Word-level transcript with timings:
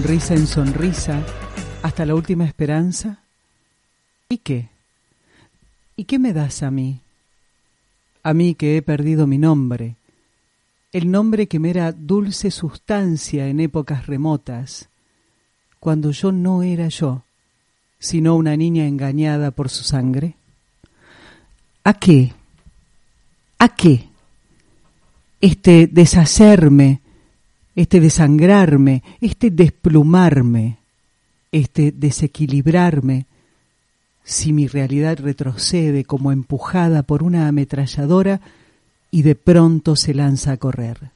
sonrisa 0.00 0.34
en 0.34 0.46
sonrisa 0.46 1.22
hasta 1.82 2.06
la 2.06 2.14
última 2.14 2.46
esperanza, 2.46 3.18
¿y 4.30 4.38
qué? 4.38 4.70
¿Y 5.94 6.04
qué 6.04 6.18
me 6.18 6.32
das 6.32 6.62
a 6.62 6.70
mí? 6.70 7.00
A 8.22 8.32
mí 8.32 8.54
que 8.54 8.78
he 8.78 8.82
perdido 8.82 9.26
mi 9.26 9.36
nombre, 9.36 9.96
el 10.94 11.10
nombre 11.10 11.48
que 11.48 11.58
me 11.58 11.68
era 11.68 11.92
dulce 11.92 12.50
sustancia 12.50 13.48
en 13.48 13.60
épocas 13.60 14.06
remotas, 14.06 14.88
cuando 15.80 16.12
yo 16.12 16.32
no 16.32 16.62
era 16.62 16.88
yo, 16.88 17.22
sino 17.98 18.36
una 18.36 18.56
niña 18.56 18.86
engañada 18.86 19.50
por 19.50 19.68
su 19.68 19.84
sangre. 19.84 20.34
¿A 21.84 21.92
qué? 21.92 22.32
¿A 23.58 23.68
qué? 23.68 24.08
Este 25.42 25.88
deshacerme, 25.88 27.02
este 27.80 27.98
desangrarme, 27.98 29.02
este 29.22 29.50
desplumarme, 29.50 30.76
este 31.50 31.92
desequilibrarme, 31.92 33.24
si 34.22 34.52
mi 34.52 34.66
realidad 34.66 35.18
retrocede 35.18 36.04
como 36.04 36.30
empujada 36.30 37.02
por 37.02 37.22
una 37.22 37.48
ametralladora 37.48 38.42
y 39.10 39.22
de 39.22 39.34
pronto 39.34 39.96
se 39.96 40.12
lanza 40.12 40.52
a 40.52 40.56
correr. 40.58 41.10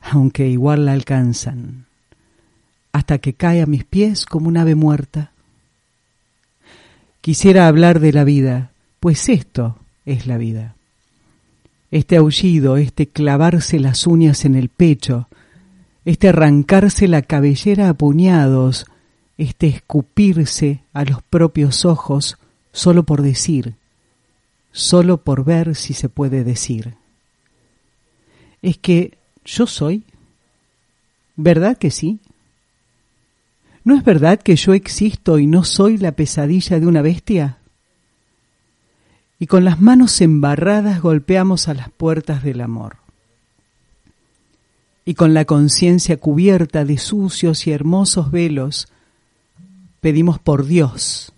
Aunque 0.00 0.48
igual 0.48 0.86
la 0.86 0.92
alcanzan, 0.92 1.84
hasta 2.92 3.18
que 3.18 3.34
cae 3.34 3.60
a 3.60 3.66
mis 3.66 3.84
pies 3.84 4.24
como 4.24 4.48
un 4.48 4.56
ave 4.56 4.74
muerta. 4.74 5.30
Quisiera 7.20 7.68
hablar 7.68 8.00
de 8.00 8.12
la 8.14 8.24
vida, 8.24 8.70
pues 8.98 9.28
esto 9.28 9.76
es 10.06 10.26
la 10.26 10.38
vida. 10.38 10.75
Este 11.90 12.16
aullido, 12.16 12.76
este 12.76 13.08
clavarse 13.08 13.78
las 13.78 14.06
uñas 14.06 14.44
en 14.44 14.54
el 14.54 14.68
pecho, 14.68 15.28
este 16.04 16.28
arrancarse 16.28 17.08
la 17.08 17.22
cabellera 17.22 17.88
a 17.88 17.94
puñados, 17.94 18.86
este 19.38 19.68
escupirse 19.68 20.82
a 20.92 21.04
los 21.04 21.22
propios 21.22 21.84
ojos 21.84 22.38
solo 22.72 23.04
por 23.04 23.22
decir, 23.22 23.74
solo 24.72 25.18
por 25.18 25.44
ver 25.44 25.74
si 25.74 25.94
se 25.94 26.08
puede 26.08 26.44
decir. 26.44 26.94
Es 28.62 28.78
que 28.78 29.16
yo 29.44 29.66
soy. 29.66 30.04
¿Verdad 31.36 31.76
que 31.76 31.90
sí? 31.90 32.20
¿No 33.84 33.94
es 33.94 34.04
verdad 34.04 34.40
que 34.40 34.56
yo 34.56 34.74
existo 34.74 35.38
y 35.38 35.46
no 35.46 35.64
soy 35.64 35.96
la 35.96 36.12
pesadilla 36.12 36.80
de 36.80 36.86
una 36.86 37.02
bestia? 37.02 37.58
Y 39.38 39.46
con 39.46 39.64
las 39.64 39.80
manos 39.80 40.20
embarradas 40.20 41.00
golpeamos 41.02 41.68
a 41.68 41.74
las 41.74 41.90
puertas 41.90 42.42
del 42.42 42.60
amor. 42.60 42.96
Y 45.04 45.14
con 45.14 45.34
la 45.34 45.44
conciencia 45.44 46.16
cubierta 46.16 46.84
de 46.84 46.98
sucios 46.98 47.66
y 47.66 47.70
hermosos 47.70 48.30
velos, 48.30 48.88
pedimos 50.00 50.38
por 50.38 50.66
Dios. 50.66 51.32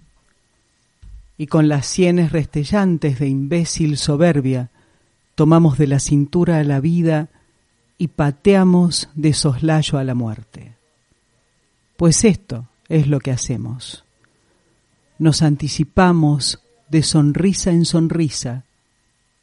Y 1.37 1.47
con 1.49 1.69
las 1.69 1.87
sienes 1.87 2.33
restellantes 2.33 3.19
de 3.19 3.29
imbécil 3.29 3.97
soberbia, 3.97 4.71
tomamos 5.35 5.77
de 5.79 5.87
la 5.87 6.01
cintura 6.01 6.59
a 6.59 6.65
la 6.65 6.81
vida 6.81 7.29
y 7.99 8.09
pateamos 8.09 9.09
de 9.15 9.35
soslayo 9.35 9.99
a 9.99 10.05
la 10.05 10.15
muerte. 10.15 10.77
Pues 11.97 12.25
esto 12.25 12.69
es 12.89 13.09
lo 13.09 13.19
que 13.19 13.33
hacemos. 13.33 14.05
Nos 15.19 15.43
anticipamos 15.43 16.61
de 16.91 17.03
sonrisa 17.03 17.71
en 17.71 17.85
sonrisa 17.85 18.65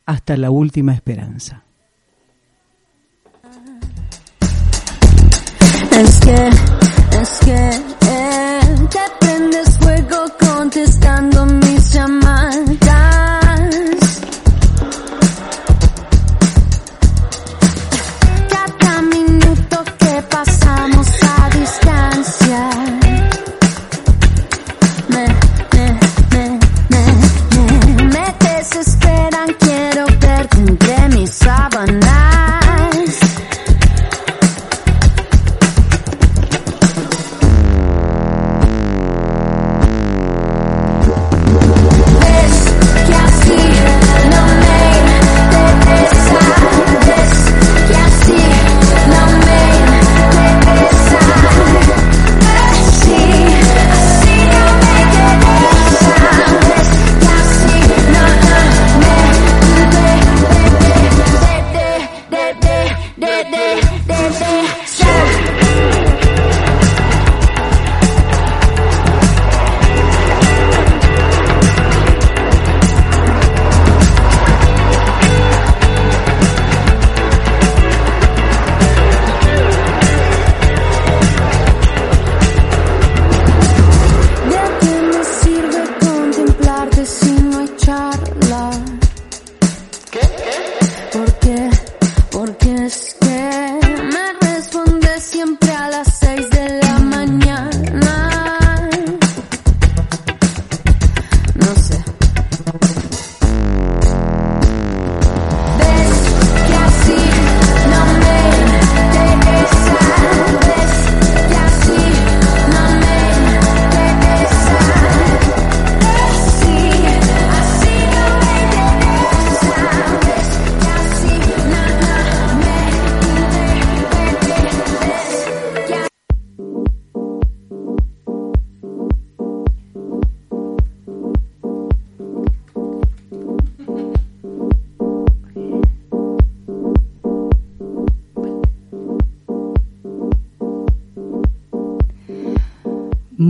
hasta 0.05 0.37
la 0.37 0.51
última 0.51 0.93
esperanza. 0.93 1.63
Es 5.91 6.19
que, 6.19 6.49
es 7.21 7.29
que, 7.45 7.69
eh, 8.07 8.59
te 8.89 8.99
prendes 9.19 9.77
fuego 9.77 10.25
contestando 10.39 11.45
mis 11.45 11.93
llamadas. 11.93 12.84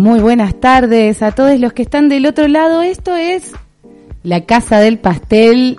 Muy 0.05 0.19
buenas 0.19 0.53
tardes 0.59 1.23
a 1.23 1.31
todos 1.31 1.59
los 1.59 1.73
que 1.73 1.81
están 1.81 2.09
del 2.09 2.27
otro 2.27 2.47
lado. 2.47 2.83
Esto 2.83 3.15
es 3.15 3.53
la 4.21 4.41
Casa 4.41 4.77
del 4.77 4.99
Pastel 4.99 5.77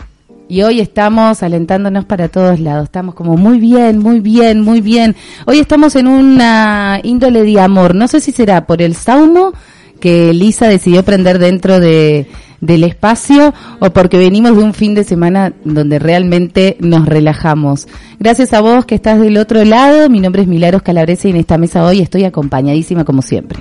y 0.49 0.63
hoy 0.63 0.81
estamos 0.81 1.45
alentándonos 1.45 2.07
para 2.07 2.27
todos 2.27 2.59
lados. 2.59 2.87
Estamos 2.87 3.15
como 3.15 3.37
muy 3.37 3.61
bien, 3.61 4.01
muy 4.01 4.19
bien, 4.19 4.63
muy 4.63 4.81
bien. 4.81 5.15
Hoy 5.47 5.61
estamos 5.61 5.95
en 5.95 6.09
una 6.09 6.99
índole 7.05 7.45
de 7.45 7.61
amor. 7.61 7.95
No 7.95 8.09
sé 8.09 8.19
si 8.19 8.33
será 8.33 8.67
por 8.67 8.83
el 8.83 8.97
saumo 8.97 9.53
que 10.01 10.35
Lisa 10.35 10.67
decidió 10.67 11.05
prender 11.05 11.39
dentro 11.39 11.79
de, 11.79 12.27
del 12.61 12.83
espacio 12.83 13.55
o 13.79 13.91
porque 13.91 14.19
venimos 14.19 14.57
de 14.57 14.65
un 14.65 14.75
fin 14.75 14.97
de 14.97 15.05
semana 15.05 15.53
donde 15.63 16.01
realmente 16.01 16.77
nos 16.81 17.07
relajamos. 17.07 17.87
Gracias 18.19 18.53
a 18.55 18.61
vos 18.61 18.87
que 18.87 18.97
estás 18.97 19.21
del 19.21 19.37
otro 19.37 19.65
lado. 19.65 20.11
Mi 20.11 20.19
nombre 20.19 20.43
es 20.43 20.49
Milagros 20.49 20.83
Calabrese 20.83 21.29
y 21.29 21.31
en 21.31 21.37
esta 21.37 21.59
mesa 21.59 21.85
hoy 21.85 22.01
estoy 22.01 22.25
acompañadísima 22.25 23.05
como 23.05 23.23
siempre. 23.23 23.61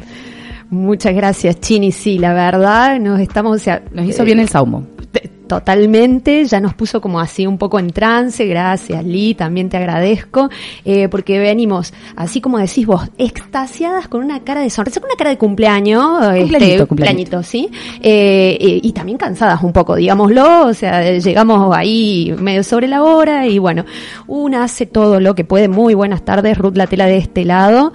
Muchas 0.70 1.14
gracias, 1.14 1.60
Chini. 1.60 1.92
Sí, 1.92 2.18
la 2.20 2.34
verdad, 2.34 3.00
nos 3.00 3.20
estamos, 3.20 3.56
o 3.56 3.60
sea, 3.64 3.82
Nos 3.92 4.06
hizo 4.08 4.24
bien 4.24 4.40
el 4.40 4.50
saumo. 4.50 4.86
te- 5.12 5.30
totalmente, 5.48 6.44
ya 6.46 6.60
nos 6.60 6.74
puso 6.74 7.00
como 7.00 7.20
así 7.20 7.46
un 7.46 7.60
poco 7.60 7.78
en 7.78 7.92
trance, 7.92 8.46
gracias 8.48 9.06
Lee, 9.06 9.36
también 9.36 9.70
te 9.70 9.78
agradezco, 9.78 10.50
eh, 10.84 11.08
porque 11.08 11.38
venimos, 11.38 11.94
así 12.16 12.42
como 12.42 12.58
decís 12.58 12.88
vos, 12.88 13.04
extasiadas 13.20 14.08
con 14.08 14.24
una 14.24 14.40
cara 14.44 14.62
de 14.62 14.72
sonrisa, 14.72 15.00
con 15.00 15.08
una 15.10 15.16
cara 15.18 15.30
de 15.30 15.38
cumpleaños, 15.38 16.04
Cumpleañito, 16.18 16.58
este, 16.58 16.86
cumpleañito. 16.88 17.44
¿sí? 17.44 17.70
Eh, 18.02 18.58
eh, 18.60 18.80
y 18.82 18.92
también 18.92 19.20
cansadas 19.20 19.62
un 19.62 19.72
poco, 19.72 19.96
digámoslo, 19.96 20.66
o 20.66 20.74
sea, 20.74 21.12
llegamos 21.20 21.76
ahí 21.78 22.34
medio 22.40 22.64
sobre 22.64 22.88
la 22.88 23.04
hora 23.04 23.46
y 23.46 23.60
bueno, 23.60 23.86
una 24.26 24.64
hace 24.64 24.88
todo 24.88 25.20
lo 25.20 25.36
que 25.36 25.44
puede. 25.46 25.68
Muy 25.68 25.94
buenas 25.94 26.26
tardes, 26.26 26.58
Ruth 26.58 26.76
La 26.76 26.88
Tela 26.88 27.06
de 27.06 27.18
este 27.18 27.46
lado. 27.46 27.94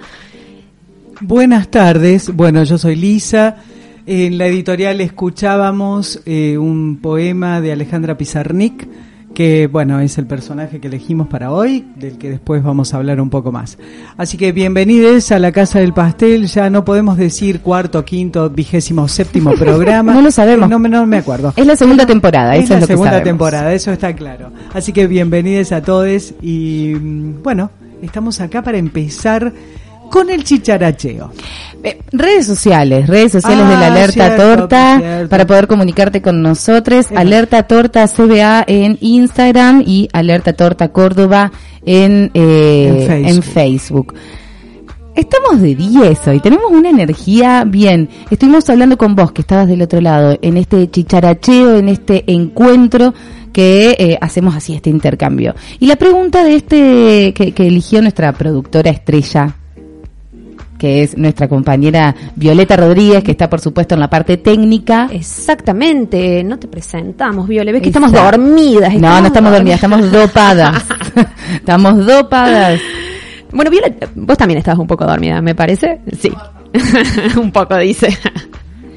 Buenas 1.21 1.67
tardes, 1.69 2.33
bueno, 2.35 2.63
yo 2.63 2.77
soy 2.77 2.95
Lisa. 2.95 3.57
En 4.07 4.37
la 4.37 4.47
editorial 4.47 4.99
escuchábamos 5.01 6.21
eh, 6.25 6.57
un 6.57 6.97
poema 7.01 7.61
de 7.61 7.71
Alejandra 7.71 8.17
Pizarnik, 8.17 8.87
que 9.35 9.67
bueno, 9.67 9.99
es 9.99 10.17
el 10.17 10.25
personaje 10.25 10.79
que 10.79 10.87
elegimos 10.87 11.27
para 11.27 11.51
hoy, 11.51 11.85
del 11.95 12.17
que 12.17 12.31
después 12.31 12.63
vamos 12.63 12.93
a 12.93 12.97
hablar 12.97 13.21
un 13.21 13.29
poco 13.29 13.51
más. 13.51 13.77
Así 14.17 14.35
que 14.37 14.51
bienvenidos 14.51 15.31
a 15.31 15.37
la 15.37 15.51
Casa 15.51 15.79
del 15.79 15.93
Pastel, 15.93 16.47
ya 16.47 16.69
no 16.71 16.83
podemos 16.83 17.17
decir 17.17 17.59
cuarto, 17.61 18.03
quinto, 18.03 18.49
vigésimo, 18.49 19.07
séptimo 19.07 19.51
programa. 19.59 20.13
No 20.15 20.21
lo 20.23 20.31
sabemos. 20.31 20.67
No, 20.69 20.79
me- 20.79 20.89
no 20.89 21.05
me 21.05 21.17
acuerdo. 21.17 21.53
Es 21.55 21.65
la 21.67 21.75
segunda 21.75 22.05
temporada, 22.07 22.55
Es 22.55 22.65
eso 22.65 22.73
la 22.73 22.77
es 22.79 22.81
lo 22.81 22.87
segunda 22.87 23.21
temporada, 23.23 23.71
eso 23.73 23.91
está 23.91 24.13
claro. 24.15 24.51
Así 24.73 24.91
que 24.91 25.05
bienvenidos 25.05 25.71
a 25.71 25.81
todos 25.83 26.33
y 26.41 26.93
mm, 26.99 27.43
bueno, 27.43 27.69
estamos 28.01 28.41
acá 28.41 28.63
para 28.63 28.79
empezar 28.79 29.53
con 30.11 30.29
el 30.29 30.43
chicharacheo. 30.43 31.31
Eh, 31.83 31.99
redes 32.11 32.45
sociales, 32.45 33.07
redes 33.07 33.31
sociales 33.31 33.65
Ah, 33.65 33.69
de 33.71 33.75
la 33.77 33.87
Alerta 33.87 34.25
cierto, 34.27 34.43
Torta, 34.43 34.97
cierto. 34.99 35.29
para 35.29 35.47
poder 35.47 35.65
comunicarte 35.67 36.21
con 36.21 36.41
nosotros. 36.43 37.07
Alerta 37.15 37.63
Torta 37.63 38.07
CBA 38.07 38.63
en 38.67 38.99
Instagram 39.01 39.83
y 39.85 40.07
Alerta 40.13 40.53
Torta 40.53 40.89
Córdoba 40.89 41.51
en, 41.83 42.29
eh, 42.35 42.87
En 42.87 43.07
Facebook. 43.07 43.27
en 43.33 43.43
Facebook. 43.43 44.13
Estamos 45.15 45.59
de 45.61 45.75
10 45.75 46.27
hoy, 46.27 46.39
tenemos 46.39 46.71
una 46.71 46.89
energía 46.89 47.63
bien. 47.67 48.07
Estuvimos 48.29 48.69
hablando 48.69 48.97
con 48.97 49.13
vos, 49.15 49.31
que 49.33 49.41
estabas 49.41 49.67
del 49.67 49.81
otro 49.81 49.99
lado, 49.99 50.37
en 50.41 50.55
este 50.55 50.89
chicharacheo, 50.89 51.75
en 51.77 51.89
este 51.89 52.23
encuentro 52.31 53.13
que 53.51 53.95
eh, 53.99 54.17
hacemos 54.21 54.55
así, 54.55 54.73
este 54.73 54.89
intercambio. 54.89 55.53
Y 55.79 55.87
la 55.87 55.97
pregunta 55.97 56.43
de 56.45 56.55
este 56.55 57.33
que, 57.33 57.51
que 57.53 57.67
eligió 57.67 58.01
nuestra 58.01 58.31
productora 58.31 58.89
estrella, 58.91 59.57
que 60.81 61.03
es 61.03 61.15
nuestra 61.15 61.47
compañera 61.47 62.15
Violeta 62.35 62.75
Rodríguez, 62.75 63.23
que 63.23 63.29
está 63.29 63.47
por 63.47 63.59
supuesto 63.59 63.93
en 63.93 63.99
la 63.99 64.09
parte 64.09 64.37
técnica. 64.37 65.07
Exactamente, 65.11 66.43
no 66.43 66.57
te 66.57 66.67
presentamos, 66.67 67.47
Viole, 67.47 67.71
ves 67.71 67.83
que 67.83 67.89
Exacto. 67.89 68.07
estamos 68.07 68.31
dormidas. 68.31 68.91
No, 68.95 69.21
no 69.21 69.27
estamos 69.27 69.51
dormidas, 69.51 69.75
estamos 69.75 70.11
dopadas. 70.11 70.83
estamos 71.53 72.03
dopadas. 72.03 72.81
Bueno, 73.51 73.69
Viole, 73.69 73.95
vos 74.15 74.35
también 74.35 74.57
estabas 74.57 74.79
un 74.79 74.87
poco 74.87 75.05
dormida, 75.05 75.39
me 75.39 75.53
parece. 75.53 76.01
Sí, 76.19 76.31
un 77.39 77.51
poco 77.51 77.77
dice. 77.77 78.17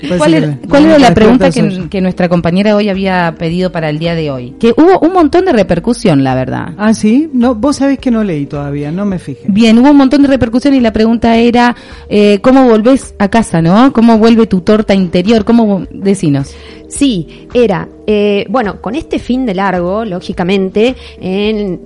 Puede 0.06 0.18
¿Cuál 0.18 0.34
era, 0.34 0.58
que- 0.60 0.68
cuál 0.68 0.84
era 0.86 0.98
la 0.98 1.14
pregunta 1.14 1.48
que 1.90 2.00
nuestra 2.00 2.28
compañera 2.28 2.76
hoy 2.76 2.88
había 2.88 3.34
pedido 3.38 3.70
para 3.72 3.90
el 3.90 3.98
día 3.98 4.14
de 4.14 4.30
hoy? 4.30 4.54
Que 4.58 4.72
hubo 4.76 4.98
un 5.00 5.12
montón 5.12 5.44
de 5.44 5.52
repercusión, 5.52 6.22
la 6.24 6.34
verdad. 6.34 6.74
Ah, 6.76 6.94
sí, 6.94 7.28
no, 7.32 7.54
vos 7.54 7.76
sabés 7.76 7.98
que 7.98 8.10
no 8.10 8.22
leí 8.24 8.46
todavía, 8.46 8.90
no 8.92 9.04
me 9.04 9.18
fijé. 9.18 9.42
Bien, 9.48 9.78
hubo 9.78 9.90
un 9.90 9.96
montón 9.96 10.22
de 10.22 10.28
repercusión 10.28 10.74
y 10.74 10.80
la 10.80 10.92
pregunta 10.92 11.36
era 11.36 11.74
eh, 12.08 12.38
cómo 12.40 12.64
volvés 12.68 13.14
a 13.18 13.28
casa, 13.28 13.60
¿no? 13.62 13.92
¿Cómo 13.92 14.18
vuelve 14.18 14.46
tu 14.46 14.60
torta 14.60 14.94
interior? 14.94 15.44
¿Cómo 15.44 15.84
decinos? 15.90 16.54
Sí, 16.88 17.48
era, 17.54 17.88
eh, 18.06 18.44
bueno, 18.48 18.80
con 18.80 18.94
este 18.94 19.18
fin 19.18 19.46
de 19.46 19.54
largo, 19.54 20.04
lógicamente, 20.04 20.94
en 21.20 21.80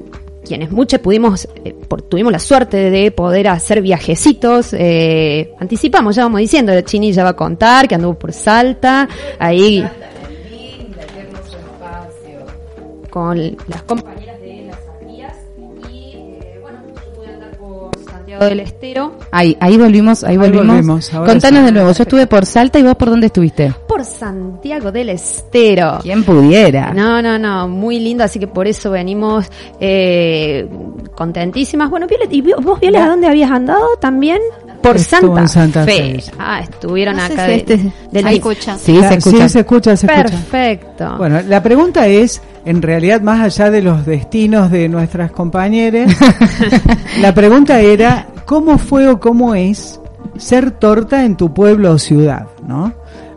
quienes 0.49 0.71
muchos 0.73 0.99
pudimos, 1.01 1.47
eh, 1.65 1.75
por- 1.87 2.03
tuvimos 2.03 2.33
la 2.33 2.39
suerte 2.41 2.91
de 2.91 3.11
poder 3.13 3.47
hacer 3.49 3.81
viajecitos, 3.83 4.73
eh, 4.73 5.53
anticipamos, 5.61 6.17
ya 6.17 6.23
vamos 6.25 6.41
diciendo, 6.41 6.73
Chini 6.81 7.13
ya 7.13 7.23
va 7.23 7.31
a 7.31 7.37
contar 7.37 7.87
que 7.87 7.95
anduvo 7.95 8.15
por 8.15 8.33
Salta, 8.33 9.09
ahí 9.39 9.85
con 13.11 13.57
las 13.69 13.83
compañeras 13.85 14.28
Santiago 18.39 18.49
del 18.51 18.61
Estero. 18.61 19.13
Ahí, 19.33 19.57
ahí 19.61 19.77
volvimos, 19.77 20.25
ahí 20.25 20.37
volvimos. 20.37 21.11
Contanos 21.11 21.65
de 21.65 21.73
nuevo, 21.73 21.93
yo 21.93 22.03
estuve 22.03 22.27
por 22.27 22.47
Salta 22.47 22.79
y 22.79 22.83
vos 22.83 22.95
por 22.95 23.11
dónde 23.11 23.27
estuviste. 23.27 23.75
Por 23.87 24.05
Santiago 24.05 24.93
del 24.93 25.11
Estero. 25.11 25.99
¿Quién 26.03 26.23
pudiera? 26.23 26.93
No, 26.95 27.21
no, 27.21 27.39
no, 27.39 27.69
muy 27.69 27.99
lindo, 27.99 28.23
así 28.23 28.39
que 28.39 28.47
por 28.47 28.69
eso 28.69 28.91
venimos 28.91 29.47
eh, 29.81 30.69
contentísimas. 31.15 31.91
Bueno, 31.91 32.07
Violet, 32.07 32.33
¿y 32.33 32.43
vos, 32.43 32.81
Violet, 32.81 33.03
a 33.03 33.09
dónde 33.09 33.27
habías 33.27 33.51
andado 33.51 33.97
también? 34.01 34.41
Por 34.83 34.97
Estuvo 34.97 35.37
Santa, 35.37 35.41
en 35.41 35.49
Santa 35.49 35.85
Fe. 35.85 36.21
Fe. 36.21 36.33
Ah, 36.39 36.61
estuvieron 36.61 37.17
No 37.17 37.23
acá 37.25 37.45
si 37.45 37.51
de- 37.51 37.55
este- 37.57 37.93
del 38.13 38.25
se 38.25 38.35
escucha. 38.35 38.79
Sí, 38.79 39.01
Ah, 39.03 39.09
se 39.09 39.15
escucha. 39.19 39.43
Sí, 39.49 39.49
se 39.53 39.59
escucha, 39.61 39.97
se 39.97 40.07
escucha. 40.07 40.23
Perfecto. 40.25 41.15
Bueno, 41.19 41.41
la 41.47 41.63
pregunta 41.63 42.07
es, 42.07 42.41
en 42.65 42.81
realidad, 42.83 43.21
más 43.21 43.41
allá 43.41 43.71
de 43.71 43.83
los 43.83 44.07
destinos 44.07 44.71
de 44.71 44.89
nuestras 44.89 45.31
compañeras, 45.33 46.15
la 47.21 47.35
pregunta 47.35 47.81
era, 47.81 48.29
¿cómo 48.47 48.79
fue 48.79 49.09
o 49.09 49.19
cómo 49.21 49.55
es 49.55 50.01
ser 50.37 50.71
torta 50.73 51.25
en 51.25 51.37
tu 51.37 51.53
pueblo 51.53 51.93
o 51.93 51.99
ciudad? 51.99 52.47
¿no? 52.67 52.93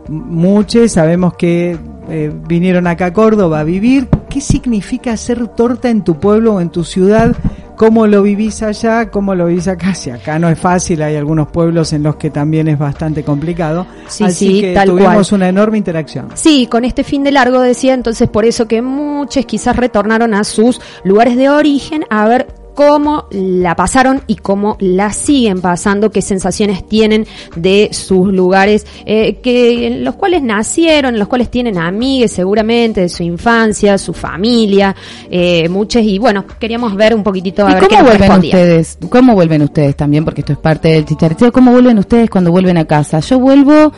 Muchos 0.08 0.92
sabemos 0.92 1.34
que 1.34 1.76
eh, 2.08 2.32
vinieron 2.48 2.86
acá 2.86 3.06
a 3.06 3.12
Córdoba 3.12 3.60
a 3.60 3.64
vivir. 3.64 4.08
¿Qué 4.28 4.40
significa 4.40 5.16
ser 5.16 5.46
torta 5.48 5.90
en 5.90 6.02
tu 6.02 6.18
pueblo 6.18 6.54
o 6.54 6.60
en 6.60 6.70
tu 6.70 6.84
ciudad? 6.84 7.36
¿Cómo 7.76 8.06
lo 8.06 8.22
vivís 8.22 8.62
allá? 8.62 9.10
¿Cómo 9.10 9.34
lo 9.34 9.46
vivís 9.46 9.66
acá? 9.66 9.94
Si 9.94 10.08
acá 10.10 10.38
no 10.38 10.48
es 10.48 10.58
fácil, 10.58 11.02
hay 11.02 11.16
algunos 11.16 11.48
pueblos 11.48 11.92
en 11.92 12.02
los 12.02 12.16
que 12.16 12.30
también 12.30 12.68
es 12.68 12.78
bastante 12.78 13.24
complicado. 13.24 13.86
Sí, 14.08 14.24
Así 14.24 14.46
sí, 14.48 14.60
que 14.60 14.74
tal 14.74 14.88
tuvimos 14.88 15.28
cual. 15.30 15.38
una 15.38 15.48
enorme 15.48 15.78
interacción. 15.78 16.28
Sí, 16.34 16.66
con 16.70 16.84
este 16.84 17.02
fin 17.02 17.24
de 17.24 17.32
largo 17.32 17.60
decía, 17.60 17.94
entonces 17.94 18.28
por 18.28 18.44
eso 18.44 18.68
que 18.68 18.82
muchos 18.82 19.44
quizás 19.46 19.76
retornaron 19.76 20.32
a 20.34 20.44
sus 20.44 20.80
lugares 21.04 21.36
de 21.36 21.50
origen 21.50 22.04
a 22.08 22.26
ver 22.28 22.46
cómo 22.74 23.26
la 23.30 23.76
pasaron 23.76 24.22
y 24.26 24.36
cómo 24.36 24.76
la 24.80 25.12
siguen 25.12 25.60
pasando, 25.60 26.10
qué 26.10 26.22
sensaciones 26.22 26.86
tienen 26.88 27.26
de 27.56 27.90
sus 27.92 28.32
lugares, 28.32 28.86
eh, 29.06 29.36
que 29.42 29.86
en 29.86 30.04
los 30.04 30.14
cuales 30.16 30.42
nacieron, 30.42 31.14
en 31.14 31.18
los 31.18 31.28
cuales 31.28 31.50
tienen 31.50 31.78
amigues 31.78 32.32
seguramente 32.32 33.02
de 33.02 33.08
su 33.08 33.22
infancia, 33.22 33.98
su 33.98 34.12
familia, 34.12 34.94
eh, 35.30 35.68
muchos 35.68 36.02
y 36.02 36.18
bueno, 36.18 36.44
queríamos 36.58 36.94
ver 36.94 37.14
un 37.14 37.22
poquitito 37.22 37.66
a 37.66 37.70
¿Y 37.70 37.74
ver 37.74 37.88
cómo 37.88 38.02
vuelven 38.04 38.32
ustedes? 38.32 38.98
¿Cómo 39.08 39.34
vuelven 39.34 39.62
ustedes 39.62 39.96
también? 39.96 40.24
Porque 40.24 40.40
esto 40.40 40.52
es 40.52 40.58
parte 40.58 40.88
del 40.88 41.04
chicharacheo. 41.04 41.52
¿Cómo 41.52 41.72
vuelven 41.72 41.98
ustedes 41.98 42.30
cuando 42.30 42.50
vuelven 42.50 42.78
a 42.78 42.84
casa? 42.84 43.20
Yo 43.20 43.38
vuelvo... 43.38 43.92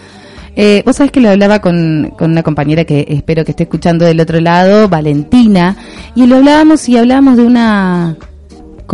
Eh, 0.56 0.84
vos 0.86 0.94
sabés 0.94 1.10
que 1.10 1.20
lo 1.20 1.30
hablaba 1.30 1.60
con, 1.60 2.14
con 2.16 2.30
una 2.30 2.44
compañera 2.44 2.84
que 2.84 3.04
espero 3.08 3.44
que 3.44 3.50
esté 3.50 3.64
escuchando 3.64 4.04
del 4.04 4.20
otro 4.20 4.40
lado, 4.40 4.88
Valentina, 4.88 5.76
y 6.14 6.28
lo 6.28 6.36
hablábamos 6.36 6.88
y 6.88 6.96
hablábamos 6.96 7.36
de 7.36 7.42
una 7.42 8.16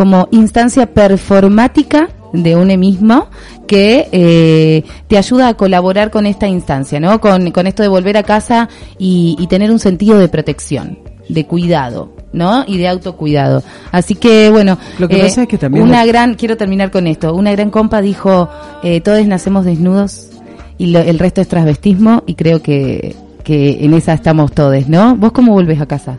como 0.00 0.28
instancia 0.30 0.86
performática 0.86 2.08
de 2.32 2.56
uno 2.56 2.74
mismo 2.78 3.26
que 3.66 4.08
eh, 4.12 4.82
te 5.08 5.18
ayuda 5.18 5.48
a 5.48 5.54
colaborar 5.54 6.10
con 6.10 6.24
esta 6.24 6.48
instancia, 6.48 6.98
¿no? 7.00 7.20
Con, 7.20 7.50
con 7.50 7.66
esto 7.66 7.82
de 7.82 7.88
volver 7.90 8.16
a 8.16 8.22
casa 8.22 8.70
y, 8.98 9.36
y 9.38 9.46
tener 9.48 9.70
un 9.70 9.78
sentido 9.78 10.18
de 10.18 10.28
protección, 10.28 10.98
de 11.28 11.44
cuidado, 11.44 12.14
¿no? 12.32 12.64
Y 12.66 12.78
de 12.78 12.88
autocuidado. 12.88 13.62
Así 13.92 14.14
que, 14.14 14.48
bueno, 14.50 14.78
Lo 14.98 15.06
que 15.06 15.18
pasa 15.18 15.42
es 15.42 15.48
que 15.48 15.58
también 15.58 15.84
una 15.84 16.02
lo- 16.02 16.08
gran, 16.08 16.34
quiero 16.34 16.56
terminar 16.56 16.90
con 16.90 17.06
esto, 17.06 17.34
una 17.34 17.52
gran 17.52 17.68
compa 17.70 18.00
dijo, 18.00 18.48
eh, 18.82 19.02
todos 19.02 19.26
nacemos 19.26 19.66
desnudos 19.66 20.30
y 20.78 20.86
lo- 20.92 21.00
el 21.00 21.18
resto 21.18 21.42
es 21.42 21.48
transvestismo 21.48 22.22
y 22.26 22.36
creo 22.36 22.62
que, 22.62 23.14
que 23.44 23.84
en 23.84 23.92
esa 23.92 24.14
estamos 24.14 24.52
todos, 24.52 24.88
¿no? 24.88 25.14
¿Vos 25.16 25.32
cómo 25.32 25.52
vuelves 25.52 25.78
a 25.78 25.84
casa? 25.84 26.16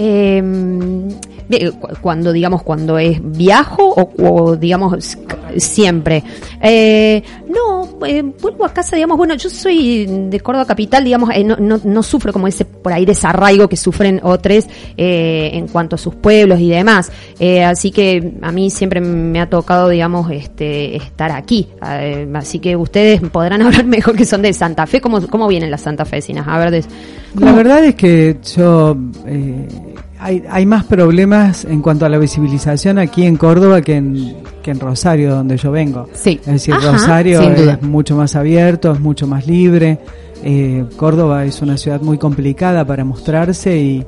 Eh, 0.00 0.40
de- 1.48 1.72
cu- 1.72 1.88
cuando 2.00 2.32
digamos 2.32 2.62
cuando 2.62 2.98
es 2.98 3.18
viajo 3.22 3.82
o, 3.88 4.10
o, 4.22 4.56
digamos 4.56 5.16
siempre. 5.56 6.22
Eh, 6.62 7.22
no 7.48 8.06
eh, 8.06 8.22
vuelvo 8.40 8.64
a 8.64 8.72
casa 8.72 8.94
digamos 8.96 9.16
bueno 9.16 9.34
yo 9.34 9.48
soy 9.48 10.06
de 10.28 10.40
Córdoba 10.40 10.66
capital 10.66 11.02
digamos 11.04 11.30
eh, 11.34 11.42
no, 11.44 11.56
no, 11.56 11.80
no 11.82 12.02
sufro 12.02 12.32
como 12.32 12.46
ese 12.46 12.64
por 12.64 12.92
ahí 12.92 13.04
desarraigo 13.06 13.68
que 13.68 13.76
sufren 13.76 14.20
otros 14.22 14.66
eh, 14.96 15.50
en 15.54 15.66
cuanto 15.68 15.96
a 15.96 15.98
sus 15.98 16.14
pueblos 16.14 16.60
y 16.60 16.68
demás. 16.70 17.10
Eh, 17.38 17.64
así 17.64 17.90
que 17.90 18.34
a 18.42 18.52
mí 18.52 18.70
siempre 18.70 19.00
me 19.00 19.40
ha 19.40 19.48
tocado 19.48 19.88
digamos 19.88 20.30
este 20.30 20.96
estar 20.96 21.30
aquí. 21.32 21.68
Eh, 21.90 22.28
así 22.34 22.58
que 22.58 22.76
ustedes 22.76 23.20
podrán 23.22 23.62
hablar 23.66 23.84
mejor 23.84 24.16
que 24.16 24.24
son 24.24 24.42
de 24.42 24.52
Santa 24.52 24.86
Fe. 24.86 25.00
Cómo, 25.00 25.26
cómo 25.28 25.48
vienen 25.48 25.70
las 25.70 25.82
santafesinas 25.82 26.46
a 26.46 26.58
ver 26.58 26.70
des- 26.70 26.88
La 27.38 27.52
verdad 27.52 27.84
es 27.84 27.94
que 27.94 28.36
yo 28.56 28.96
eh, 29.26 29.68
hay, 30.18 30.44
hay 30.48 30.66
más 30.66 30.84
problemas 30.84 31.64
en 31.64 31.82
cuanto 31.82 32.06
a 32.06 32.08
la 32.08 32.18
visibilización 32.18 32.98
aquí 32.98 33.24
en 33.24 33.36
Córdoba 33.36 33.80
que 33.82 33.96
en, 33.96 34.36
que 34.62 34.70
en 34.70 34.80
Rosario, 34.80 35.34
donde 35.34 35.56
yo 35.56 35.70
vengo. 35.70 36.08
Sí. 36.14 36.40
Es 36.40 36.52
decir, 36.52 36.74
Ajá, 36.74 36.92
Rosario 36.92 37.40
es 37.40 37.82
mucho 37.82 38.16
más 38.16 38.36
abierto, 38.36 38.92
es 38.92 39.00
mucho 39.00 39.26
más 39.26 39.46
libre. 39.46 39.98
Eh, 40.42 40.84
Córdoba 40.96 41.44
es 41.44 41.62
una 41.62 41.76
ciudad 41.76 42.00
muy 42.00 42.18
complicada 42.18 42.84
para 42.84 43.04
mostrarse 43.04 43.78
y 43.78 44.04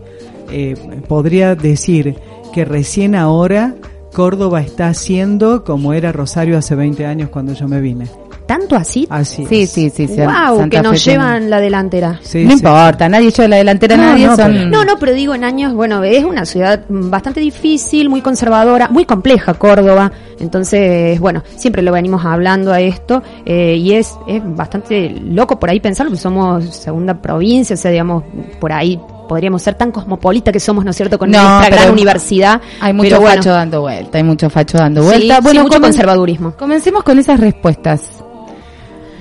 eh, 0.51 0.75
podría 1.09 1.55
decir 1.55 2.17
que 2.53 2.65
recién 2.65 3.15
ahora 3.15 3.75
Córdoba 4.13 4.61
está 4.61 4.93
siendo 4.95 5.65
como 5.65 5.93
era 5.93 6.13
Rosario 6.13 6.59
hace 6.59 6.75
20 6.75 7.07
años 7.07 7.31
cuando 7.31 7.53
yo 7.53 7.69
me 7.69 7.81
vine. 7.81 8.07
¿Tanto 8.51 8.75
así? 8.75 9.07
Así 9.09 9.47
Sí, 9.47 9.63
es. 9.63 9.71
sí, 9.71 9.91
sí. 9.91 10.09
sí, 10.09 10.17
wow, 10.17 10.59
Santa 10.59 10.69
que 10.69 10.83
nos 10.83 10.99
Fe 10.99 11.05
tiene- 11.11 11.19
llevan 11.25 11.51
la 11.51 11.61
delantera. 11.61 12.19
Sí, 12.21 12.43
no 12.43 12.51
sí. 12.51 12.57
importa, 12.57 13.09
nadie 13.09 13.31
lleva 13.31 13.47
la 13.47 13.57
delantera, 13.59 13.97
No, 13.97 14.03
nadie 14.03 14.27
no, 14.27 14.35
son... 14.37 14.53
pero- 14.53 14.69
No, 14.71 14.85
no, 14.85 14.99
pero 14.99 15.13
digo 15.13 15.35
en 15.37 15.45
años, 15.45 15.73
bueno, 15.73 16.03
es 16.03 16.25
una 16.25 16.45
ciudad 16.45 16.85
mm, 16.89 17.11
bastante 17.11 17.39
difícil, 17.39 18.09
muy 18.09 18.23
conservadora, 18.23 18.89
muy 18.89 19.05
compleja 19.05 19.55
Córdoba. 19.55 20.11
Entonces, 20.41 21.21
bueno, 21.21 21.45
siempre 21.57 21.81
lo 21.83 21.93
venimos 21.93 22.25
hablando 22.25 22.73
a 22.73 22.81
esto 22.81 23.23
eh, 23.47 23.77
y 23.77 23.93
es, 23.93 24.17
es 24.27 24.43
bastante 24.45 25.11
loco 25.11 25.61
por 25.61 25.71
ahí 25.71 25.79
pensarlo, 25.79 26.11
porque 26.11 26.23
somos 26.23 26.65
segunda 26.75 27.15
provincia, 27.23 27.75
o 27.75 27.77
sea, 27.77 27.93
digamos, 27.93 28.25
por 28.59 28.73
ahí 28.73 28.99
podríamos 29.29 29.63
ser 29.63 29.75
tan 29.77 29.93
cosmopolita 29.93 30.51
que 30.51 30.59
somos, 30.59 30.85
¿no 30.85 30.91
es 30.91 30.97
cierto?, 30.97 31.19
con 31.21 31.31
No, 31.31 31.41
nuestra 31.59 31.77
gran 31.77 31.93
universidad. 31.93 32.61
Hay 32.81 32.93
mucho 32.93 33.11
pero 33.11 33.21
bueno, 33.21 33.37
facho 33.37 33.51
dando 33.53 33.81
vuelta, 33.83 34.19
hay 34.19 34.25
mucho 34.25 34.51
facho 34.51 34.77
dando 34.77 35.03
sí, 35.03 35.07
vuelta. 35.07 35.37
sí, 35.37 35.43
bueno, 35.45 35.63
mucho 35.63 35.79
comen- 35.79 35.83
conservadurismo. 35.83 36.53
Comencemos 36.57 37.05
con 37.05 37.17
esas 37.21 37.39
respuestas. 37.39 38.25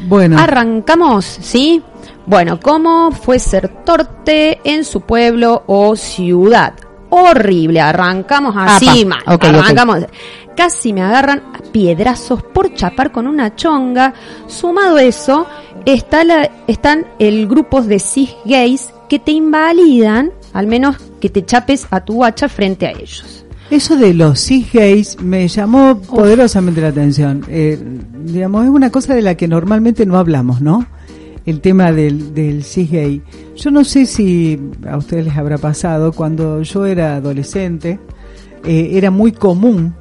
Bueno, 0.08 0.40
Arrancamos, 0.40 1.26
¿sí? 1.26 1.82
Bueno, 2.26 2.60
¿cómo 2.60 3.12
fue 3.12 3.40
ser 3.40 3.84
torte 3.84 4.60
en 4.64 4.84
su 4.84 5.02
pueblo 5.02 5.64
o 5.68 5.96
ciudad? 5.96 6.74
Horrible, 7.10 7.82
arrancamos 7.82 8.54
así, 8.58 9.02
Apa, 9.02 9.10
mal, 9.10 9.22
ok, 9.26 9.34
ok. 9.34 9.44
arrancamos. 9.46 10.00
Casi 10.56 10.94
me 10.94 11.02
agarran 11.02 11.42
a 11.54 11.60
piedrazos 11.72 12.44
por 12.44 12.74
chapar 12.74 13.12
con 13.12 13.26
una 13.28 13.56
chonga. 13.56 14.14
Sumado 14.46 14.98
a 14.98 15.04
eso, 15.04 15.48
está 15.86 16.24
la, 16.24 16.50
están 16.68 17.08
el 17.18 17.48
grupos 17.48 17.88
de 17.88 18.00
cis 18.00 18.36
gays 18.46 18.94
que 19.08 19.20
te 19.20 19.32
invalidan, 19.32 20.32
al 20.54 20.68
menos 20.68 20.98
que 21.20 21.30
te 21.30 21.46
chapes 21.46 21.88
a 21.90 22.02
tu 22.06 22.24
hacha 22.24 22.48
frente 22.48 22.86
a 22.86 22.92
ellos. 22.92 23.46
Eso 23.70 23.96
de 23.96 24.16
los 24.16 24.40
cis 24.40 24.72
gays 24.74 25.22
me 25.22 25.48
llamó 25.48 26.02
poderosamente 26.02 26.82
la 26.82 26.88
atención. 26.88 27.46
Eh, 27.48 27.78
digamos, 28.26 28.64
es 28.64 28.70
una 28.72 28.90
cosa 28.90 29.14
de 29.14 29.22
la 29.22 29.36
que 29.36 29.48
normalmente 29.48 30.08
no 30.08 30.18
hablamos, 30.18 30.60
¿no? 30.60 30.88
El 31.46 31.62
tema 31.62 31.92
del, 31.92 32.34
del 32.34 32.64
cis 32.64 32.90
gay. 32.90 33.22
Yo 33.56 33.70
no 33.70 33.84
sé 33.84 34.08
si 34.08 34.60
a 34.88 34.98
ustedes 34.98 35.26
les 35.26 35.38
habrá 35.38 35.60
pasado, 35.60 36.14
cuando 36.14 36.64
yo 36.64 36.86
era 36.86 37.18
adolescente, 37.18 38.00
eh, 38.64 38.90
era 38.94 39.12
muy 39.12 39.32
común 39.32 39.94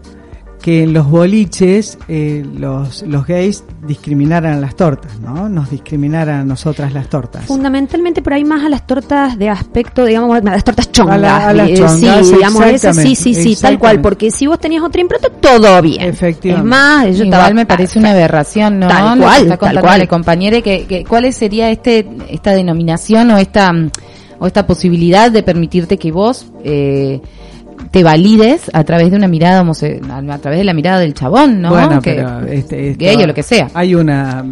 que 0.61 0.83
en 0.83 0.93
los 0.93 1.09
boliches 1.09 1.99
eh, 2.09 2.45
los, 2.57 3.03
los 3.03 3.27
gays 3.27 3.63
discriminaran 3.87 4.55
a 4.55 4.61
las 4.61 4.75
tortas, 4.75 5.19
¿no? 5.21 5.49
Nos 5.49 5.71
discriminaran 5.71 6.41
a 6.41 6.45
nosotras 6.45 6.93
las 6.93 7.09
tortas. 7.09 7.45
Fundamentalmente 7.47 8.23
por 8.23 8.33
ahí 8.35 8.45
más 8.45 8.65
a 8.65 8.69
las 8.69 8.87
tortas 8.87 9.39
de 9.39 9.49
aspecto, 9.49 10.05
digamos, 10.05 10.37
a 10.37 10.41
las 10.41 10.65
tortas 10.65 10.91
chongas. 10.91 11.15
A 11.15 11.19
la- 11.19 11.49
a 11.49 11.53
las 11.53 11.71
eh, 11.71 11.75
chongas, 11.75 12.27
sí, 12.27 12.35
digamos, 12.35 12.65
eso 12.67 12.93
sí, 12.93 13.15
sí, 13.15 13.35
sí, 13.35 13.57
tal 13.61 13.79
cual. 13.79 14.01
Porque 14.01 14.31
si 14.31 14.47
vos 14.47 14.59
tenías 14.59 14.83
otra 14.83 15.01
impronta, 15.01 15.29
todo 15.31 15.81
bien. 15.81 16.03
Efectivamente. 16.03 16.65
Es 16.67 16.69
más, 16.69 17.05
yo 17.07 17.11
Igual 17.13 17.27
estaba 17.27 17.51
me 17.55 17.67
parece 17.67 17.99
una 17.99 18.11
aberración, 18.11 18.81
¿no? 18.81 18.89
Tal 18.89 19.19
cual, 19.19 19.43
está 19.43 19.49
tal 19.49 19.59
contando 19.59 19.81
cual. 19.81 20.63
que, 20.63 20.87
que, 20.87 21.05
¿cuál 21.05 21.33
sería 21.33 21.71
este, 21.71 22.07
esta 22.29 22.53
denominación 22.53 23.31
o 23.31 23.39
esta, 23.39 23.73
o 24.39 24.47
esta 24.47 24.67
posibilidad 24.67 25.31
de 25.31 25.43
permitirte 25.43 25.99
que 25.99 26.11
vos, 26.13 26.47
eh, 26.65 27.21
te 27.91 28.03
valides 28.05 28.71
a 28.73 28.85
través 28.85 29.11
de 29.11 29.17
una 29.17 29.29
mirada 29.29 29.63
homose- 29.63 30.01
a, 30.11 30.39
través 30.39 30.59
de 30.59 30.65
la 30.65 30.75
mirada 30.75 31.01
del 31.01 31.15
chabón, 31.15 31.61
¿no? 31.63 31.71
Bueno, 31.71 32.01
Que- 32.03 32.15
pero 32.15 32.41
este, 32.47 32.91
esto- 32.91 32.99
gay 33.05 33.17
o 33.23 33.27
lo 33.27 33.35
que 33.35 33.43
sea. 33.43 33.69
Hay 33.75 33.95
una 33.95 34.45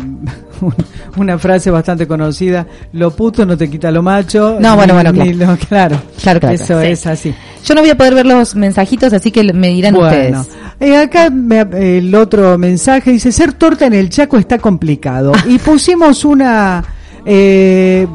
una 1.16 1.38
frase 1.38 1.70
bastante 1.70 2.06
conocida, 2.06 2.66
lo 2.92 3.10
puto 3.10 3.44
no 3.44 3.56
te 3.56 3.68
quita 3.68 3.90
lo 3.90 4.02
macho. 4.02 4.56
No, 4.60 4.74
bueno, 4.76 4.94
ni- 5.02 5.18
bueno, 5.34 5.52
lo- 5.52 5.56
claro. 5.58 6.00
Claro, 6.22 6.40
claro, 6.40 6.54
Eso. 6.54 6.80
Sí. 6.80 6.86
es 6.88 7.06
así. 7.06 7.34
Yo 7.64 7.74
no 7.74 7.80
voy 7.82 7.90
a 7.90 7.96
poder 7.96 8.14
ver 8.14 8.26
los 8.26 8.54
mensajitos, 8.54 9.12
así 9.12 9.30
que 9.30 9.52
me 9.52 9.68
dirán 9.68 9.94
Bueno, 9.94 10.08
ustedes. 10.40 10.48
eh, 10.80 10.96
acá 10.96 11.30
me- 11.30 11.98
el 11.98 12.14
otro 12.14 12.56
mensaje 12.58 13.10
dice, 13.12 13.32
ser 13.32 13.52
torta 13.52 13.86
en 13.86 13.94
el 13.94 14.08
Chaco 14.08 14.38
está 14.38 14.58
complicado. 14.58 15.32
Y 15.48 15.58
pusimos 15.58 16.24
una... 16.24 16.82
eh, 17.24 18.06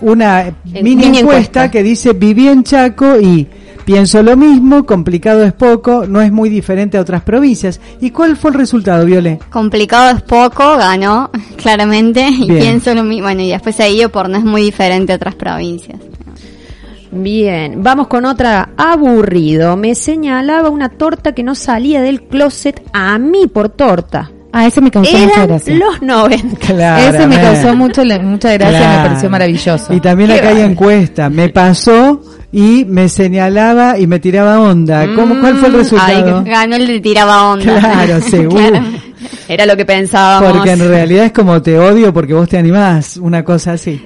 una 0.00 0.44
mini, 0.64 0.82
mini 0.96 1.04
encuesta, 1.18 1.18
encuesta. 1.20 1.70
que 1.70 1.82
dice 1.82 2.12
viví 2.12 2.48
en 2.48 2.64
Chaco 2.64 3.20
y 3.20 3.46
pienso 3.92 4.22
lo 4.22 4.36
mismo, 4.36 4.84
complicado 4.86 5.44
es 5.44 5.52
poco, 5.52 6.04
no 6.08 6.20
es 6.22 6.32
muy 6.32 6.48
diferente 6.48 6.96
a 6.96 7.00
otras 7.02 7.22
provincias. 7.22 7.80
¿Y 8.00 8.10
cuál 8.10 8.36
fue 8.36 8.50
el 8.52 8.56
resultado, 8.56 9.04
Viole? 9.04 9.38
Complicado 9.50 10.16
es 10.16 10.22
poco, 10.22 10.76
ganó 10.76 11.30
claramente 11.56 12.26
y 12.28 12.46
Bien. 12.48 12.58
pienso 12.60 12.94
lo 12.94 13.04
mismo. 13.04 13.24
Bueno, 13.24 13.42
y 13.42 13.50
después 13.50 13.76
seguido 13.76 14.08
por 14.08 14.28
no 14.30 14.38
es 14.38 14.44
muy 14.44 14.62
diferente 14.62 15.12
a 15.12 15.16
otras 15.16 15.34
provincias. 15.34 15.98
Bien, 17.10 17.82
vamos 17.82 18.06
con 18.06 18.24
otra. 18.24 18.70
Aburrido. 18.76 19.76
Me 19.76 19.94
señalaba 19.94 20.70
una 20.70 20.88
torta 20.88 21.32
que 21.32 21.42
no 21.42 21.54
salía 21.54 22.00
del 22.00 22.22
closet 22.22 22.82
a 22.94 23.18
mí 23.18 23.46
por 23.48 23.68
torta. 23.68 24.30
Ah, 24.54 24.66
ese 24.66 24.80
me 24.80 24.90
causó 24.90 25.12
mucha 25.16 25.32
Eran 25.34 25.46
gracia. 25.48 25.74
los 25.76 26.02
90. 26.02 26.56
Ese 27.08 27.26
me 27.26 27.40
causó 27.40 27.74
mucho, 27.74 28.02
mucha 28.22 28.52
gracia, 28.52 28.78
Claro. 28.78 29.02
me 29.02 29.08
pareció 29.08 29.30
maravilloso. 29.30 29.94
Y 29.94 30.00
también 30.00 30.28
Qué 30.30 30.36
acá 30.36 30.48
hay 30.50 30.60
encuesta. 30.60 31.30
Me 31.30 31.48
pasó 31.48 32.20
y 32.52 32.84
me 32.84 33.08
señalaba 33.08 33.98
y 33.98 34.06
me 34.06 34.20
tiraba 34.20 34.60
onda. 34.60 35.06
¿Cómo, 35.14 35.40
¿Cuál 35.40 35.56
fue 35.56 35.68
el 35.68 35.74
Mm, 35.74 35.78
resultado? 35.78 36.38
ay, 36.38 36.50
Ganó 36.50 36.76
el 36.76 36.86
de 36.86 37.00
tiraba 37.00 37.50
onda. 37.52 37.78
Claro, 37.80 38.20
seguro. 38.30 38.68
Claro. 38.68 38.86
Era 39.48 39.66
lo 39.66 39.76
que 39.76 39.84
pensábamos. 39.84 40.52
Porque 40.52 40.70
en 40.72 40.78
realidad 40.80 41.24
es 41.26 41.32
como 41.32 41.60
te 41.62 41.78
odio 41.78 42.12
porque 42.12 42.34
vos 42.34 42.48
te 42.48 42.58
animás, 42.58 43.16
una 43.16 43.42
cosa 43.44 43.72
así. 43.72 44.00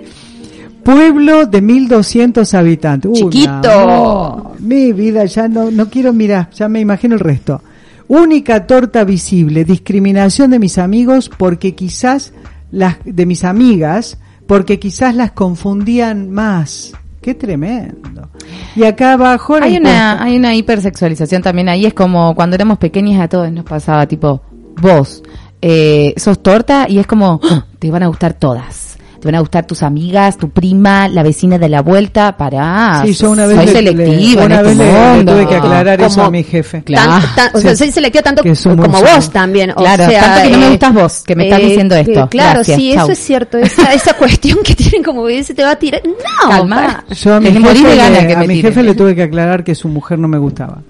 Pueblo 0.82 1.46
de 1.46 1.60
1200 1.60 2.54
habitantes. 2.54 3.12
Chiquito. 3.12 4.54
mi 4.60 4.92
vida, 4.92 5.24
ya 5.24 5.48
no, 5.48 5.70
no 5.70 5.88
quiero 5.90 6.12
mirar, 6.12 6.48
ya 6.50 6.68
me 6.68 6.80
imagino 6.80 7.14
el 7.14 7.20
resto. 7.20 7.60
Única 8.08 8.66
torta 8.68 9.02
visible, 9.02 9.64
discriminación 9.64 10.50
de 10.52 10.60
mis 10.60 10.78
amigos 10.78 11.28
porque 11.36 11.74
quizás 11.74 12.32
las, 12.70 12.98
de 13.04 13.26
mis 13.26 13.42
amigas, 13.42 14.18
porque 14.46 14.78
quizás 14.78 15.14
las 15.16 15.32
confundían 15.32 16.30
más. 16.30 16.92
Qué 17.26 17.34
tremendo. 17.34 18.28
Y 18.76 18.84
acá 18.84 19.14
abajo 19.14 19.56
Hay 19.60 19.78
una, 19.78 20.22
hay 20.22 20.36
una 20.36 20.54
hipersexualización 20.54 21.42
también 21.42 21.68
ahí, 21.68 21.84
es 21.84 21.92
como 21.92 22.36
cuando 22.36 22.54
éramos 22.54 22.78
pequeñas 22.78 23.20
a 23.20 23.26
todos 23.26 23.50
nos 23.50 23.64
pasaba, 23.64 24.06
tipo, 24.06 24.42
vos, 24.80 25.24
eh, 25.60 26.14
sos 26.18 26.40
torta 26.40 26.86
y 26.88 27.00
es 27.00 27.06
como, 27.08 27.40
"Ah, 27.42 27.66
te 27.80 27.90
van 27.90 28.04
a 28.04 28.06
gustar 28.06 28.34
todas. 28.34 28.95
Te 29.26 29.32
van 29.32 29.38
a 29.38 29.40
gustar 29.40 29.66
tus 29.66 29.82
amigas, 29.82 30.38
tu 30.38 30.50
prima, 30.50 31.08
la 31.08 31.24
vecina 31.24 31.58
de 31.58 31.68
la 31.68 31.82
vuelta, 31.82 32.36
para 32.36 33.02
Sí, 33.04 33.12
yo 33.14 33.32
una 33.32 33.44
vez, 33.46 33.56
soy 33.56 33.66
le- 33.66 33.72
selectiva 33.72 34.40
le, 34.42 34.46
una 34.46 34.54
este 34.56 34.66
vez 34.68 34.76
le- 34.78 34.84
le 34.84 35.16
mundo. 35.16 35.32
tuve 35.32 35.48
que 35.48 35.54
aclarar 35.56 36.00
eso 36.00 36.22
a 36.22 36.30
mi 36.30 36.44
jefe. 36.44 36.82
Claro. 36.84 37.10
Tan- 37.10 37.34
tan- 37.34 37.50
o 37.56 37.58
sea, 37.60 37.70
Sí. 37.72 37.76
soy 37.78 37.90
selectiva 37.92 38.22
tanto 38.22 38.42
como 38.64 38.88
vos 39.00 39.30
también. 39.32 39.70
O 39.72 39.74
Claro, 39.76 40.06
sea, 40.08 40.20
tanto 40.20 40.42
que 40.44 40.50
no 40.52 40.58
me 40.58 40.66
eh, 40.66 40.70
gustas 40.70 40.94
vos, 40.94 41.22
que 41.26 41.34
me 41.36 41.44
estás 41.44 41.60
diciendo 41.60 41.94
eh, 41.96 42.00
esto. 42.02 42.28
Claro, 42.28 42.54
Gracias, 42.60 42.76
sí, 42.78 42.92
chau. 42.94 43.02
eso 43.04 43.12
es 43.12 43.18
cierto. 43.18 43.58
Esa, 43.58 43.92
esa 43.92 44.14
cuestión 44.14 44.58
que 44.62 44.74
tienen 44.76 45.02
como 45.02 45.26
se 45.28 45.54
te 45.54 45.62
va 45.64 45.72
a 45.72 45.76
tirar. 45.76 46.00
No, 46.06 46.48
Calma. 46.48 47.04
Yo 47.10 47.34
a 47.34 47.40
mi, 47.40 47.50
jefe, 47.50 47.82
le, 47.82 47.96
ganas 47.96 48.26
que 48.26 48.32
a 48.34 48.38
mi 48.44 48.60
jefe 48.62 48.82
le 48.82 48.94
tuve 48.94 49.14
que 49.16 49.24
aclarar 49.24 49.64
que 49.64 49.74
su 49.74 49.88
mujer 49.88 50.18
no 50.20 50.28
me 50.28 50.38
gustaba. 50.38 50.82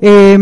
Eh. 0.00 0.36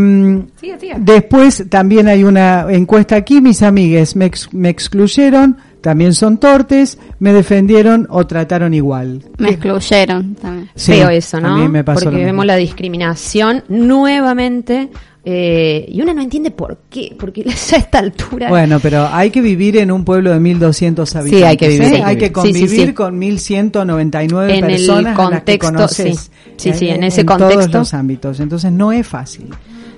Después 0.99 1.65
también 1.69 2.09
hay 2.09 2.25
una 2.25 2.67
encuesta 2.71 3.17
aquí, 3.17 3.41
mis 3.41 3.63
amigues 3.63 4.17
me, 4.17 4.27
ex- 4.27 4.49
me 4.53 4.69
excluyeron, 4.71 5.57
también 5.81 6.15
son 6.15 6.39
tortes, 6.39 6.99
me 7.19 7.33
defendieron 7.33 8.07
o 8.11 8.27
trataron 8.27 8.75
igual. 8.75 9.23
Me 9.39 9.51
excluyeron 9.51 10.35
también. 10.35 10.71
Sí, 10.75 10.93
Feo 10.93 11.09
eso, 11.09 11.41
¿no? 11.41 11.55
A 11.55 11.57
mí 11.57 11.69
me 11.69 11.85
pasó 11.85 12.01
Porque 12.05 12.07
lo 12.07 12.13
mismo. 12.17 12.27
vemos 12.27 12.47
la 12.47 12.57
discriminación 12.57 13.65
nuevamente 13.69 14.91
eh, 15.25 15.85
y 15.89 16.01
uno 16.01 16.15
no 16.15 16.23
entiende 16.23 16.51
por 16.51 16.79
qué, 16.89 17.15
porque 17.19 17.45
a 17.49 17.77
esta 17.77 17.99
altura... 17.99 18.49
Bueno, 18.49 18.79
pero 18.81 19.07
hay 19.11 19.31
que 19.31 19.41
vivir 19.41 19.77
en 19.77 19.91
un 19.91 20.05
pueblo 20.05 20.31
de 20.33 20.41
1200 20.41 21.17
habitantes. 21.17 21.49
hay 21.49 21.57
que 21.57 21.69
vivir, 21.69 21.83
¿eh? 21.83 21.91
que 21.91 22.03
Hay 22.03 22.17
que 22.17 22.29
vivir. 22.29 22.43
Sí, 22.43 22.53
sí, 22.53 22.61
convivir 22.61 22.87
sí. 22.89 22.95
con 22.95 23.19
1199 23.19 24.59
En 24.59 24.65
el 24.65 24.71
personas 24.71 24.99
a 24.99 25.03
las 25.03 25.13
que 25.13 25.23
contexto, 25.37 25.73
conoces. 25.73 26.19
sí. 26.19 26.31
Sí, 26.57 26.73
sí, 26.75 26.89
en 26.89 27.05
eh, 27.05 27.07
ese 27.09 27.25
todos 27.25 27.39
contexto. 27.41 27.79
los 27.79 27.95
ámbitos. 27.95 28.41
Entonces 28.41 28.71
no 28.73 28.93
es 28.93 29.07
fácil. 29.07 29.49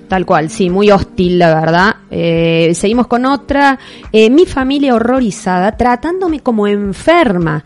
Tal 0.07 0.25
cual, 0.25 0.49
sí, 0.49 0.69
muy 0.69 0.91
hostil, 0.91 1.39
la 1.39 1.55
verdad. 1.55 1.95
Eh, 2.11 2.71
seguimos 2.75 3.07
con 3.07 3.25
otra. 3.25 3.79
Eh, 4.11 4.29
mi 4.29 4.45
familia 4.45 4.95
horrorizada, 4.95 5.75
tratándome 5.75 6.39
como 6.41 6.67
enferma. 6.67 7.63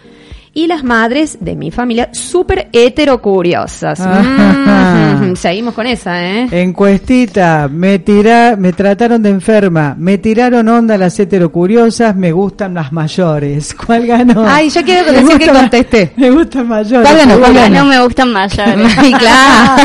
Y 0.58 0.66
las 0.66 0.84
madres 0.84 1.38
de 1.40 1.56
mi 1.56 1.70
familia 1.70 2.10
súper 2.14 2.70
heterocuriosas. 2.74 4.00
Ah. 4.02 5.22
Mm, 5.22 5.36
seguimos 5.36 5.76
con 5.76 5.86
esa, 5.86 6.26
¿eh? 6.28 6.48
Encuestita, 6.50 7.70
me 7.72 8.00
tira, 8.00 8.56
me 8.58 8.74
trataron 8.74 9.22
de 9.22 9.30
enferma, 9.30 9.94
me 9.96 10.18
tiraron 10.18 10.68
onda 10.68 10.98
las 10.98 11.20
heterocuriosas, 11.20 12.16
me 12.16 12.32
gustan 12.32 12.74
las 12.74 12.92
mayores. 12.92 13.76
¿Cuál 13.86 14.08
ganó? 14.08 14.48
Ay, 14.48 14.72
yo 14.72 14.82
quiero 14.82 15.12
decir 15.12 15.38
que 15.38 15.48
contesté. 15.48 16.14
Me 16.18 16.32
gustan 16.32 16.68
mayores. 16.68 17.08
¿Cuál 17.08 17.18
ganó? 17.18 17.40
¿Cuál 17.40 17.54
ganó? 17.54 17.76
No 17.76 17.86
me 17.86 18.02
gustan 18.02 18.34
mayores. 18.34 18.98
y 19.04 19.14
claro. 19.14 19.84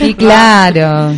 y 0.00 0.14
claro. 0.14 1.14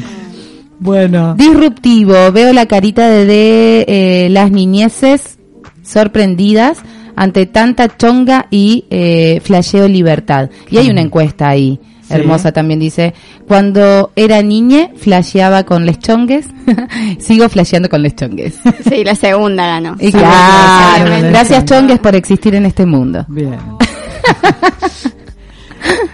Bueno, 0.80 1.34
Disruptivo, 1.34 2.30
veo 2.30 2.52
la 2.52 2.66
carita 2.66 3.08
de, 3.08 3.24
de, 3.24 3.84
eh, 3.88 4.28
las 4.28 4.50
niñeces 4.50 5.38
sorprendidas 5.82 6.82
ante 7.16 7.46
tanta 7.46 7.96
chonga 7.96 8.46
y 8.50 8.84
eh, 8.90 9.40
flasheo 9.42 9.88
libertad. 9.88 10.50
Y 10.70 10.78
hay 10.78 10.90
una 10.90 11.00
encuesta 11.00 11.48
ahí. 11.48 11.80
Sí. 12.02 12.14
Hermosa 12.14 12.52
también 12.52 12.80
dice, 12.80 13.14
cuando 13.48 14.12
era 14.14 14.42
niña 14.42 14.90
flasheaba 14.94 15.64
con 15.64 15.86
les 15.86 15.98
chongues, 15.98 16.46
sigo 17.18 17.48
flasheando 17.48 17.88
con 17.88 18.02
les 18.02 18.14
chongues. 18.14 18.58
Sí, 18.88 19.02
la 19.02 19.14
segunda 19.14 19.66
ganó. 19.66 19.96
Y 19.98 20.12
claro, 20.12 21.28
gracias 21.30 21.64
chongues 21.64 21.98
por 21.98 22.14
existir 22.14 22.54
en 22.54 22.66
este 22.66 22.84
mundo. 22.84 23.24
Bien. 23.28 23.58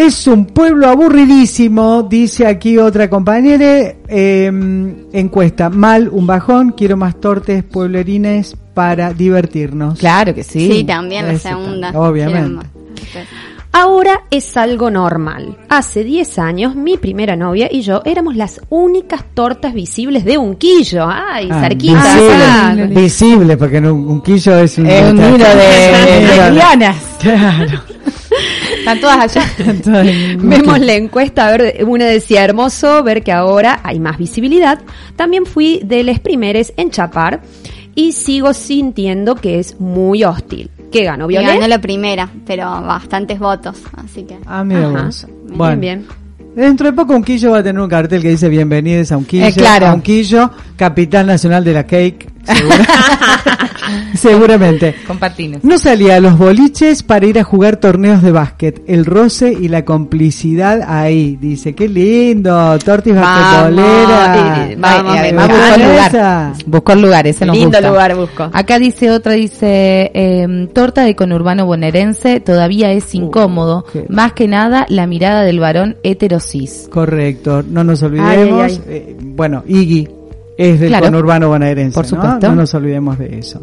Es 0.00 0.26
un 0.26 0.46
pueblo 0.46 0.88
aburridísimo, 0.88 2.02
dice 2.04 2.46
aquí 2.46 2.78
otra 2.78 3.10
compañera. 3.10 3.92
eh, 4.08 4.50
encuesta, 5.12 5.68
mal, 5.68 6.08
un 6.10 6.26
bajón, 6.26 6.72
quiero 6.76 6.96
más 6.96 7.20
tortes 7.20 7.62
pueblerines 7.64 8.56
para 8.72 9.12
divertirnos. 9.12 9.98
Claro 9.98 10.34
que 10.34 10.42
sí. 10.42 10.70
Sí, 10.72 10.84
también 10.84 11.26
la 11.26 11.38
segunda. 11.38 11.92
también, 11.92 12.10
obviamente. 12.28 12.66
Ahora 13.72 14.22
es 14.30 14.56
algo 14.56 14.90
normal. 14.90 15.56
Hace 15.68 16.02
10 16.02 16.38
años 16.38 16.74
mi 16.74 16.96
primera 16.96 17.36
novia 17.36 17.68
y 17.70 17.82
yo 17.82 18.00
éramos 18.04 18.34
las 18.36 18.60
únicas 18.70 19.22
tortas 19.34 19.74
visibles 19.74 20.24
de 20.24 20.38
Unquillo. 20.38 21.06
Ay, 21.08 21.48
Ah, 21.52 21.60
cerquita. 21.60 22.02
visible, 22.14 22.34
Ah, 22.42 22.74
visible, 22.88 23.56
porque 23.58 23.76
en 23.76 23.86
un, 23.86 24.08
un 24.08 24.22
quillo 24.22 24.58
es 24.58 24.78
un, 24.78 24.86
Es 24.86 25.10
un 25.10 25.16
nido 25.16 25.30
de 25.36 26.20
lesbianas. 26.26 26.96
Claro. 27.20 27.80
Están 28.80 29.00
todas 29.00 29.36
allá. 29.36 29.44
Vemos 30.38 30.78
la 30.80 30.94
encuesta, 30.94 31.48
a 31.48 31.56
ver, 31.56 31.84
una 31.86 32.06
decía 32.06 32.44
hermoso 32.44 33.02
ver 33.02 33.22
que 33.22 33.32
ahora 33.32 33.80
hay 33.82 34.00
más 34.00 34.18
visibilidad. 34.18 34.80
También 35.16 35.46
fui 35.46 35.80
de 35.84 36.02
los 36.02 36.18
primeros 36.18 36.72
en 36.76 36.90
Chapar 36.90 37.40
y 37.94 38.12
sigo 38.12 38.52
sintiendo 38.54 39.34
que 39.34 39.58
es 39.58 39.78
muy 39.80 40.24
hostil. 40.24 40.70
¿Qué 40.90 41.04
ganó, 41.04 41.30
Y 41.30 41.34
ganó 41.34 41.52
Violet? 41.52 41.68
la 41.68 41.80
primera, 41.80 42.28
pero 42.46 42.64
bastantes 42.64 43.38
votos, 43.38 43.76
así 43.96 44.24
que... 44.24 44.38
Ah, 44.46 44.64
mira 44.64 44.88
vos. 44.88 45.26
Bien, 45.26 45.58
Bueno, 45.58 45.80
bien. 45.80 46.06
Dentro 46.56 46.86
de 46.88 46.92
poco 46.92 47.14
Unquillo 47.14 47.52
va 47.52 47.58
a 47.58 47.62
tener 47.62 47.80
un 47.80 47.88
cartel 47.88 48.20
que 48.22 48.30
dice 48.30 48.48
bienvenidos 48.48 49.12
a 49.12 49.16
Unquillo. 49.16 49.46
Eh, 49.46 49.52
claro. 49.52 49.86
A 49.86 49.94
Unquillo, 49.94 50.50
capital 50.76 51.26
nacional 51.28 51.62
de 51.62 51.72
la 51.72 51.86
cake. 51.86 52.28
segura- 54.14 54.40
Seguramente. 54.40 54.94
Compartinos. 55.06 55.62
No 55.64 55.78
salía 55.78 56.16
a 56.16 56.20
los 56.20 56.36
boliches 56.38 57.02
para 57.02 57.26
ir 57.26 57.38
a 57.38 57.44
jugar 57.44 57.76
torneos 57.76 58.22
de 58.22 58.32
básquet. 58.32 58.82
El 58.86 59.04
roce 59.04 59.52
y 59.52 59.68
la 59.68 59.84
complicidad 59.84 60.80
ahí. 60.86 61.36
Dice, 61.40 61.74
qué 61.74 61.88
lindo, 61.88 62.78
tortis 62.78 63.14
Vamos, 63.14 63.76
basquetbolera. 63.76 64.66
eh, 64.70 64.76
vamos, 64.78 65.12
me 65.12 65.18
además 65.18 65.50
Ah, 65.50 65.52
buscó 65.52 65.74
el 65.74 65.88
lugar. 65.90 66.52
Buscó 66.66 66.92
el 66.92 67.00
lugar, 67.02 67.26
ese 67.26 67.46
nos 67.46 67.56
Lindo 67.56 67.78
gusta. 67.78 67.88
lugar 67.90 68.16
busco. 68.16 68.50
Acá 68.52 68.78
dice 68.78 69.10
otra, 69.10 69.32
dice, 69.34 70.10
eh, 70.14 70.68
torta 70.72 71.04
de 71.04 71.14
conurbano 71.14 71.66
bonaerense 71.66 72.40
todavía 72.40 72.90
es 72.92 73.14
incómodo. 73.14 73.84
qué- 73.92 74.06
Más 74.08 74.32
que 74.32 74.48
nada, 74.48 74.86
la 74.88 75.06
mirada 75.06 75.42
del 75.42 75.60
varón 75.60 75.96
heterosis. 76.02 76.88
Correcto, 76.90 77.62
no 77.68 77.84
nos 77.84 78.02
olvidemos. 78.02 78.30
Ay, 78.30 78.50
ay, 78.62 78.80
eh, 78.88 79.16
bueno, 79.20 79.62
Iggy 79.66 80.08
es 80.56 80.80
del 80.80 80.88
Claro. 80.90 81.06
conurbano 81.06 81.48
bonaerense. 81.48 81.94
Por 81.94 82.04
¿no? 82.04 82.08
supuesto. 82.10 82.48
No 82.48 82.54
nos 82.54 82.74
olvidemos 82.74 83.18
de 83.18 83.38
eso. 83.38 83.62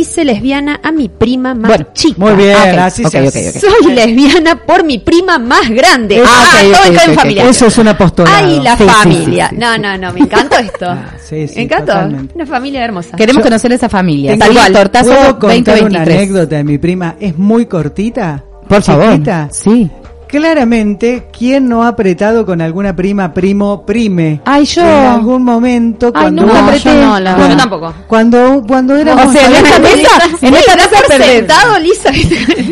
Hice 0.00 0.24
lesbiana 0.24 0.80
a 0.82 0.92
mi 0.92 1.08
prima 1.10 1.54
más 1.54 1.68
Bueno, 1.68 1.86
chica. 1.92 2.14
Muy 2.18 2.32
bien, 2.32 2.56
Ah, 2.56 2.70
ok, 2.72 2.78
así 2.78 3.04
ok, 3.04 3.10
se 3.10 3.20
ok, 3.20 3.26
hace. 3.26 3.48
ok. 3.50 3.56
Soy 3.82 3.92
lesbiana 3.92 4.56
por 4.56 4.82
mi 4.82 4.98
prima 4.98 5.38
más 5.38 5.68
grande. 5.68 6.22
Ah, 6.26 6.60
todo 6.72 6.84
está 6.92 7.04
en 7.04 7.14
familia. 7.14 7.44
Eso 7.48 7.66
es 7.66 7.76
un 7.78 7.88
apostolado. 7.88 8.36
Ay, 8.46 8.60
la 8.60 8.76
Sí, 8.78 8.84
familia. 8.84 9.48
sí, 9.50 9.54
sí, 9.56 9.60
no, 9.60 9.74
sí. 9.74 9.80
no, 9.80 9.98
no, 9.98 10.12
me 10.12 10.20
encantó 10.20 10.56
esto. 10.58 10.86
Ah, 10.90 11.14
sí, 11.22 11.46
sí, 11.48 11.56
me 11.56 11.62
encantó. 11.62 11.92
totalmente. 11.92 12.34
Una 12.34 12.46
familia 12.46 12.84
hermosa. 12.84 13.16
Queremos 13.16 13.40
Yo- 13.40 13.44
conocer 13.44 13.72
esa 13.72 13.88
familia. 13.88 14.36
Tengo- 14.38 14.54
Salí 14.60 14.72
tortazo 14.74 15.06
¿Puedo 15.10 15.38
contar 15.38 15.50
una 15.84 15.98
2023. 16.00 16.16
anécdota 16.16 16.56
de 16.56 16.64
mi 16.64 16.78
prima? 16.78 17.16
Es 17.20 17.36
muy 17.36 17.66
cortita. 17.66 18.42
Por 18.68 18.82
favor. 18.82 19.12
chiquita. 19.12 19.48
Sí. 19.52 19.90
Claramente, 20.30 21.26
¿quién 21.36 21.68
no 21.68 21.82
ha 21.82 21.88
apretado 21.88 22.46
con 22.46 22.60
alguna 22.60 22.94
prima, 22.94 23.34
primo, 23.34 23.84
prime? 23.84 24.40
Ay, 24.44 24.64
yo. 24.64 24.80
En 24.82 25.06
algún 25.06 25.42
momento 25.42 26.06
Ay, 26.14 26.22
cuando 26.22 26.42
nunca 26.42 26.54
No, 26.62 26.66
apreté. 26.68 26.84
yo 26.84 26.94
no, 26.94 27.18
la 27.20 27.30
cuando, 27.34 27.48
verdad. 27.48 27.58
tampoco. 27.58 27.94
Cuando, 28.06 28.62
cuando 28.68 28.96
éramos 28.96 29.26
O 29.26 29.32
sea, 29.32 29.46
en 29.48 29.52
esta 29.56 29.78
mesa, 29.80 30.08
en 30.40 30.54
esta 30.54 30.76
mesa 30.76 31.16
sentado, 31.24 31.78
Lisa. 31.80 32.10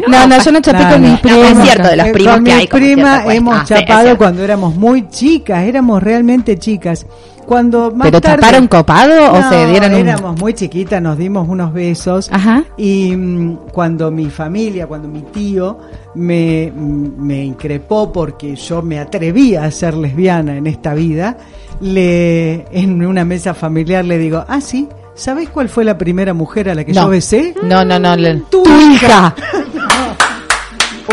No, 0.07 0.27
no, 0.29 0.39
yo 0.41 0.53
no 0.53 0.61
chapé 0.61 0.85
No, 0.85 0.91
con 0.91 1.03
no. 1.03 1.09
mis 1.09 1.13
No, 1.15 1.21
primos. 1.21 1.47
es 1.51 1.63
cierto, 1.65 1.89
de 1.89 1.97
los 1.97 2.09
primos 2.11 2.35
con 2.35 2.45
que 2.45 2.53
mi 2.55 2.61
hay 2.61 2.67
como 2.69 2.81
prima 2.85 3.03
cierta 3.03 3.23
cuesta. 3.25 3.37
hemos 3.39 3.57
Ah, 3.59 3.65
chapado 3.67 4.17
cuando 4.19 4.45
éramos 4.45 4.75
muy 4.77 5.09
chicas, 5.09 5.65
éramos 5.65 6.01
realmente 6.03 6.57
chicas. 6.59 7.07
Cuando 7.49 7.91
más 7.91 8.07
¿Pero 8.09 8.21
tarde- 8.21 8.43
chaparon 8.43 8.69
copado 8.69 9.33
o 9.33 9.49
se 9.49 9.67
dieron 9.69 9.95
un- 9.95 10.01
éramos 10.07 10.39
muy 10.39 10.53
chiquitas, 10.53 11.01
nos 11.01 11.17
dimos 11.17 11.49
unos 11.49 11.73
besos. 11.73 12.29
Ajá. 12.31 12.63
Y 12.77 13.17
mm, 13.17 13.57
cuando 13.73 14.11
mi 14.11 14.29
familia, 14.29 14.87
cuando 14.87 15.09
mi 15.09 15.23
tío 15.23 15.79
me, 16.15 16.71
mm, 16.71 17.09
me 17.19 17.43
increpó 17.45 18.13
porque 18.13 18.55
yo 18.55 18.83
me 18.83 18.99
atreví 18.99 19.57
a 19.57 19.71
ser 19.71 19.95
lesbiana 19.97 20.57
en 20.59 20.67
esta 20.67 20.93
vida, 20.93 21.39
le 21.81 22.67
en 22.71 23.05
una 23.05 23.25
mesa 23.25 23.55
familiar 23.55 24.05
le 24.05 24.19
digo, 24.19 24.45
ah, 24.47 24.61
sí, 24.61 24.87
¿sabés 25.15 25.49
cuál 25.49 25.69
fue 25.69 25.85
la 25.85 25.97
primera 25.97 26.35
mujer 26.35 26.69
a 26.69 26.75
la 26.75 26.85
que 26.85 26.93
No. 26.93 27.03
yo 27.05 27.09
besé? 27.09 27.55
No, 27.63 27.85
no, 27.85 27.99
no. 27.99 28.15
le- 28.15 28.43
Tu 28.51 28.63
hija. 28.93 29.35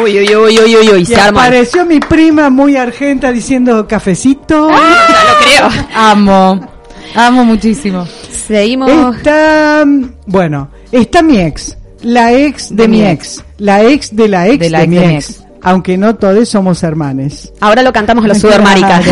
Uy, 0.03 0.19
uy, 0.19 0.35
uy, 0.35 0.59
uy, 0.59 0.75
uy, 0.75 0.89
uy, 0.93 1.01
Y 1.01 1.05
se 1.05 1.15
arma. 1.15 1.43
apareció 1.45 1.85
mi 1.85 1.99
prima 1.99 2.49
muy 2.49 2.75
argenta 2.75 3.31
diciendo 3.31 3.87
cafecito. 3.87 4.69
Ya 4.69 4.75
lo 4.77 5.69
creo. 5.71 5.85
Amo. 5.95 6.67
Amo 7.15 7.45
muchísimo. 7.45 8.05
Seguimos. 8.29 9.15
Está, 9.17 9.83
bueno, 10.27 10.69
está 10.91 11.21
mi 11.21 11.39
ex, 11.39 11.77
la 12.01 12.33
ex 12.33 12.69
de, 12.69 12.75
De 12.83 12.87
mi 12.89 12.97
mi 13.01 13.07
ex, 13.07 13.43
la 13.57 13.83
ex 13.83 14.13
de 14.15 14.27
la 14.27 14.47
ex 14.47 14.59
De 14.59 14.65
de, 14.65 14.69
la 14.69 14.81
ex 14.81 14.89
mi 14.89 14.95
de 14.97 15.07
mi 15.07 15.15
ex. 15.15 15.29
ex. 15.29 15.41
Aunque 15.63 15.97
no 15.97 16.13
todos 16.15 16.47
somos 16.49 16.83
hermanes. 16.83 17.51
Ahora 17.61 17.81
lo 17.81 17.91
cantamos 17.93 18.23
a 18.25 18.27
los 18.27 18.37
sudarmaricas. 18.41 19.03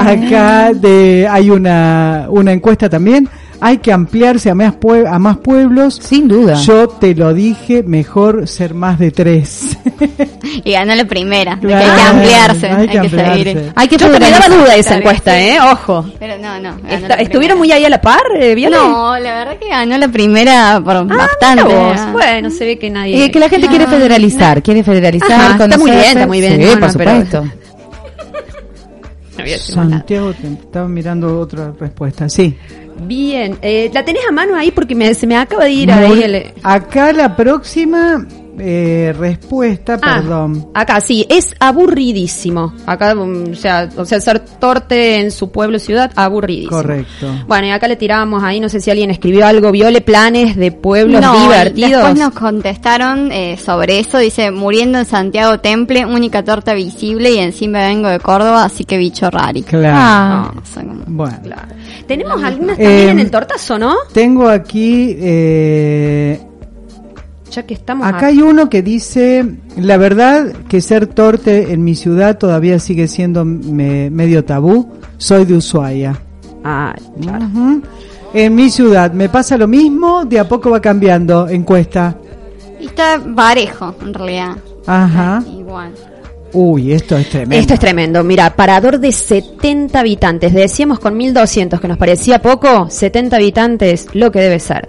Acá 0.00 0.72
de, 0.74 1.26
hay 1.28 1.50
una, 1.50 2.26
una 2.28 2.52
encuesta 2.52 2.88
también. 2.88 3.28
Hay 3.64 3.78
que 3.78 3.92
ampliarse 3.92 4.50
a 4.50 4.54
más, 4.56 4.74
pue- 4.74 5.06
a 5.08 5.18
más 5.20 5.36
pueblos. 5.38 6.00
Sin 6.02 6.26
duda. 6.26 6.54
Yo 6.54 6.88
te 6.88 7.14
lo 7.14 7.32
dije, 7.32 7.84
mejor 7.84 8.48
ser 8.48 8.74
más 8.74 8.98
de 8.98 9.10
tres. 9.12 9.76
Y 10.64 10.72
ganó 10.72 10.94
la 10.94 11.04
primera. 11.04 11.58
Claro, 11.58 11.76
hay 11.92 11.96
que 11.96 12.02
ampliarse, 12.08 12.66
hay 12.68 12.80
hay, 12.82 12.88
que 12.88 12.98
ampliarse. 12.98 13.42
seguir. 13.44 13.72
Hay 13.74 13.88
que 13.88 13.96
Yo 13.96 14.10
te 14.12 14.20
me 14.20 14.30
daba 14.30 14.48
duda 14.48 14.76
esa 14.76 14.96
encuesta, 14.98 15.40
¿eh? 15.40 15.58
Ojo. 15.72 16.04
Pero 16.18 16.34
no, 16.38 16.60
no. 16.60 16.76
¿Estuvieron 16.88 17.28
primera. 17.28 17.56
muy 17.56 17.72
ahí 17.72 17.84
a 17.84 17.88
la 17.88 18.00
par, 18.00 18.20
eh? 18.38 18.54
No, 18.70 19.18
la 19.18 19.34
verdad 19.34 19.56
que 19.58 19.68
ganó 19.68 19.96
la 19.96 20.08
primera 20.08 20.80
por 20.84 20.96
Ah, 20.96 21.02
bastante. 21.04 21.74
Bueno, 22.12 22.50
se 22.50 22.64
ve 22.66 22.78
que 22.78 22.90
nadie. 22.90 23.24
Eh, 23.24 23.30
que 23.30 23.38
la 23.38 23.48
gente 23.48 23.66
quiere 23.68 23.86
federalizar, 23.86 24.62
quiere 24.62 24.82
federalizar. 24.84 25.32
Ajá, 25.32 25.64
está 25.64 25.78
muy 25.78 25.90
bien, 25.90 26.02
está 26.04 26.26
muy 26.26 26.40
bien, 26.40 26.56
Sí, 26.60 26.66
no, 26.66 26.80
por 26.80 26.80
no, 26.92 26.98
pero- 26.98 27.10
supuesto. 27.22 27.44
No. 29.38 29.44
Santiago, 29.58 30.32
te- 30.34 30.46
estaba 30.46 30.86
mirando 30.88 31.40
otra 31.40 31.72
respuesta. 31.80 32.28
Sí. 32.28 32.56
Bien, 33.00 33.58
eh, 33.62 33.90
la 33.92 34.04
tenés 34.04 34.22
a 34.28 34.32
mano 34.32 34.54
ahí 34.56 34.70
porque 34.70 34.94
me, 34.94 35.12
se 35.14 35.26
me 35.26 35.36
acaba 35.36 35.64
de 35.64 35.72
ir 35.72 35.90
ahí 35.92 36.08
Muy- 36.08 36.22
el. 36.22 36.52
Acá 36.62 37.12
la 37.12 37.34
próxima 37.36 38.26
eh, 38.58 39.14
respuesta, 39.18 39.98
Ah, 40.02 40.16
perdón. 40.20 40.68
Acá 40.74 41.00
sí, 41.00 41.26
es 41.30 41.54
aburridísimo. 41.58 42.72
Acá, 42.86 43.14
mm, 43.14 43.52
o 43.52 43.54
sea, 43.54 43.88
o 43.96 44.04
sea, 44.04 44.20
ser 44.20 44.40
torte 44.40 45.20
en 45.20 45.30
su 45.30 45.50
pueblo 45.50 45.78
ciudad, 45.78 46.12
aburridísimo. 46.14 46.70
Correcto. 46.76 47.28
Bueno, 47.46 47.68
y 47.68 47.70
acá 47.70 47.88
le 47.88 47.96
tirábamos 47.96 48.42
ahí, 48.44 48.60
no 48.60 48.68
sé 48.68 48.80
si 48.80 48.90
alguien 48.90 49.10
escribió 49.10 49.46
algo, 49.46 49.70
viole 49.72 50.00
planes 50.02 50.56
de 50.56 50.70
pueblos 50.70 51.20
No, 51.22 51.32
divertidos. 51.42 51.90
Después 51.92 52.18
nos 52.18 52.32
contestaron 52.34 53.32
eh, 53.32 53.56
sobre 53.56 53.98
eso. 53.98 54.18
Dice, 54.18 54.50
muriendo 54.50 54.98
en 54.98 55.06
Santiago 55.06 55.58
Temple, 55.60 56.04
única 56.06 56.42
torta 56.44 56.74
visible 56.74 57.30
y 57.32 57.38
encima 57.38 57.78
vengo 57.86 58.08
de 58.08 58.20
Córdoba, 58.20 58.64
así 58.64 58.84
que 58.84 58.98
bicho 58.98 59.30
rari. 59.30 59.62
Claro. 59.62 59.96
Ah. 59.98 60.50
No, 60.54 60.60
o 60.60 60.64
sea, 60.66 60.82
como- 60.82 61.04
Bueno. 61.06 61.38
Claro. 61.42 61.68
Tenemos 62.18 62.42
algunas 62.42 62.76
también 62.76 63.08
Eh, 63.08 63.10
en 63.10 63.18
el 63.18 63.30
tortazo, 63.30 63.78
¿no? 63.78 63.94
Tengo 64.12 64.48
aquí, 64.48 65.16
eh, 65.18 66.40
Ya 67.50 67.64
que 67.66 67.74
estamos 67.74 68.06
acá 68.06 68.26
hay 68.28 68.40
uno 68.40 68.68
que 68.70 68.82
dice, 68.82 69.44
la 69.76 69.96
verdad 69.98 70.52
que 70.68 70.80
ser 70.80 71.06
torte 71.06 71.72
en 71.72 71.84
mi 71.84 71.94
ciudad 71.94 72.38
todavía 72.38 72.78
sigue 72.78 73.08
siendo 73.08 73.44
me- 73.44 74.08
medio 74.10 74.44
tabú. 74.44 74.90
Soy 75.18 75.44
de 75.44 75.56
Ushuaia. 75.56 76.18
Ah, 76.64 76.94
claro. 77.20 77.46
En 78.34 78.54
mi 78.54 78.70
ciudad 78.70 79.12
me 79.12 79.28
pasa 79.28 79.58
lo 79.58 79.68
mismo, 79.68 80.24
de 80.24 80.38
a 80.38 80.48
poco 80.48 80.70
va 80.70 80.80
cambiando, 80.80 81.46
encuesta. 81.48 82.16
Y 82.80 82.86
está 82.86 83.20
parejo, 83.36 83.94
en 84.00 84.14
realidad. 84.14 84.56
Ajá. 84.86 85.42
Igual. 85.46 85.92
Uy, 86.54 86.92
esto 86.92 87.16
es 87.16 87.28
tremendo. 87.30 87.56
Esto 87.56 87.74
es 87.74 87.80
tremendo. 87.80 88.24
Mira, 88.24 88.54
parador 88.54 88.98
de 88.98 89.10
70 89.10 89.98
habitantes. 89.98 90.52
Decíamos 90.52 90.98
con 90.98 91.16
1200 91.16 91.80
que 91.80 91.88
nos 91.88 91.98
parecía 91.98 92.40
poco. 92.40 92.90
70 92.90 93.36
habitantes, 93.36 94.06
lo 94.12 94.30
que 94.30 94.40
debe 94.40 94.60
ser. 94.60 94.86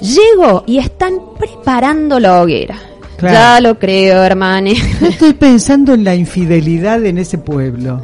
Llego 0.00 0.64
y 0.66 0.78
están 0.78 1.20
preparando 1.38 2.18
la 2.18 2.42
hoguera. 2.42 2.78
Claro. 3.16 3.34
Ya 3.34 3.60
lo 3.60 3.78
creo, 3.78 4.22
hermane. 4.22 4.76
Estoy 5.00 5.32
pensando 5.34 5.94
en 5.94 6.04
la 6.04 6.14
infidelidad 6.14 7.04
en 7.04 7.18
ese 7.18 7.38
pueblo. 7.38 8.02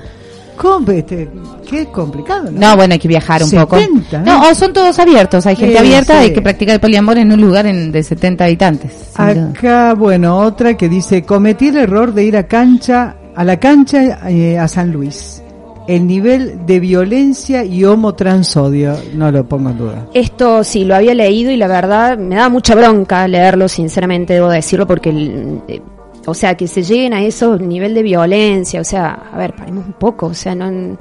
¿Cómo? 0.56 0.90
Este, 0.92 1.28
qué 1.68 1.86
complicado. 1.86 2.50
No, 2.52 2.76
bueno, 2.76 2.92
hay 2.94 2.98
que 2.98 3.08
viajar 3.08 3.42
un 3.42 3.48
70, 3.48 3.66
poco. 3.66 3.76
¿eh? 3.82 4.20
No, 4.24 4.48
o 4.50 4.54
son 4.54 4.72
todos 4.72 4.98
abiertos. 4.98 5.46
Hay 5.46 5.56
gente 5.56 5.78
abierta, 5.78 6.14
sí. 6.14 6.18
hay 6.24 6.32
que 6.32 6.42
practicar 6.42 6.74
el 6.74 6.80
poliamor 6.80 7.18
en 7.18 7.32
un 7.32 7.40
lugar 7.40 7.66
en, 7.66 7.90
de 7.92 8.02
70 8.02 8.44
habitantes. 8.44 8.92
duda. 9.16 9.50
Acá, 9.50 9.94
bueno, 9.94 10.38
otra 10.38 10.76
que 10.76 10.88
dice, 10.88 11.22
cometí 11.24 11.68
el 11.68 11.76
error 11.78 12.12
de 12.14 12.24
ir 12.24 12.36
a 12.36 12.46
cancha, 12.46 13.16
a 13.34 13.44
la 13.44 13.58
cancha 13.58 14.28
eh, 14.28 14.58
a 14.58 14.68
San 14.68 14.92
Luis. 14.92 15.40
El 15.86 16.06
nivel 16.06 16.64
de 16.64 16.80
violencia 16.80 17.62
y 17.62 17.84
homotranssodio, 17.84 18.96
no 19.14 19.30
lo 19.30 19.46
pongo 19.46 19.68
en 19.68 19.76
duda. 19.78 20.06
Esto 20.14 20.64
sí, 20.64 20.84
lo 20.84 20.94
había 20.94 21.14
leído 21.14 21.50
y 21.50 21.58
la 21.58 21.66
verdad 21.68 22.16
me 22.16 22.36
daba 22.36 22.48
mucha 22.48 22.74
bronca 22.74 23.28
leerlo, 23.28 23.68
sinceramente 23.68 24.32
debo 24.32 24.48
decirlo, 24.48 24.86
porque, 24.86 25.10
el- 25.10 25.60
eh, 25.68 25.82
o 26.26 26.34
sea, 26.34 26.54
que 26.56 26.66
se 26.68 26.82
lleguen 26.82 27.12
a 27.14 27.22
esos 27.22 27.60
nivel 27.60 27.94
de 27.94 28.02
violencia, 28.02 28.80
o 28.80 28.84
sea, 28.84 29.28
a 29.32 29.36
ver, 29.38 29.54
paremos 29.54 29.86
un 29.86 29.92
poco, 29.94 30.26
o 30.26 30.34
sea, 30.34 30.54
no... 30.54 30.96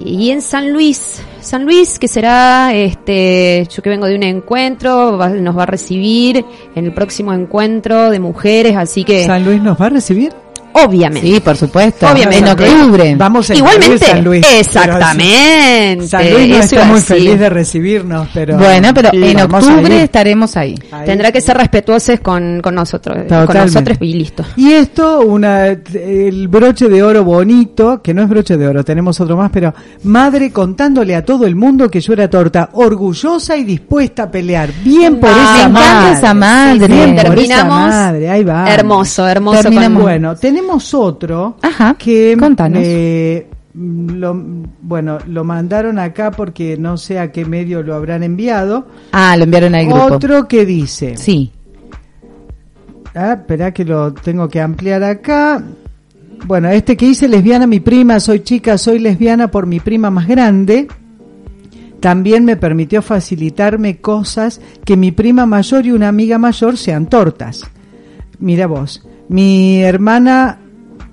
Y 0.00 0.30
en 0.30 0.40
San 0.40 0.72
Luis, 0.72 1.22
San 1.42 1.64
Luis, 1.66 1.98
que 1.98 2.08
será, 2.08 2.72
este, 2.74 3.68
yo 3.70 3.82
que 3.82 3.90
vengo 3.90 4.06
de 4.06 4.16
un 4.16 4.22
encuentro, 4.22 5.18
va- 5.18 5.28
nos 5.28 5.56
va 5.56 5.64
a 5.64 5.66
recibir 5.66 6.42
en 6.74 6.86
el 6.86 6.94
próximo 6.94 7.32
encuentro 7.34 8.08
de 8.10 8.18
mujeres, 8.18 8.74
así 8.76 9.04
que, 9.04 9.26
¿San 9.26 9.44
Luis 9.44 9.60
nos 9.62 9.78
va 9.78 9.86
a 9.86 9.90
recibir? 9.90 10.32
Obviamente. 10.74 11.26
Sí, 11.28 11.40
por 11.40 11.56
supuesto. 11.56 12.06
Obviamente. 12.08 12.38
En 12.38 12.48
octubre. 12.48 13.14
Vamos 13.16 13.50
a 13.50 13.54
Igualmente, 13.54 13.98
San 14.06 14.24
Luis. 14.24 14.46
exactamente. 14.58 16.06
San 16.08 16.30
Luis 16.32 16.48
no 16.48 16.56
está 16.56 16.84
muy 16.84 17.00
feliz 17.00 17.38
de 17.38 17.48
recibirnos, 17.48 18.28
pero... 18.32 18.56
bueno, 18.56 18.88
pero 18.94 19.10
Sí, 19.10 19.22
en 19.22 19.40
octubre 19.40 20.02
estaremos 20.02 20.56
ahí. 20.56 20.74
Ahí. 20.90 21.06
Tendrá 21.06 21.32
que 21.32 21.40
ser 21.40 21.56
respetuosos 21.56 22.20
con, 22.20 22.60
con 22.62 22.74
nosotros, 22.74 23.16
con 23.28 23.56
nosotros 23.56 23.98
y 24.00 24.14
listo. 24.14 24.44
Y 24.56 24.72
esto, 24.72 25.20
una, 25.20 25.66
el 25.68 26.48
broche 26.48 26.88
de 26.88 27.02
oro 27.02 27.24
bonito, 27.24 28.00
que 28.02 28.14
no 28.14 28.22
es 28.22 28.28
broche 28.28 28.56
de 28.56 28.66
oro, 28.66 28.84
tenemos 28.84 29.20
otro 29.20 29.36
más, 29.36 29.50
pero 29.52 29.74
madre 30.04 30.50
contándole 30.52 31.14
a 31.14 31.24
todo 31.24 31.46
el 31.46 31.54
mundo 31.56 31.90
que 31.90 32.00
yo 32.00 32.12
era 32.12 32.28
torta, 32.28 32.70
orgullosa 32.72 33.56
y 33.56 33.64
dispuesta 33.64 34.24
a 34.24 34.30
pelear. 34.30 34.70
Bien 34.84 35.18
por 35.20 35.30
Ah, 35.32 35.56
esa 35.58 35.68
me 35.68 35.72
madre. 35.74 36.12
esa 36.18 36.34
madre. 36.34 36.86
Bien 36.88 37.10
por 37.16 37.24
esa 37.24 37.34
Terminamos. 37.34 37.88
madre, 37.88 38.30
ahí 38.30 38.44
va. 38.44 38.70
Hermoso, 38.72 39.28
hermoso. 39.28 39.62
Terminamos. 39.62 39.96
con- 39.96 40.02
Bueno, 40.02 40.36
tenemos 40.36 40.61
otro 40.94 41.56
Ajá, 41.62 41.94
que 41.98 42.36
contanos. 42.38 42.80
eh, 42.84 43.46
lo, 43.74 44.34
bueno, 44.82 45.18
lo 45.26 45.44
mandaron 45.44 45.98
acá 45.98 46.30
porque 46.30 46.76
no 46.76 46.96
sé 46.96 47.18
a 47.18 47.32
qué 47.32 47.44
medio 47.44 47.82
lo 47.82 47.94
habrán 47.94 48.22
enviado. 48.22 48.86
Ah, 49.12 49.36
lo 49.36 49.44
enviaron 49.44 49.74
al 49.74 49.86
grupo. 49.86 50.14
Otro 50.14 50.46
que 50.48 50.66
dice, 50.66 51.16
Sí. 51.16 51.52
Ah, 53.14 53.34
espera 53.34 53.72
que 53.72 53.84
lo 53.84 54.12
tengo 54.14 54.48
que 54.48 54.60
ampliar 54.60 55.02
acá. 55.04 55.62
Bueno, 56.46 56.68
este 56.70 56.96
que 56.96 57.06
dice 57.06 57.28
lesbiana 57.28 57.66
mi 57.66 57.78
prima, 57.80 58.18
soy 58.20 58.40
chica, 58.40 58.78
soy 58.78 58.98
lesbiana 58.98 59.48
por 59.50 59.66
mi 59.66 59.80
prima 59.80 60.10
más 60.10 60.26
grande. 60.26 60.88
También 62.00 62.44
me 62.44 62.56
permitió 62.56 63.00
facilitarme 63.00 63.98
cosas 63.98 64.60
que 64.84 64.96
mi 64.96 65.12
prima 65.12 65.46
mayor 65.46 65.86
y 65.86 65.92
una 65.92 66.08
amiga 66.08 66.36
mayor 66.38 66.76
sean 66.76 67.06
tortas. 67.06 67.62
Mira 68.40 68.66
vos, 68.66 69.06
mi 69.32 69.82
hermana 69.82 70.58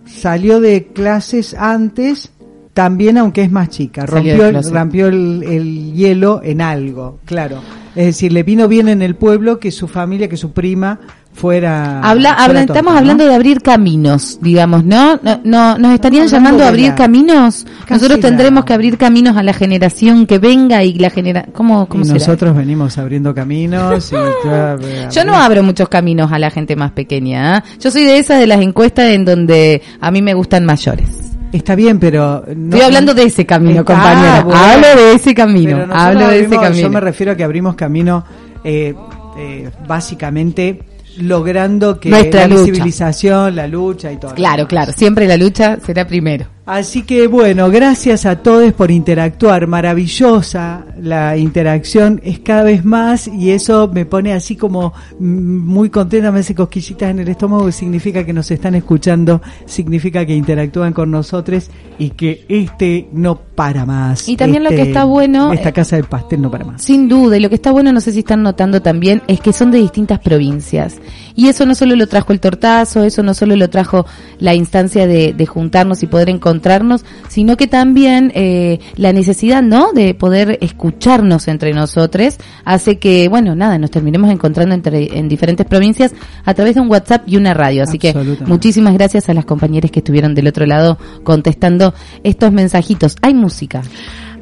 salió 0.05 0.59
de 0.59 0.87
clases 0.87 1.53
antes, 1.53 2.31
también 2.73 3.17
aunque 3.17 3.43
es 3.43 3.51
más 3.51 3.69
chica. 3.69 4.05
Rompió, 4.05 4.45
el, 4.45 4.63
rompió 4.63 5.07
el, 5.07 5.43
el 5.43 5.93
hielo 5.93 6.41
en 6.43 6.61
algo, 6.61 7.19
claro. 7.25 7.61
Es 7.95 8.05
decir, 8.05 8.31
le 8.31 8.43
vino 8.43 8.67
bien 8.67 8.87
en 8.87 9.01
el 9.01 9.15
pueblo 9.15 9.59
que 9.59 9.71
su 9.71 9.87
familia, 9.87 10.29
que 10.29 10.37
su 10.37 10.51
prima 10.51 10.99
fuera. 11.33 12.01
Habla, 12.01 12.29
fuera 12.29 12.31
habla- 12.43 12.59
torta, 12.59 12.73
estamos 12.73 12.93
¿no? 12.93 12.99
hablando 12.99 13.25
de 13.25 13.33
abrir 13.35 13.61
caminos, 13.61 14.39
digamos, 14.41 14.83
¿no? 14.83 15.17
No, 15.23 15.39
no 15.43 15.77
nos 15.77 15.93
estarían 15.93 16.25
Estamos 16.25 16.43
llamando 16.45 16.63
a 16.65 16.67
abrir 16.67 16.87
la- 16.89 16.95
caminos. 16.95 17.65
Nosotros 17.89 18.19
la- 18.19 18.27
tendremos 18.27 18.65
que 18.65 18.73
abrir 18.73 18.97
caminos 18.97 19.37
a 19.37 19.43
la 19.43 19.53
generación 19.53 20.25
que 20.25 20.37
venga 20.39 20.83
y 20.83 20.93
la 20.95 21.09
genera 21.09 21.45
¿Cómo, 21.53 21.87
cómo 21.87 22.03
Y 22.03 22.07
será? 22.07 22.19
nosotros 22.19 22.55
venimos 22.57 22.97
abriendo 22.97 23.33
caminos 23.33 24.11
y 24.11 24.15
ya- 24.45 24.77
Yo 25.09 25.23
no 25.25 25.35
abro 25.35 25.63
muchos 25.63 25.87
caminos 25.87 26.31
a 26.31 26.39
la 26.39 26.49
gente 26.51 26.75
más 26.75 26.91
pequeña. 26.91 27.57
¿ah? 27.57 27.63
Yo 27.79 27.89
soy 27.91 28.03
de 28.03 28.17
esas 28.17 28.39
de 28.39 28.47
las 28.47 28.61
encuestas 28.61 29.05
en 29.05 29.23
donde 29.25 29.81
a 30.01 30.11
mí 30.11 30.21
me 30.21 30.33
gustan 30.33 30.65
mayores. 30.65 31.07
Está 31.51 31.73
bien, 31.73 31.99
pero 31.99 32.43
no- 32.55 32.65
Estoy 32.75 32.81
hablando 32.81 33.13
de 33.15 33.23
ese 33.23 33.45
camino, 33.45 33.81
Ah, 33.81 33.85
compañera. 33.85 34.41
bueno. 34.43 34.59
Hablo 34.61 34.87
de 34.95 35.13
ese 35.15 35.33
camino. 35.33 35.85
Hablo 35.91 36.27
de 36.27 36.41
ese 36.41 36.55
camino. 36.57 36.81
Yo 36.83 36.89
me 36.91 36.99
refiero 36.99 37.31
a 37.31 37.35
que 37.35 37.43
abrimos 37.43 37.75
camino 37.75 38.23
eh, 38.63 38.93
eh, 39.37 39.69
básicamente 39.87 40.83
logrando 41.21 41.99
que 41.99 42.09
Nuestra 42.09 42.41
la 42.41 42.47
lucha. 42.47 42.63
visibilización, 42.71 43.55
la 43.55 43.67
lucha 43.67 44.11
y 44.11 44.17
todo. 44.17 44.33
Claro, 44.35 44.67
claro. 44.67 44.91
Siempre 44.95 45.27
la 45.27 45.37
lucha 45.37 45.77
será 45.85 46.07
primero. 46.07 46.45
Así 46.71 47.01
que 47.01 47.25
bueno, 47.25 47.71
gracias 47.71 48.27
a 48.27 48.43
todos 48.43 48.71
por 48.73 48.91
interactuar. 48.91 49.65
Maravillosa 49.65 50.85
la 51.01 51.35
interacción, 51.35 52.21
es 52.23 52.37
cada 52.41 52.61
vez 52.61 52.85
más 52.85 53.27
y 53.27 53.49
eso 53.49 53.89
me 53.91 54.05
pone 54.05 54.33
así 54.33 54.55
como 54.55 54.93
mm, 55.17 55.57
muy 55.65 55.89
contenta, 55.89 56.31
me 56.31 56.41
hace 56.41 56.53
cosquillitas 56.53 57.09
en 57.09 57.17
el 57.21 57.27
estómago, 57.27 57.65
que 57.65 57.71
significa 57.71 58.23
que 58.23 58.33
nos 58.33 58.51
están 58.51 58.75
escuchando, 58.75 59.41
significa 59.65 60.23
que 60.27 60.35
interactúan 60.35 60.93
con 60.93 61.09
nosotros 61.09 61.71
y 61.97 62.11
que 62.11 62.45
este 62.47 63.09
no 63.13 63.39
para 63.55 63.87
más. 63.87 64.29
Y 64.29 64.37
también 64.37 64.63
lo 64.63 64.69
Este- 64.69 64.83
que 64.83 64.87
está 64.89 65.05
bueno, 65.05 65.51
Esta 65.51 65.69
eh, 65.69 65.73
casa 65.73 65.95
del 65.95 66.05
pastel 66.05 66.39
no 66.39 66.51
para 66.51 66.65
más. 66.65 66.83
Sin 66.83 67.09
duda, 67.09 67.35
y 67.35 67.39
lo 67.39 67.49
que 67.49 67.55
está 67.55 67.71
bueno, 67.71 67.91
no 67.91 67.99
sé 67.99 68.11
si 68.11 68.19
están 68.19 68.43
notando 68.43 68.79
también, 68.79 69.23
es 69.27 69.41
que 69.41 69.53
son 69.53 69.71
de 69.71 69.79
distintas 69.79 70.19
provincias. 70.19 70.97
Y 71.39 71.47
eso 71.47 71.65
no 71.65 71.73
solo 71.73 71.95
lo 71.95 72.05
trajo 72.05 72.33
el 72.33 72.41
tortazo, 72.41 73.05
eso 73.05 73.23
no 73.23 73.33
solo 73.33 73.55
lo 73.55 73.69
trajo 73.69 74.05
la 74.39 74.55
instancia 74.55 75.07
de, 75.07 75.31
de 75.31 75.45
juntarnos 75.45 76.03
y 76.03 76.07
poder 76.07 76.29
encontrarnos, 76.29 77.05
sino 77.29 77.55
que 77.55 77.65
también 77.65 78.33
eh, 78.35 78.81
la 78.97 79.13
necesidad, 79.13 79.63
¿no?, 79.63 79.93
de 79.93 80.13
poder 80.15 80.57
escucharnos 80.59 81.47
entre 81.47 81.71
nosotros, 81.71 82.35
hace 82.65 82.99
que, 82.99 83.29
bueno, 83.29 83.55
nada, 83.55 83.77
nos 83.77 83.89
terminemos 83.89 84.29
encontrando 84.29 84.75
entre, 84.75 85.17
en 85.17 85.29
diferentes 85.29 85.65
provincias 85.65 86.11
a 86.43 86.53
través 86.53 86.75
de 86.75 86.81
un 86.81 86.91
WhatsApp 86.91 87.23
y 87.25 87.37
una 87.37 87.53
radio. 87.53 87.83
Así 87.83 87.97
que 87.97 88.13
muchísimas 88.45 88.93
gracias 88.95 89.29
a 89.29 89.33
las 89.33 89.45
compañeras 89.45 89.91
que 89.91 89.99
estuvieron 89.99 90.35
del 90.35 90.47
otro 90.47 90.65
lado 90.65 90.97
contestando 91.23 91.93
estos 92.21 92.51
mensajitos. 92.51 93.15
Hay 93.21 93.33
música. 93.33 93.81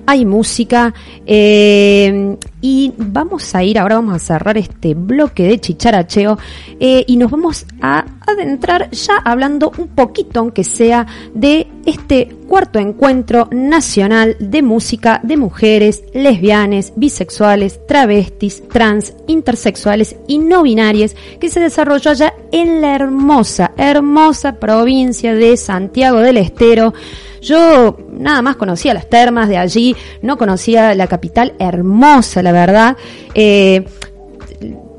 Hay 0.08 0.26
música 0.26 0.94
eh, 1.26 2.38
y 2.62 2.94
vamos 2.98 3.54
a 3.54 3.64
ir, 3.64 3.78
ahora 3.78 3.96
vamos 3.96 4.16
a 4.16 4.20
cerrar 4.20 4.58
este 4.58 4.96
bloque 4.96 5.44
de 5.44 5.60
chicharacheo 5.60 6.40
eh, 6.80 7.04
y 7.06 7.18
nos 7.18 7.30
vamos 7.30 7.66
a 7.82 8.06
adentrar 8.26 8.90
ya 8.92 9.18
hablando 9.18 9.72
un 9.78 9.90
poquito, 9.90 10.40
aunque 10.40 10.64
sea, 10.64 11.06
de 11.34 11.68
este 11.86 12.30
cuarto 12.48 12.80
encuentro 12.80 13.50
nacional 13.52 14.38
de 14.40 14.62
música 14.62 15.20
de 15.24 15.36
mujeres, 15.36 16.04
lesbianes, 16.14 16.94
bisexuales, 16.96 17.86
travestis, 17.86 18.64
trans, 18.70 19.14
intersexuales 19.28 20.16
y 20.26 20.38
no 20.40 20.64
binarias 20.64 21.16
que 21.40 21.50
se 21.50 21.60
desarrolló 21.60 22.12
allá 22.12 22.34
en 22.54 22.82
la 22.82 22.96
hermosa, 22.96 23.72
hermosa 23.76 24.54
provincia 24.54 25.36
de 25.36 25.58
Santiago 25.58 26.20
del 26.20 26.38
Estero. 26.38 26.94
Yo 27.42 27.98
nada 28.20 28.42
más 28.42 28.56
conocía 28.56 28.94
las 28.94 29.10
termas 29.10 29.50
de 29.50 29.58
allí, 29.58 29.96
no 30.22 30.38
conocía 30.38 30.94
la 30.96 31.08
capital 31.08 31.54
hermosa, 31.60 32.42
la 32.42 32.52
verdad. 32.52 32.98
Eh, 33.34 33.86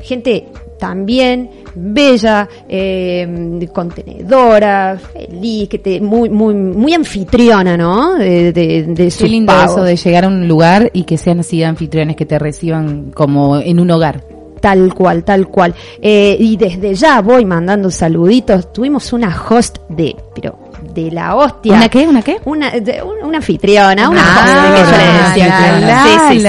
gente 0.00 0.46
también 0.78 1.50
bella, 1.74 2.48
eh, 2.68 3.66
contenedora, 3.72 4.98
feliz, 4.98 5.68
que 5.68 5.78
te, 5.78 6.00
muy, 6.00 6.28
muy, 6.30 6.54
muy 6.54 6.94
anfitriona, 6.94 7.76
¿no? 7.76 8.14
De, 8.14 8.52
de, 8.52 8.84
de 8.84 9.12
Qué 9.16 9.28
lindo 9.28 9.52
eso 9.64 9.82
de 9.82 9.96
llegar 9.96 10.24
a 10.24 10.28
un 10.28 10.48
lugar 10.48 10.90
y 10.92 11.04
que 11.04 11.16
sean 11.18 11.40
así 11.40 11.62
anfitriones 11.62 12.16
que 12.16 12.26
te 12.26 12.38
reciban 12.38 13.10
como 13.12 13.58
en 13.58 13.80
un 13.80 13.90
hogar. 13.90 14.24
Tal 14.60 14.92
cual, 14.92 15.22
tal 15.22 15.46
cual. 15.46 15.74
Eh, 16.02 16.36
y 16.38 16.56
desde 16.56 16.94
ya 16.94 17.20
voy 17.20 17.44
mandando 17.44 17.90
saluditos. 17.92 18.72
Tuvimos 18.72 19.12
una 19.12 19.34
host 19.48 19.78
de, 19.88 20.16
pero 20.34 20.58
de 20.94 21.10
la 21.10 21.34
hostia. 21.36 21.74
¿Una 21.74 21.88
qué? 21.88 22.06
¿Una 22.06 22.22
qué? 22.22 22.38
Una, 22.44 22.70
de- 22.70 23.02
una, 23.02 23.26
una 23.26 23.36
anfitriona, 23.38 24.08
una 24.08 24.20
Ah, 24.22 24.34
host 24.38 24.74
que 24.74 24.90
yo 24.90 24.96
le 24.96 25.28
decía. 25.28 25.78
la, 25.80 26.02
Sí, 26.04 26.18
sí, 26.30 26.40
sí. 26.40 26.46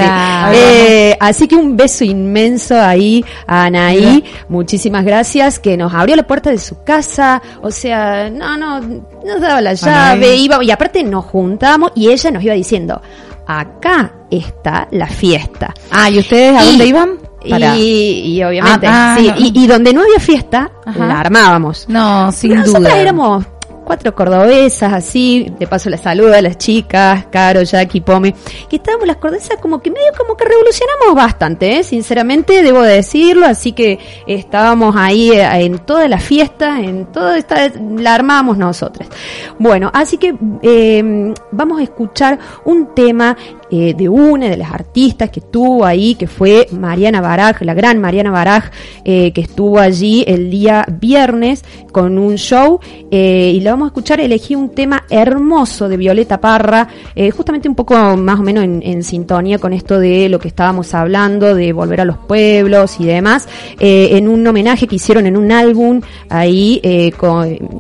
Eh, 0.54 1.18
así 1.20 1.48
que 1.48 1.56
un 1.56 1.76
beso 1.78 2.04
inmenso 2.04 2.80
ahí 2.80 3.24
a 3.48 3.66
Anaí. 3.66 4.24
Muchísimas 4.48 5.04
gracias 5.06 5.60
que 5.60 5.78
nos 5.78 5.94
abrió 5.94 6.16
la 6.16 6.24
puerta 6.24 6.50
de 6.50 6.58
su 6.58 6.84
casa. 6.84 7.42
O 7.62 7.72
sea, 7.72 8.30
no, 8.30 8.58
no, 8.58 8.80
nos 8.80 9.42
daba 9.42 9.62
la 9.62 9.74
llave, 9.74 10.28
Anaí. 10.28 10.44
iba, 10.46 10.64
y 10.64 10.72
aparte 10.72 11.04
nos 11.04 11.26
juntamos 11.26 11.92
y 11.96 12.10
ella 12.10 12.32
nos 12.32 12.44
iba 12.44 12.54
diciendo, 12.54 13.02
acá 13.48 14.14
está 14.32 14.88
la 14.92 15.08
fiesta. 15.08 15.74
Ah, 15.92 16.10
¿y 16.10 16.20
ustedes 16.20 16.58
a 16.58 16.64
Y- 16.64 16.68
dónde 16.70 16.86
iban? 16.88 17.10
Y, 17.42 18.36
y 18.36 18.44
obviamente, 18.44 18.86
Ah, 18.86 19.14
ah, 19.14 19.18
sí, 19.18 19.28
no. 19.30 19.36
y, 19.38 19.52
y 19.64 19.68
donde 19.68 19.94
no 19.94 20.02
había 20.02 20.20
fiesta, 20.20 20.72
Ajá. 20.86 21.06
la 21.06 21.20
armábamos. 21.22 21.86
No, 21.88 22.32
sin 22.34 22.56
Nosotras 22.56 22.84
duda. 22.84 22.98
éramos 23.02 23.46
cuatro 23.90 24.14
cordobesas, 24.14 24.94
así, 24.94 25.52
de 25.58 25.66
paso 25.66 25.90
la 25.90 25.98
saludo 25.98 26.36
a 26.36 26.44
las 26.44 26.60
chicas, 26.60 27.26
Caro, 27.32 27.64
Jackie, 27.64 28.02
Pome, 28.02 28.36
que 28.70 28.76
estábamos 28.76 29.08
las 29.08 29.18
cordobesas 29.18 29.58
como 29.60 29.82
que 29.82 29.90
medio 29.90 30.12
como 30.16 30.38
que 30.38 30.46
revolucionamos 30.46 31.16
bastante, 31.16 31.80
¿eh? 31.80 31.84
sinceramente, 31.84 32.62
debo 32.62 32.84
decirlo, 32.84 33.48
así 33.48 33.72
que 33.72 33.98
estábamos 34.28 34.96
ahí 34.96 35.32
eh, 35.32 35.66
en 35.66 35.80
toda 35.80 36.08
la 36.08 36.20
fiesta, 36.20 36.80
en 36.80 37.08
toda 37.08 37.40
esta, 37.40 37.68
la 37.98 38.14
armábamos 38.14 38.60
nosotras. 38.60 39.10
Bueno, 39.58 39.90
así 39.92 40.20
que 40.20 40.36
eh, 40.62 41.34
vamos 41.52 41.80
a 41.80 41.84
escuchar 41.84 42.38
un 42.66 42.94
tema 42.94 43.36
eh, 43.72 43.94
de 43.94 44.10
una 44.10 44.50
de 44.50 44.58
las 44.58 44.72
artistas 44.72 45.30
que 45.30 45.42
estuvo 45.42 45.86
ahí, 45.86 46.16
que 46.16 46.26
fue 46.26 46.68
Mariana 46.72 47.22
Baraj, 47.22 47.62
la 47.62 47.76
gran 47.76 48.00
Mariana 48.00 48.32
Baraj, 48.32 48.72
eh, 49.06 49.32
que 49.32 49.42
estuvo 49.42 49.78
allí 49.78 50.24
el 50.28 50.50
día 50.50 50.86
viernes 51.00 51.64
con 51.92 52.18
un 52.18 52.36
show. 52.36 52.80
eh, 53.12 53.52
y 53.54 53.60
la 53.60 53.72
vamos 53.72 53.88
a 53.88 53.90
escuchar, 53.90 54.20
elegí 54.22 54.56
un 54.56 54.70
tema 54.70 55.04
hermoso 55.10 55.88
de 55.88 55.98
Violeta 55.98 56.42
Parra, 56.42 56.88
justamente 57.36 57.68
un 57.68 57.76
poco 57.76 57.96
más 58.18 58.40
o 58.40 58.44
menos 58.44 58.64
en, 58.64 59.04
sintonía 59.04 59.58
con 59.60 59.74
esto 59.74 60.00
de 60.00 60.30
lo 60.30 60.40
que 60.40 60.48
estábamos 60.48 60.94
hablando, 60.94 61.54
de 61.54 61.74
volver 61.74 62.02
a 62.02 62.06
los 62.06 62.18
pueblos 62.18 63.00
y 63.00 63.06
demás, 63.06 63.48
en 63.80 64.28
un 64.28 64.46
homenaje 64.46 64.88
que 64.88 64.96
hicieron 64.96 65.26
en 65.26 65.36
un 65.36 65.52
álbum, 65.52 66.02
ahí, 66.30 66.82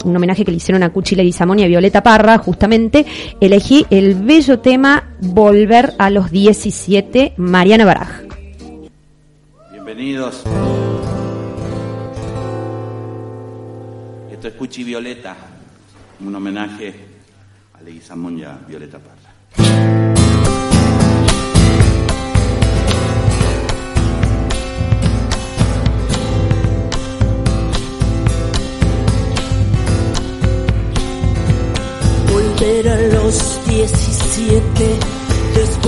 un 0.04 0.15
homenaje 0.15 0.43
que 0.43 0.52
le 0.52 0.58
hicieron 0.58 0.84
a 0.84 0.89
Cuchi 0.89 1.15
Leguizamón 1.15 1.60
y 1.60 1.63
a 1.63 1.67
Violeta 1.67 2.02
Parra, 2.04 2.38
justamente, 2.38 3.06
elegí 3.39 3.86
el 3.89 4.15
bello 4.15 4.60
tema 4.60 5.04
Volver 5.21 5.79
a 5.98 6.10
los 6.10 6.30
17, 6.30 7.36
Mariana 7.38 7.86
Baraj. 7.86 8.10
Bienvenidos. 9.72 10.44
Esto 14.30 14.48
es 14.50 14.54
Cuchi 14.56 14.84
Violeta, 14.84 15.36
un 16.20 16.36
homenaje 16.36 16.94
a 17.74 17.82
Leguizamón 17.82 18.39
y 18.39 18.44
a 18.44 18.60
Violeta 18.68 19.00
Parra. 19.00 19.20
Volver 32.32 32.89
a 32.89 33.02
los 33.13 33.65
17 33.65 35.29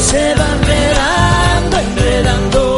Se 0.00 0.34
va 0.34 0.46
enredando, 0.54 1.76
enredando, 1.78 2.69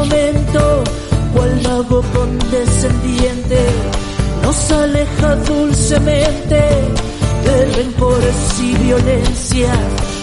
momento, 0.00 0.84
cual 1.34 1.60
mago 1.62 2.02
condescendiente 2.14 3.58
nos 4.42 4.70
aleja 4.70 5.36
dulcemente 5.36 6.60
de 7.44 7.66
rencores 7.76 8.60
y 8.62 8.74
violencia. 8.86 9.72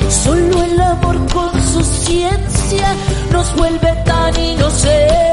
Solo 0.09 0.63
el 0.63 0.81
amor 0.81 1.17
con 1.31 1.51
su 1.63 1.83
ciencia 1.83 2.87
nos 3.31 3.55
vuelve 3.55 3.91
tan 4.05 4.39
inocentes 4.39 5.26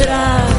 en 0.00 0.53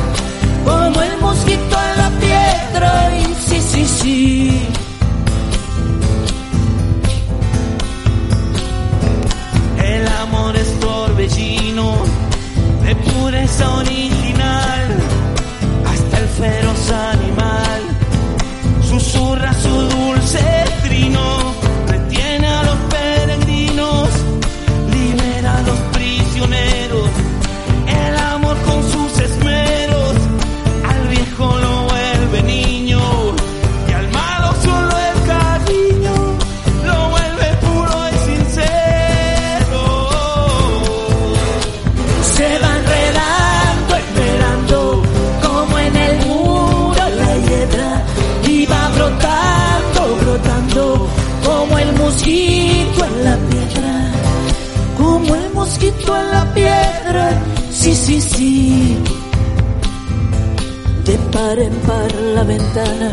par 61.36 61.60
en 61.60 61.76
par 61.88 62.12
la 62.36 62.44
ventana. 62.44 63.12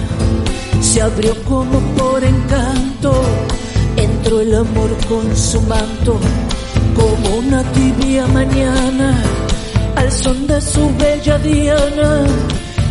Se 0.81 1.03
abrió 1.03 1.35
como 1.45 1.79
por 1.99 2.23
encanto, 2.23 3.13
entró 3.97 4.41
el 4.41 4.55
amor 4.55 4.91
con 5.09 5.37
su 5.37 5.61
manto, 5.63 6.13
como 6.95 7.37
una 7.43 7.63
tibia 7.73 8.27
mañana, 8.29 9.09
al 9.97 10.11
son 10.13 10.47
de 10.47 10.61
su 10.61 10.85
bella 11.03 11.37
diana, 11.39 12.11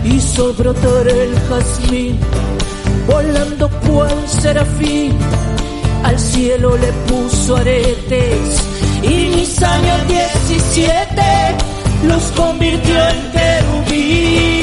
hizo 0.04 0.54
brotar 0.54 1.08
el 1.08 1.34
jazmín, 1.48 2.20
volando 3.08 3.70
cual 3.86 4.18
serafín, 4.28 5.14
al 6.04 6.20
cielo 6.20 6.78
le 6.78 6.92
puso 7.10 7.56
aretes, 7.56 8.48
y 9.02 9.16
mis 9.36 9.64
años 9.64 10.00
17 10.08 11.22
los 12.10 12.24
convirtió 12.36 12.98
en 13.14 13.20
querubín. 13.36 14.61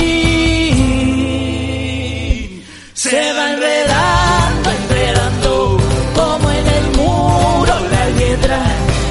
Se 3.10 3.32
va 3.32 3.52
enredando, 3.52 4.70
enredando, 4.70 5.78
como 6.14 6.50
en 6.50 6.66
el 6.66 6.86
muro 6.98 7.74
la 7.90 8.10
hiedra, 8.18 8.60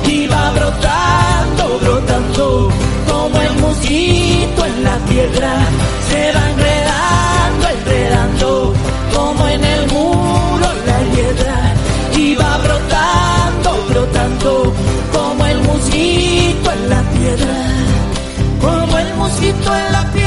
y 0.06 0.28
va 0.28 0.52
brotando, 0.52 1.80
brotando, 1.80 2.70
como 3.10 3.42
el 3.42 3.54
mosquito 3.56 4.66
en 4.68 4.84
la 4.84 4.98
piedra. 5.10 5.52
Se 6.10 6.32
va 6.32 6.50
enredando, 6.52 7.70
enredando, 7.76 8.74
como 9.16 9.48
en 9.48 9.64
el 9.64 9.88
muro 9.88 10.68
la 10.86 11.00
hiedra, 11.16 11.74
y 12.16 12.36
va 12.36 12.58
brotando, 12.58 13.86
brotando, 13.90 14.74
como 15.12 15.44
el 15.48 15.60
mosquito 15.64 16.72
en 16.72 16.90
la 16.90 17.02
piedra 17.02 17.68
como 18.62 18.98
el 18.98 19.14
mosquito 19.16 19.76
en 19.76 19.92
la 19.92 20.12
piedra. 20.12 20.27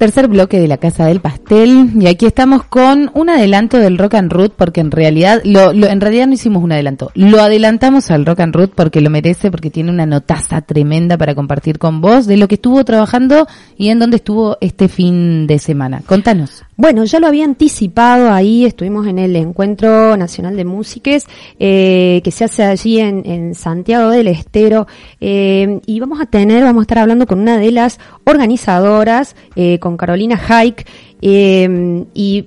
Tercer 0.00 0.28
bloque 0.28 0.58
de 0.58 0.66
la 0.66 0.78
Casa 0.78 1.04
del 1.04 1.20
Pastel 1.20 1.90
y 2.00 2.06
aquí 2.06 2.24
estamos 2.24 2.64
con 2.64 3.10
un 3.12 3.28
adelanto 3.28 3.76
del 3.76 3.98
Rock 3.98 4.14
and 4.14 4.32
Root 4.32 4.54
porque 4.56 4.80
en 4.80 4.90
realidad 4.90 5.42
lo, 5.44 5.74
lo- 5.74 5.88
en 5.88 6.00
realidad 6.00 6.26
no 6.26 6.32
hicimos 6.32 6.62
un 6.64 6.72
adelanto, 6.72 7.10
lo 7.14 7.42
adelantamos 7.42 8.10
al 8.10 8.24
Rock 8.24 8.40
and 8.40 8.54
Root 8.56 8.72
porque 8.74 9.02
lo 9.02 9.10
merece 9.10 9.50
porque 9.50 9.68
tiene 9.70 9.90
una 9.90 10.06
notaza 10.06 10.62
tremenda 10.62 11.18
para 11.18 11.34
compartir 11.34 11.78
con 11.78 12.00
vos 12.00 12.26
de 12.26 12.38
lo 12.38 12.48
que 12.48 12.54
estuvo 12.54 12.82
trabajando 12.82 13.46
y 13.76 13.90
en 13.90 13.98
dónde 13.98 14.16
estuvo 14.16 14.56
este 14.62 14.88
fin 14.88 15.46
de 15.46 15.58
semana. 15.58 16.00
Contanos. 16.06 16.62
Bueno, 16.80 17.04
ya 17.04 17.20
lo 17.20 17.26
había 17.26 17.44
anticipado 17.44 18.32
ahí, 18.32 18.64
estuvimos 18.64 19.06
en 19.06 19.18
el 19.18 19.36
Encuentro 19.36 20.16
Nacional 20.16 20.56
de 20.56 20.64
Músiques, 20.64 21.26
eh, 21.58 22.22
que 22.24 22.30
se 22.30 22.44
hace 22.44 22.62
allí 22.64 22.98
en, 22.98 23.54
Santiago 23.54 24.08
del 24.08 24.28
Estero, 24.28 24.86
eh, 25.20 25.78
y 25.84 26.00
vamos 26.00 26.22
a 26.22 26.24
tener, 26.24 26.64
vamos 26.64 26.80
a 26.80 26.84
estar 26.84 27.00
hablando 27.00 27.26
con 27.26 27.38
una 27.38 27.58
de 27.58 27.70
las 27.70 28.00
organizadoras, 28.24 29.36
eh, 29.56 29.78
con 29.78 29.98
Carolina 29.98 30.40
Haik, 30.48 30.86
y 31.20 32.46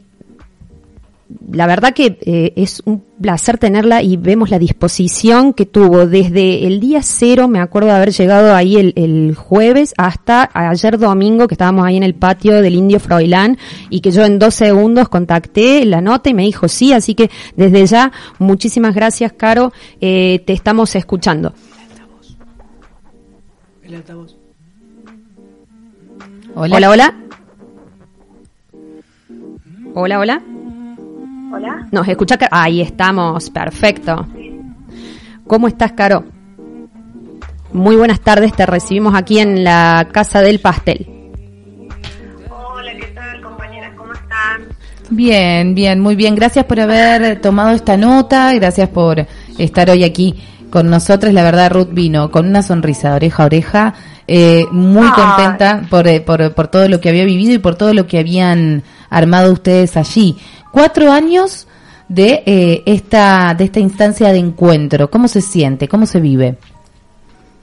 la 1.52 1.68
verdad 1.68 1.94
que 1.94 2.18
eh, 2.22 2.54
es 2.56 2.82
un 2.86 3.04
placer 3.22 3.58
tenerla 3.58 4.02
y 4.02 4.18
vemos 4.18 4.50
la 4.50 4.60
disposición 4.60 5.54
que 5.54 5.66
tuvo 5.66 6.08
desde 6.08 6.68
el 6.68 6.80
día 6.80 7.02
cero, 7.02 7.48
me 7.48 7.60
acuerdo 7.60 7.90
de 7.90 7.96
haber 7.96 8.12
llegado 8.12 8.56
ahí 8.56 8.78
el, 8.78 8.94
el 8.96 9.36
jueves 9.36 9.94
hasta 9.98 10.50
ayer 10.54 10.98
domingo 10.98 11.48
que 11.48 11.54
estábamos 11.54 11.86
ahí 11.86 11.98
en 11.98 12.04
el 12.04 12.16
patio 12.16 12.62
del 12.62 12.76
Indio 12.76 13.00
Froilán 13.00 13.58
y 13.90 14.02
que 14.02 14.12
yo 14.12 14.26
en 14.26 14.40
dos 14.40 14.56
segundos 14.56 15.10
contacté 15.10 15.86
la 15.86 16.02
nota 16.02 16.30
y 16.30 16.34
me 16.34 16.44
dijo 16.44 16.68
sí, 16.68 16.94
así 16.94 17.16
que 17.16 17.30
desde 17.56 17.86
ya 17.86 18.12
muchísimas 18.40 18.96
gracias 18.96 19.34
Caro, 19.34 19.72
eh, 20.02 20.44
te 20.46 20.54
estamos 20.54 20.96
escuchando. 20.96 21.54
El 23.84 23.96
altavoz. 23.96 24.36
Hola. 26.56 26.78
Hola, 26.78 26.90
hola. 26.90 27.16
Hola, 29.96 30.20
hola. 30.20 30.44
Hola. 31.54 31.88
¿Nos 31.92 32.08
escucha? 32.08 32.36
Caro? 32.36 32.50
Ahí 32.52 32.82
estamos, 32.82 33.52
perfecto. 33.52 34.26
¿Cómo 35.46 35.68
estás, 35.68 35.92
Caro? 35.92 36.26
Muy 37.72 37.96
buenas 37.96 38.22
tardes, 38.22 38.54
te 38.54 38.66
recibimos 38.66 39.14
aquí 39.14 39.38
en 39.38 39.64
la 39.64 40.08
Casa 40.12 40.42
del 40.42 40.60
Pastel. 40.60 41.06
Hola, 42.50 42.92
¿qué 43.00 43.06
tal, 43.14 43.40
compañeras? 43.42 43.92
¿Cómo 43.96 44.14
están? 44.14 44.64
Bien, 45.12 45.76
bien, 45.76 46.00
muy 46.00 46.16
bien. 46.16 46.34
Gracias 46.34 46.66
por 46.66 46.80
haber 46.80 47.40
tomado 47.40 47.70
esta 47.70 47.98
nota, 47.98 48.52
gracias 48.56 48.90
por 48.90 49.28
estar 49.60 49.92
hoy 49.92 50.04
aquí 50.04 50.34
con 50.72 50.90
nosotros. 50.90 51.34
La 51.34 51.44
verdad, 51.44 51.72
Ruth 51.72 51.90
vino 51.92 52.32
con 52.32 52.48
una 52.48 52.64
sonrisa 52.64 53.12
de 53.12 53.16
oreja 53.18 53.44
a 53.44 53.46
oreja, 53.46 53.94
eh, 54.28 54.66
muy 54.72 55.06
Ay. 55.06 55.14
contenta 55.14 55.84
por, 55.88 56.08
eh, 56.08 56.20
por, 56.20 56.56
por 56.56 56.68
todo 56.70 56.90
lo 56.90 57.00
que 57.00 57.10
había 57.10 57.26
vivido 57.26 57.54
y 57.54 57.60
por 57.60 57.76
todo 57.76 57.94
lo 57.94 58.08
que 58.08 58.18
habían 58.18 58.82
armado 59.12 59.54
ustedes 59.54 59.98
allí. 59.98 60.36
Cuatro 60.74 61.12
años 61.12 61.68
de 62.08 62.42
eh, 62.48 62.82
esta 62.88 63.54
de 63.54 63.66
esta 63.66 63.80
instancia 63.80 64.30
de 64.30 64.40
encuentro. 64.40 65.08
¿Cómo 65.12 65.28
se 65.28 65.40
siente? 65.40 65.88
¿Cómo 65.88 66.08
se 66.08 66.20
vive? 66.20 66.58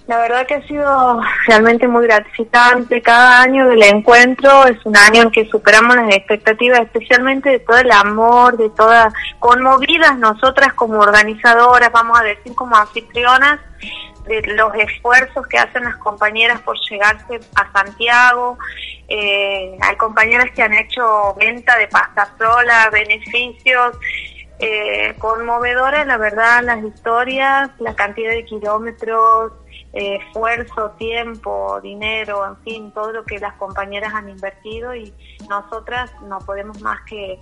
La 0.06 0.18
verdad 0.18 0.46
que 0.46 0.54
ha 0.54 0.66
sido 0.68 1.20
realmente 1.48 1.88
muy 1.88 2.04
gratificante. 2.06 3.02
Cada 3.02 3.42
año 3.42 3.66
del 3.66 3.82
encuentro 3.82 4.64
es 4.64 4.78
un 4.86 4.96
año 4.96 5.22
en 5.22 5.32
que 5.32 5.44
superamos 5.50 5.96
las 5.96 6.14
expectativas, 6.14 6.82
especialmente 6.82 7.50
de 7.50 7.58
todo 7.58 7.78
el 7.78 7.90
amor, 7.90 8.56
de 8.56 8.70
todas 8.70 9.12
conmovidas 9.40 10.16
nosotras 10.16 10.72
como 10.74 11.00
organizadoras, 11.00 11.90
vamos 11.90 12.16
a 12.20 12.22
decir 12.22 12.54
como 12.54 12.76
anfitrionas, 12.76 13.58
de 14.24 14.42
los 14.54 14.74
esfuerzos 14.74 15.46
que 15.46 15.58
hacen 15.58 15.84
las 15.84 15.96
compañeras 15.96 16.60
por 16.60 16.76
llegarse 16.88 17.40
a 17.54 17.72
Santiago. 17.72 18.58
Eh, 19.08 19.76
hay 19.80 19.96
compañeras 19.96 20.50
que 20.54 20.62
han 20.62 20.74
hecho 20.74 21.34
venta 21.34 21.76
de 21.76 21.88
pasta 21.88 22.32
sola, 22.38 22.90
beneficios, 22.90 23.96
eh, 24.58 25.16
la 26.06 26.16
verdad, 26.18 26.62
las 26.62 26.84
historias, 26.84 27.70
la 27.78 27.94
cantidad 27.94 28.30
de 28.30 28.44
kilómetros, 28.44 29.52
eh, 29.92 30.16
esfuerzo, 30.16 30.90
tiempo, 30.98 31.80
dinero, 31.82 32.46
en 32.46 32.56
fin, 32.58 32.92
todo 32.92 33.10
lo 33.10 33.24
que 33.24 33.38
las 33.38 33.54
compañeras 33.54 34.12
han 34.14 34.28
invertido 34.28 34.94
y 34.94 35.14
nosotras 35.48 36.12
no 36.22 36.38
podemos 36.40 36.80
más 36.82 37.00
que 37.06 37.38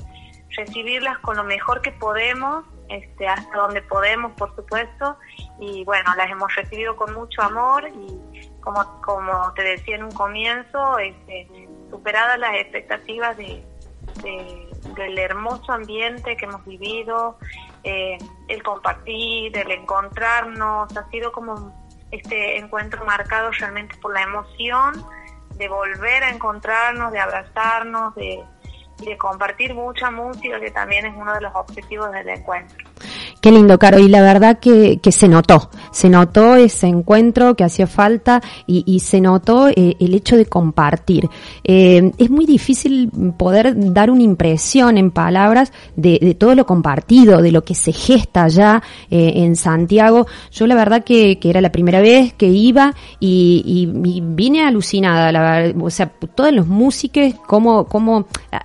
recibirlas 0.57 1.19
con 1.19 1.37
lo 1.37 1.45
mejor 1.45 1.83
que 1.83 1.93
podemos, 1.93 2.65
este, 2.89 3.29
hasta 3.29 3.57
donde 3.59 3.83
podemos, 3.83 4.33
por 4.33 4.55
supuesto, 4.57 5.17
y 5.61 5.85
bueno, 5.85 6.15
las 6.17 6.31
hemos 6.31 6.55
recibido 6.55 6.97
con 6.97 7.15
mucho 7.15 7.43
amor 7.43 7.89
y 7.89 8.51
como, 8.61 9.01
como 9.03 9.53
te 9.55 9.63
decía 9.63 9.97
en 9.97 10.05
un 10.05 10.13
comienzo, 10.13 10.99
este, 10.99 11.69
superadas 11.91 12.39
las 12.39 12.55
expectativas 12.55 13.37
de, 13.37 13.65
de- 14.23 14.69
del 14.95 15.19
hermoso 15.19 15.73
ambiente 15.73 16.37
que 16.37 16.45
hemos 16.47 16.65
vivido, 16.65 17.39
eh, 17.85 18.19
el 18.49 18.63
compartir, 18.63 19.57
el 19.57 19.71
encontrarnos, 19.71 20.97
ha 20.97 21.11
sido 21.11 21.31
como 21.33 21.73
este 22.11 22.57
encuentro 22.59 23.05
marcado 23.05 23.51
realmente 23.53 23.97
por 23.99 24.13
la 24.15 24.23
emoción 24.23 25.05
de 25.57 25.69
volver 25.69 26.25
a 26.25 26.31
encontrarnos, 26.31 27.13
de 27.13 27.19
abrazarnos, 27.21 28.15
de, 28.15 28.43
de 29.05 29.17
compartir 29.17 29.75
mucha 29.75 30.11
música, 30.11 30.59
que 30.61 30.71
también 30.71 31.07
es 31.07 31.15
uno 31.17 31.35
de 31.35 31.41
los 31.43 31.55
objetivos 31.55 32.11
del 32.13 32.29
encuentro. 32.29 32.77
Qué 33.41 33.53
lindo, 33.53 33.79
Caro. 33.79 33.99
Y 33.99 34.09
la 34.09 34.23
verdad 34.23 34.59
que, 34.59 35.01
que 35.01 35.13
se 35.13 35.29
notó, 35.29 35.71
se 35.99 36.09
notó 36.09 36.55
ese 36.55 36.87
encuentro 36.87 37.57
que 37.57 37.65
hacía 37.65 37.89
falta 37.89 38.41
y, 38.69 39.01
se 39.01 39.21
notó 39.21 39.69
eh, 39.69 39.97
el 39.99 40.15
hecho 40.15 40.37
de 40.37 40.47
compartir. 40.47 41.29
Eh, 41.65 42.13
es 42.19 42.31
muy 42.31 42.47
difícil 42.47 43.11
poder 43.37 43.75
dar 43.93 44.09
una 44.09 44.23
impresión 44.23 44.97
en 44.97 45.11
palabras 45.11 45.73
de, 45.97 46.37
todo 46.39 46.55
lo 46.55 46.67
compartido, 46.67 47.43
de 47.43 47.51
lo 47.51 47.65
que 47.65 47.75
se 47.75 47.93
gesta 47.93 48.45
allá 48.45 48.81
eh, 49.11 49.33
en 49.37 49.57
Santiago. 49.57 50.29
Yo 50.53 50.69
la 50.69 50.77
verdad 50.77 51.03
que, 51.03 51.37
era 51.43 51.61
la 51.61 51.73
primera 51.73 52.01
vez 52.01 52.33
que 52.33 52.47
iba 52.47 52.95
y, 53.19 53.89
vine 53.91 54.63
alucinada, 54.63 55.33
la 55.33 55.41
verdad. 55.41 55.83
O 55.83 55.91
sea, 55.91 56.07
todos 56.07 56.53
los 56.53 56.69
músicos, 56.69 57.35
cómo, 57.49 57.89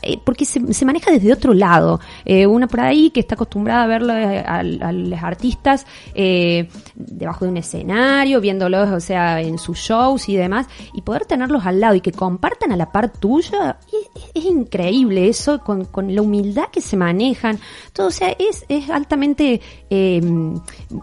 eh, 0.03 0.19
porque 0.23 0.45
se, 0.45 0.85
maneja 0.85 1.09
desde 1.09 1.33
otro 1.33 1.55
lado. 1.55 1.99
Una 2.47 2.67
por 2.67 2.81
ahí 2.81 3.09
que 3.09 3.21
está 3.21 3.33
acostumbrada 3.33 3.85
a 3.85 3.87
verlo 3.87 4.13
a, 4.13 4.59
a 4.59 4.63
los 4.63 5.23
artistas 5.23 5.87
debajo 7.23 7.45
de 7.45 7.51
un 7.51 7.57
escenario, 7.57 8.39
viéndolos, 8.39 8.89
o 8.91 8.99
sea, 8.99 9.41
en 9.41 9.57
sus 9.57 9.77
shows 9.77 10.29
y 10.29 10.35
demás, 10.35 10.67
y 10.93 11.01
poder 11.01 11.25
tenerlos 11.25 11.65
al 11.65 11.79
lado 11.79 11.95
y 11.95 12.01
que 12.01 12.11
compartan 12.11 12.71
a 12.71 12.77
la 12.77 12.91
par 12.91 13.11
tuya, 13.11 13.77
es, 14.15 14.31
es 14.33 14.45
increíble 14.45 15.27
eso, 15.27 15.59
con, 15.59 15.85
con 15.85 16.13
la 16.13 16.21
humildad 16.21 16.65
que 16.71 16.81
se 16.81 16.97
manejan, 16.97 17.59
todo, 17.93 18.07
o 18.07 18.11
sea, 18.11 18.29
es, 18.31 18.65
es 18.69 18.89
altamente 18.89 19.61
eh, 19.89 20.21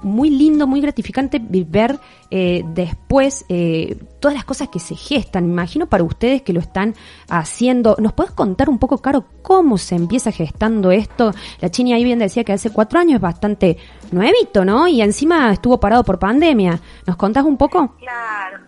muy 0.03 0.31
lindo, 0.31 0.66
muy 0.66 0.81
gratificante 0.81 1.41
ver 1.41 1.99
eh, 2.31 2.62
después 2.64 3.45
eh, 3.49 3.97
todas 4.20 4.35
las 4.37 4.45
cosas 4.45 4.68
que 4.68 4.78
se 4.78 4.95
gestan. 4.95 5.45
Imagino 5.51 5.87
para 5.87 6.05
ustedes 6.05 6.43
que 6.43 6.53
lo 6.53 6.61
están 6.61 6.95
haciendo. 7.28 7.97
¿Nos 7.99 8.12
puedes 8.12 8.33
contar 8.33 8.68
un 8.68 8.78
poco, 8.78 8.99
Caro, 8.99 9.24
cómo 9.43 9.78
se 9.78 9.95
empieza 9.97 10.31
gestando 10.33 10.91
esto? 10.91 11.33
La 11.61 11.70
Chini 11.70 11.93
ahí 11.93 12.05
bien 12.05 12.18
decía 12.18 12.45
que 12.45 12.53
hace 12.53 12.72
cuatro 12.72 12.99
años 13.01 13.16
es 13.16 13.20
bastante 13.20 13.76
nuevito, 14.12 14.64
¿no? 14.64 14.87
Y 14.89 15.03
encima 15.03 15.53
estuvo 15.53 15.81
parado 15.81 16.05
por 16.05 16.18
pandemia. 16.18 16.81
¿Nos 17.07 17.16
contás 17.16 17.45
un 17.45 17.57
poco? 17.57 17.97
Claro, 17.99 18.59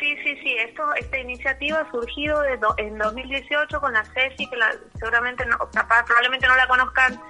sí, 0.00 0.14
sí, 0.24 0.34
sí. 0.42 0.54
Esto, 0.68 0.82
esta 0.98 1.18
iniciativa 1.18 1.80
ha 1.80 1.90
surgido 1.90 2.40
de 2.42 2.56
do- 2.58 2.74
en 2.78 2.98
2018 2.98 3.80
con 3.80 3.92
la 3.92 4.04
Ceci, 4.14 4.48
que 4.48 4.56
la- 4.56 4.74
seguramente 4.98 5.44
no, 5.46 5.56
capaz, 5.72 6.04
probablemente 6.06 6.46
no 6.48 6.56
la 6.56 6.66
conozcan 6.66 7.20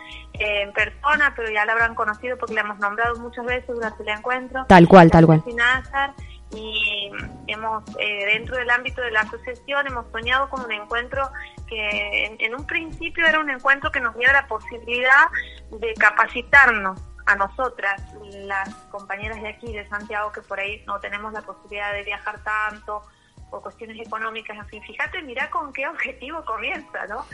en 0.42 0.72
persona, 0.72 1.32
pero 1.36 1.50
ya 1.50 1.64
la 1.64 1.72
habrán 1.72 1.94
conocido 1.94 2.36
porque 2.38 2.54
la 2.54 2.62
hemos 2.62 2.78
nombrado 2.78 3.16
muchas 3.16 3.44
veces 3.44 3.68
durante 3.68 4.02
el 4.02 4.08
encuentro. 4.08 4.64
Tal 4.66 4.88
cual, 4.88 5.10
tal 5.10 5.26
cual. 5.26 5.42
Nazar, 5.54 6.14
y 6.54 7.10
hemos 7.46 7.82
eh, 7.98 8.26
dentro 8.26 8.56
del 8.56 8.68
ámbito 8.70 9.00
de 9.00 9.10
la 9.10 9.20
asociación 9.20 9.86
hemos 9.86 10.10
soñado 10.12 10.50
con 10.50 10.64
un 10.64 10.72
encuentro 10.72 11.30
que 11.66 12.26
en, 12.26 12.36
en 12.40 12.54
un 12.54 12.66
principio 12.66 13.26
era 13.26 13.40
un 13.40 13.48
encuentro 13.48 13.90
que 13.90 14.00
nos 14.00 14.14
diera 14.16 14.32
la 14.34 14.46
posibilidad 14.46 15.28
de 15.70 15.94
capacitarnos 15.94 17.00
a 17.26 17.36
nosotras, 17.36 18.02
las 18.32 18.68
compañeras 18.90 19.40
de 19.40 19.48
aquí 19.48 19.72
de 19.72 19.88
Santiago, 19.88 20.32
que 20.32 20.42
por 20.42 20.58
ahí 20.58 20.82
no 20.86 20.98
tenemos 21.00 21.32
la 21.32 21.42
posibilidad 21.42 21.92
de 21.92 22.02
viajar 22.02 22.42
tanto 22.42 23.02
por 23.50 23.62
cuestiones 23.62 23.98
económicas, 24.04 24.56
en 24.56 24.66
fin, 24.66 24.82
fíjate, 24.82 25.22
mira 25.22 25.50
con 25.50 25.72
qué 25.72 25.86
objetivo 25.86 26.44
comienza, 26.44 27.06
¿no? 27.06 27.26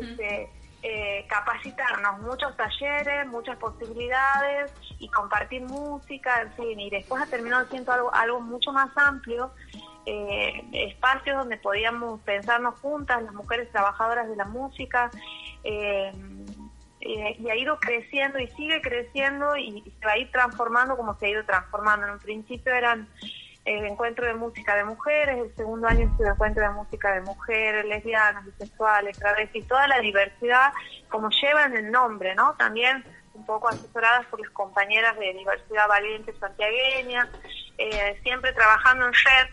Este, 0.00 0.50
eh, 0.82 1.24
capacitarnos, 1.28 2.20
muchos 2.20 2.56
talleres, 2.56 3.26
muchas 3.28 3.56
posibilidades 3.56 4.72
y 4.98 5.08
compartir 5.08 5.62
música, 5.62 6.42
en 6.42 6.52
fin, 6.52 6.80
y 6.80 6.90
después 6.90 7.22
ha 7.22 7.26
terminado 7.26 7.66
siendo 7.68 7.92
algo, 7.92 8.14
algo 8.14 8.40
mucho 8.40 8.72
más 8.72 8.90
amplio, 8.96 9.52
eh, 10.06 10.64
espacios 10.72 11.36
donde 11.36 11.56
podíamos 11.58 12.20
pensarnos 12.22 12.78
juntas, 12.80 13.22
las 13.22 13.34
mujeres 13.34 13.70
trabajadoras 13.70 14.28
de 14.28 14.36
la 14.36 14.44
música, 14.44 15.10
eh, 15.64 16.12
eh, 17.04 17.36
y 17.36 17.50
ha 17.50 17.56
ido 17.56 17.78
creciendo 17.80 18.38
y 18.38 18.46
sigue 18.48 18.80
creciendo 18.80 19.56
y, 19.56 19.82
se 19.98 20.06
va 20.06 20.12
a 20.12 20.18
ir 20.18 20.30
transformando 20.30 20.96
como 20.96 21.18
se 21.18 21.26
ha 21.26 21.30
ido 21.30 21.44
transformando. 21.44 22.06
En 22.06 22.12
un 22.12 22.18
principio 22.20 22.72
eran 22.72 23.08
el 23.64 23.84
encuentro 23.86 24.26
de 24.26 24.34
música 24.34 24.74
de 24.74 24.84
mujeres, 24.84 25.38
el 25.38 25.54
segundo 25.54 25.86
año 25.86 26.10
es 26.12 26.20
el 26.20 26.32
encuentro 26.32 26.62
de 26.62 26.70
música 26.70 27.12
de 27.12 27.20
mujeres, 27.20 27.84
lesbianas, 27.84 28.44
bisexuales, 28.44 29.16
travestis, 29.18 29.66
toda 29.68 29.86
la 29.86 30.00
diversidad 30.00 30.72
como 31.08 31.30
llevan 31.30 31.76
el 31.76 31.90
nombre, 31.90 32.34
¿no? 32.34 32.54
También 32.54 33.04
un 33.34 33.46
poco 33.46 33.68
asesoradas 33.68 34.26
por 34.26 34.40
las 34.40 34.50
compañeras 34.50 35.16
de 35.18 35.32
Diversidad 35.32 35.88
Valiente 35.88 36.34
Santiagueña, 36.38 37.28
eh, 37.78 38.18
siempre 38.22 38.52
trabajando 38.52 39.06
en 39.06 39.12
red 39.12 39.48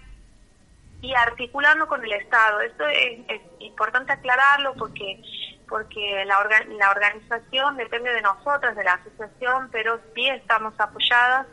y 1.01 1.13
articulando 1.13 1.87
con 1.87 2.03
el 2.03 2.11
Estado. 2.13 2.61
Esto 2.61 2.87
es, 2.87 3.19
importante 3.59 4.11
aclararlo 4.13 4.73
porque 4.73 5.21
porque 5.67 6.25
la, 6.25 6.39
orga- 6.39 6.65
la 6.65 6.89
organización 6.89 7.77
depende 7.77 8.11
de 8.11 8.21
nosotras, 8.21 8.75
de 8.75 8.83
la 8.83 8.93
asociación, 8.93 9.69
pero 9.71 9.99
sí 10.15 10.27
estamos 10.27 10.73
apoyadas 10.79 11.45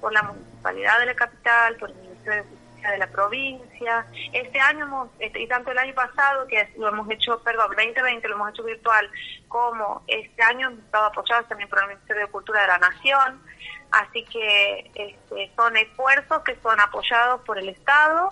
por 0.00 0.12
la 0.12 0.22
Municipalidad 0.22 1.00
de 1.00 1.06
la 1.06 1.14
Capital, 1.14 1.76
por 1.76 1.90
el 1.90 1.96
Ministerio 1.96 2.42
de 2.42 2.48
Justicia 2.48 2.90
de 2.90 2.98
la 2.98 3.06
provincia. 3.08 4.06
Este 4.32 4.60
año 4.60 4.84
hemos, 4.84 5.08
este, 5.18 5.40
y 5.40 5.46
tanto 5.46 5.70
el 5.70 5.78
año 5.78 5.94
pasado, 5.94 6.46
que 6.46 6.68
lo 6.76 6.88
hemos 6.88 7.10
hecho, 7.10 7.40
perdón, 7.42 7.68
2020 7.76 8.28
lo 8.28 8.34
hemos 8.34 8.50
hecho 8.50 8.64
virtual, 8.64 9.10
como 9.48 10.02
este 10.06 10.42
año 10.42 10.68
hemos 10.68 10.80
estado 10.80 11.06
apoyados 11.06 11.48
también 11.48 11.68
por 11.68 11.80
el 11.80 11.88
Ministerio 11.88 12.26
de 12.26 12.32
Cultura 12.32 12.62
de 12.62 12.68
la 12.68 12.78
Nación. 12.78 13.42
Así 13.90 14.22
que 14.24 14.90
este, 14.94 15.50
son 15.56 15.76
esfuerzos 15.76 16.42
que 16.42 16.56
son 16.62 16.78
apoyados 16.78 17.40
por 17.42 17.58
el 17.58 17.70
Estado 17.70 18.30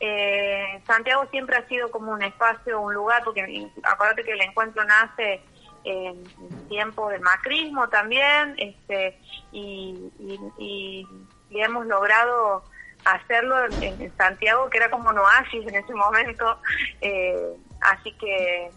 eh, 0.00 0.80
Santiago 0.86 1.26
siempre 1.30 1.56
ha 1.56 1.66
sido 1.66 1.90
como 1.90 2.12
un 2.12 2.22
espacio, 2.22 2.80
un 2.80 2.94
lugar, 2.94 3.22
porque 3.24 3.68
acuérdate 3.82 4.22
que 4.24 4.32
el 4.32 4.42
encuentro 4.42 4.84
nace 4.84 5.42
en 5.90 6.66
tiempo 6.68 7.08
de 7.08 7.18
macrismo 7.20 7.88
también, 7.88 8.54
este, 8.58 9.18
y, 9.52 10.12
y- 10.18 10.40
y- 10.58 11.06
y 11.50 11.60
hemos 11.62 11.86
logrado 11.86 12.64
hacerlo 13.04 13.56
en, 13.80 14.14
Santiago, 14.16 14.68
que 14.68 14.78
era 14.78 14.90
como 14.90 15.08
un 15.08 15.18
oasis 15.18 15.66
en 15.66 15.76
ese 15.76 15.94
momento, 15.94 16.60
eh, 17.00 17.54
así 17.80 18.12
que 18.18 18.70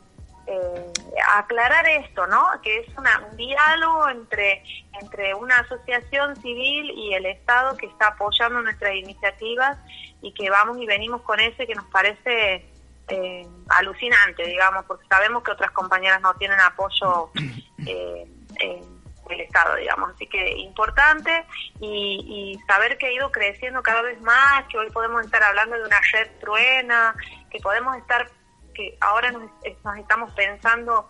eh, 0.48 0.94
aclarar 1.38 1.86
esto, 1.88 2.26
¿no? 2.28 2.44
Que 2.64 2.80
es 2.80 2.88
una- 2.98 3.28
un 3.30 3.38
diálogo 3.38 4.10
entre 4.10 4.64
entre 5.00 5.34
una 5.36 5.60
asociación 5.60 6.36
civil 6.42 6.92
y 6.96 7.14
el 7.14 7.26
Estado 7.28 7.78
que 7.78 7.86
está 7.88 8.08
apoyando 8.10 8.62
nuestras 8.62 8.96
iniciativas 8.96 9.78
y 10.22 10.34
que 10.34 10.50
vamos 10.50 10.78
y 10.80 10.86
venimos 10.88 11.22
con 11.22 11.40
ese 11.40 11.68
que 11.68 11.76
nos 11.76 11.86
parece 11.92 12.71
eh, 13.12 13.46
alucinante, 13.70 14.44
digamos, 14.44 14.86
porque 14.86 15.06
sabemos 15.08 15.44
que 15.44 15.52
otras 15.52 15.72
compañeras 15.72 16.22
no 16.22 16.34
tienen 16.36 16.60
apoyo 16.60 17.30
eh, 17.86 18.26
eh, 18.60 18.84
del 19.30 19.42
Estado, 19.42 19.76
digamos. 19.76 20.12
Así 20.16 20.28
que 20.28 20.58
importante 20.58 21.46
y, 21.80 22.56
y 22.58 22.66
saber 22.68 22.98
que 22.98 23.08
ha 23.08 23.12
ido 23.12 23.32
creciendo 23.32 23.82
cada 23.84 24.02
vez 24.02 24.20
más, 24.22 24.66
que 24.68 24.78
hoy 24.78 24.90
podemos 24.92 25.24
estar 25.26 25.42
hablando 25.44 25.78
de 25.78 25.84
una 25.86 26.00
red 26.14 26.30
truena, 26.40 27.16
que 27.50 27.60
podemos 27.60 27.96
estar, 27.98 28.30
que 28.74 28.98
ahora 29.02 29.32
nos, 29.32 29.44
nos 29.84 29.98
estamos 29.98 30.32
pensando 30.34 31.08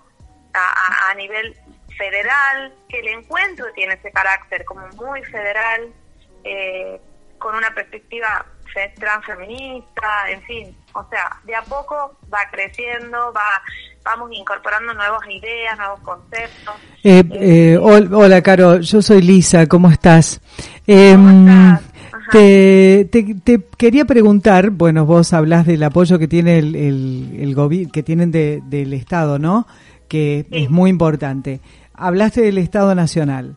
a, 0.54 0.60
a- 0.60 1.12
a 1.12 1.14
nivel 1.16 1.56
federal, 1.98 2.74
que 2.90 3.00
el 3.00 3.08
encuentro 3.10 3.66
tiene 3.74 3.94
ese 3.94 4.12
carácter 4.12 4.66
como 4.66 4.88
muy 4.90 5.24
federal, 5.26 5.94
eh, 6.44 7.00
con 7.38 7.56
una 7.56 7.74
perspectiva 7.74 8.46
transfeminista, 9.00 10.30
en 10.30 10.42
fin, 10.44 10.76
o 10.94 11.04
sea, 11.10 11.38
de 11.46 11.56
a 11.56 11.62
poco 11.64 12.18
va 12.34 12.40
creciendo, 12.52 13.18
va 13.34 13.62
vamos 14.04 14.32
incorporando 14.34 14.94
nuevas 14.96 15.22
ideas, 15.30 15.78
nuevos 15.78 16.00
conceptos. 16.00 16.74
Eh, 17.04 17.24
eh, 17.34 17.78
hol- 17.80 18.12
hola, 18.14 18.42
Caro, 18.42 18.80
yo 18.80 19.02
soy 19.02 19.22
Lisa, 19.22 19.68
¿cómo 19.68 19.92
estás? 19.92 20.42
Em, 20.88 21.78
te, 22.32 23.08
te, 23.12 23.36
te 23.44 23.62
quería 23.78 24.06
preguntar, 24.06 24.70
bueno, 24.72 25.06
vos 25.06 25.34
hablas 25.34 25.66
del 25.68 25.84
apoyo 25.84 26.18
que 26.18 26.28
tiene 26.28 26.58
el, 26.60 26.76
el, 26.76 27.38
el 27.40 27.56
gobi- 27.56 27.92
que 27.92 28.02
tienen 28.04 28.32
de- 28.32 28.62
del 28.66 28.94
Estado, 28.94 29.38
¿no? 29.38 29.68
Que 30.08 30.46
es 30.50 30.70
muy 30.70 30.90
importante. 30.90 31.62
Hablaste 31.94 32.42
del 32.42 32.58
Estado 32.58 32.96
Nacional. 32.96 33.56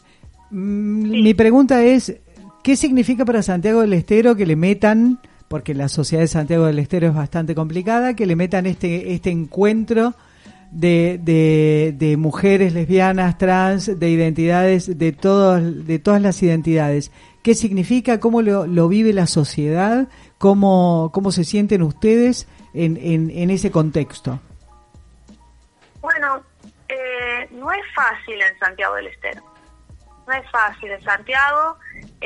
Mm, 0.50 1.22
Mi 1.22 1.34
pregunta 1.34 1.82
es, 1.82 2.16
¿qué 2.64 2.76
significa 2.76 3.24
para 3.24 3.42
Santiago 3.42 3.82
del 3.82 3.92
Estero 3.92 4.34
que 4.34 4.46
le 4.46 4.56
metan, 4.56 5.20
porque 5.48 5.74
la 5.74 5.88
sociedad 5.88 6.22
de 6.22 6.28
Santiago 6.28 6.64
del 6.64 6.78
Estero 6.80 7.06
es 7.06 7.14
bastante 7.14 7.54
complicada, 7.54 8.16
que 8.16 8.26
le 8.26 8.34
metan 8.34 8.66
este, 8.66 9.12
este 9.12 9.30
encuentro 9.30 10.14
de, 10.72 11.20
de, 11.96 12.16
mujeres 12.16 12.72
lesbianas, 12.72 13.38
trans, 13.38 14.00
de 14.00 14.08
identidades, 14.08 14.98
de, 14.98 15.12
todos, 15.12 15.86
de 15.86 15.98
todas 15.98 16.22
las 16.22 16.42
identidades? 16.42 17.12
¿Qué 17.42 17.54
significa? 17.54 18.18
¿Cómo 18.18 18.40
lo, 18.40 18.66
lo 18.66 18.88
vive 18.88 19.12
la 19.12 19.26
sociedad? 19.26 20.08
¿Cómo, 20.38 21.10
cómo 21.12 21.32
se 21.32 21.44
sienten 21.44 21.82
ustedes 21.82 22.48
en, 22.72 22.96
en, 22.96 23.30
en 23.30 23.50
ese 23.50 23.70
contexto? 23.70 24.40
Bueno, 26.00 26.42
eh, 26.88 27.46
no 27.52 27.70
es 27.70 27.84
fácil 27.94 28.40
en 28.40 28.58
Santiago 28.58 28.94
del 28.94 29.08
Estero. 29.08 29.42
No 30.26 30.32
es 30.32 30.50
fácil 30.50 30.90
en 30.90 31.02
Santiago. 31.02 31.76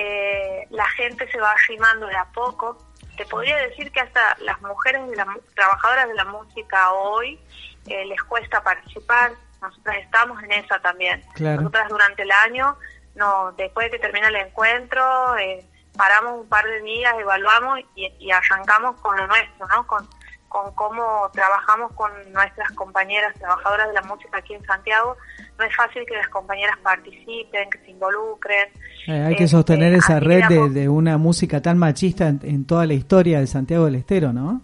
Eh, 0.01 0.69
la 0.71 0.89
gente 0.91 1.29
se 1.29 1.41
va 1.41 1.51
arrimando 1.51 2.07
de 2.07 2.17
a 2.17 2.25
poco. 2.27 2.79
te 3.17 3.27
podría 3.27 3.57
decir 3.57 3.91
que 3.91 3.99
hasta 3.99 4.21
las 4.39 4.61
mujeres 4.63 5.09
de 5.11 5.17
la, 5.17 5.27
trabajadoras 5.57 6.07
de 6.07 6.15
la 6.15 6.25
música 6.25 6.93
hoy 6.93 7.41
eh, 7.89 8.07
les 8.07 8.23
cuesta 8.23 8.63
participar. 8.63 9.33
Nosotras 9.61 9.97
estamos 9.97 10.41
en 10.45 10.53
esa 10.53 10.79
también. 10.79 11.21
Claro. 11.35 11.63
Nosotras 11.63 11.89
durante 11.89 12.23
el 12.23 12.31
año, 12.31 12.79
no, 13.17 13.51
después 13.57 13.87
de 13.87 13.97
que 13.97 13.99
termina 13.99 14.29
el 14.29 14.37
encuentro, 14.37 15.37
eh, 15.37 15.67
paramos 15.97 16.43
un 16.43 16.49
par 16.49 16.65
de 16.65 16.81
días, 16.83 17.13
evaluamos 17.19 17.81
y, 17.97 18.07
y 18.21 18.31
arrancamos 18.31 19.01
con 19.01 19.17
lo 19.17 19.27
nuestro, 19.27 19.67
¿no? 19.67 19.85
Con, 19.85 20.09
con 20.49 20.73
cómo 20.75 21.31
trabajamos 21.33 21.93
con 21.93 22.11
nuestras 22.33 22.71
compañeras 22.73 23.35
trabajadoras 23.39 23.89
de 23.89 23.95
la 23.95 24.03
música 24.03 24.39
aquí 24.39 24.55
en 24.55 24.65
Santiago. 24.65 25.17
No 25.59 25.65
es 25.65 25.77
fácil 25.77 26.05
que 26.07 26.15
las 26.17 26.29
compañeras 26.29 26.77
participen, 26.83 27.69
que 27.71 27.79
se 27.79 27.91
involucren. 27.91 28.69
Eh, 29.07 29.13
hay 29.13 29.37
que 29.37 29.45
Este, 29.45 29.57
sostener 29.57 29.95
esa 29.95 30.17
así 30.17 30.27
red 30.27 30.71
de, 30.71 30.89
una 30.89 31.19
música 31.19 31.61
tan 31.61 31.79
machista 31.79 32.29
en, 32.29 32.41
en 32.43 32.65
toda 32.65 32.87
la 32.87 32.95
historia 32.95 33.41
de 33.41 33.47
Santiago 33.47 33.87
del 33.87 33.97
Estero, 33.97 34.33
¿no? 34.33 34.63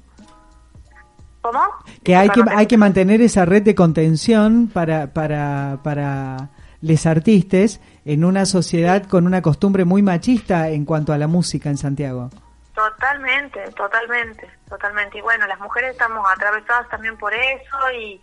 ¿Cómo? 1.42 1.60
Que 2.02 2.16
hay 2.16 2.30
que, 2.30 2.42
hay 2.48 2.66
que 2.66 2.78
mantener 2.78 3.20
esa 3.20 3.44
red 3.44 3.62
de 3.62 3.74
contención 3.74 4.70
para, 4.72 5.12
para, 5.12 5.80
para 5.82 6.48
les 6.80 7.04
artistas 7.04 7.80
en 8.06 8.24
una 8.24 8.46
sociedad 8.46 9.04
con 9.04 9.26
una 9.26 9.42
costumbre 9.42 9.84
muy 9.84 10.02
machista 10.02 10.70
en 10.70 10.86
cuanto 10.86 11.12
a 11.12 11.18
la 11.18 11.26
música 11.26 11.68
en 11.68 11.76
Santiago. 11.76 12.30
Totalmente, 12.74 13.70
totalmente, 13.72 14.50
totalmente. 14.68 15.18
Y 15.18 15.20
bueno, 15.20 15.46
las 15.46 15.60
mujeres 15.60 15.92
estamos 15.92 16.28
atravesadas 16.30 16.88
también 16.88 17.16
por 17.16 17.32
eso 17.32 17.92
y, 17.96 18.20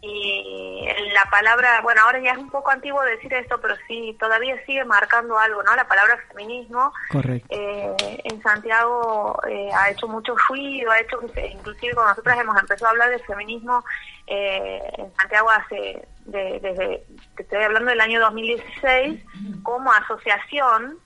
y 0.00 0.88
la 1.12 1.24
palabra, 1.30 1.80
bueno, 1.82 2.00
ahora 2.02 2.18
ya 2.20 2.32
es 2.32 2.38
un 2.38 2.50
poco 2.50 2.70
antiguo 2.70 3.02
decir 3.02 3.32
esto, 3.34 3.60
pero 3.60 3.74
sí, 3.86 4.16
todavía 4.18 4.56
sigue 4.64 4.84
marcando 4.86 5.38
algo, 5.38 5.62
¿no? 5.62 5.76
La 5.76 5.86
palabra 5.86 6.18
feminismo 6.28 6.92
Correcto. 7.10 7.46
eh, 7.50 8.20
en 8.24 8.42
Santiago 8.42 9.38
eh, 9.46 9.70
ha 9.74 9.90
hecho 9.90 10.08
mucho 10.08 10.34
ruido, 10.48 10.90
ha 10.90 10.98
hecho 10.98 11.18
que 11.34 11.46
inclusive 11.48 11.92
cuando 11.94 12.12
nosotras 12.12 12.38
hemos 12.40 12.58
empezado 12.60 12.86
a 12.86 12.90
hablar 12.90 13.10
de 13.10 13.18
feminismo 13.20 13.84
eh, 14.26 14.80
en 14.96 15.14
Santiago 15.16 15.50
hace, 15.50 16.08
de- 16.20 16.58
desde, 16.60 17.04
te 17.36 17.42
estoy 17.42 17.62
hablando 17.62 17.90
del 17.90 18.00
año 18.00 18.20
2016, 18.20 19.20
como 19.62 19.92
asociación, 19.92 20.98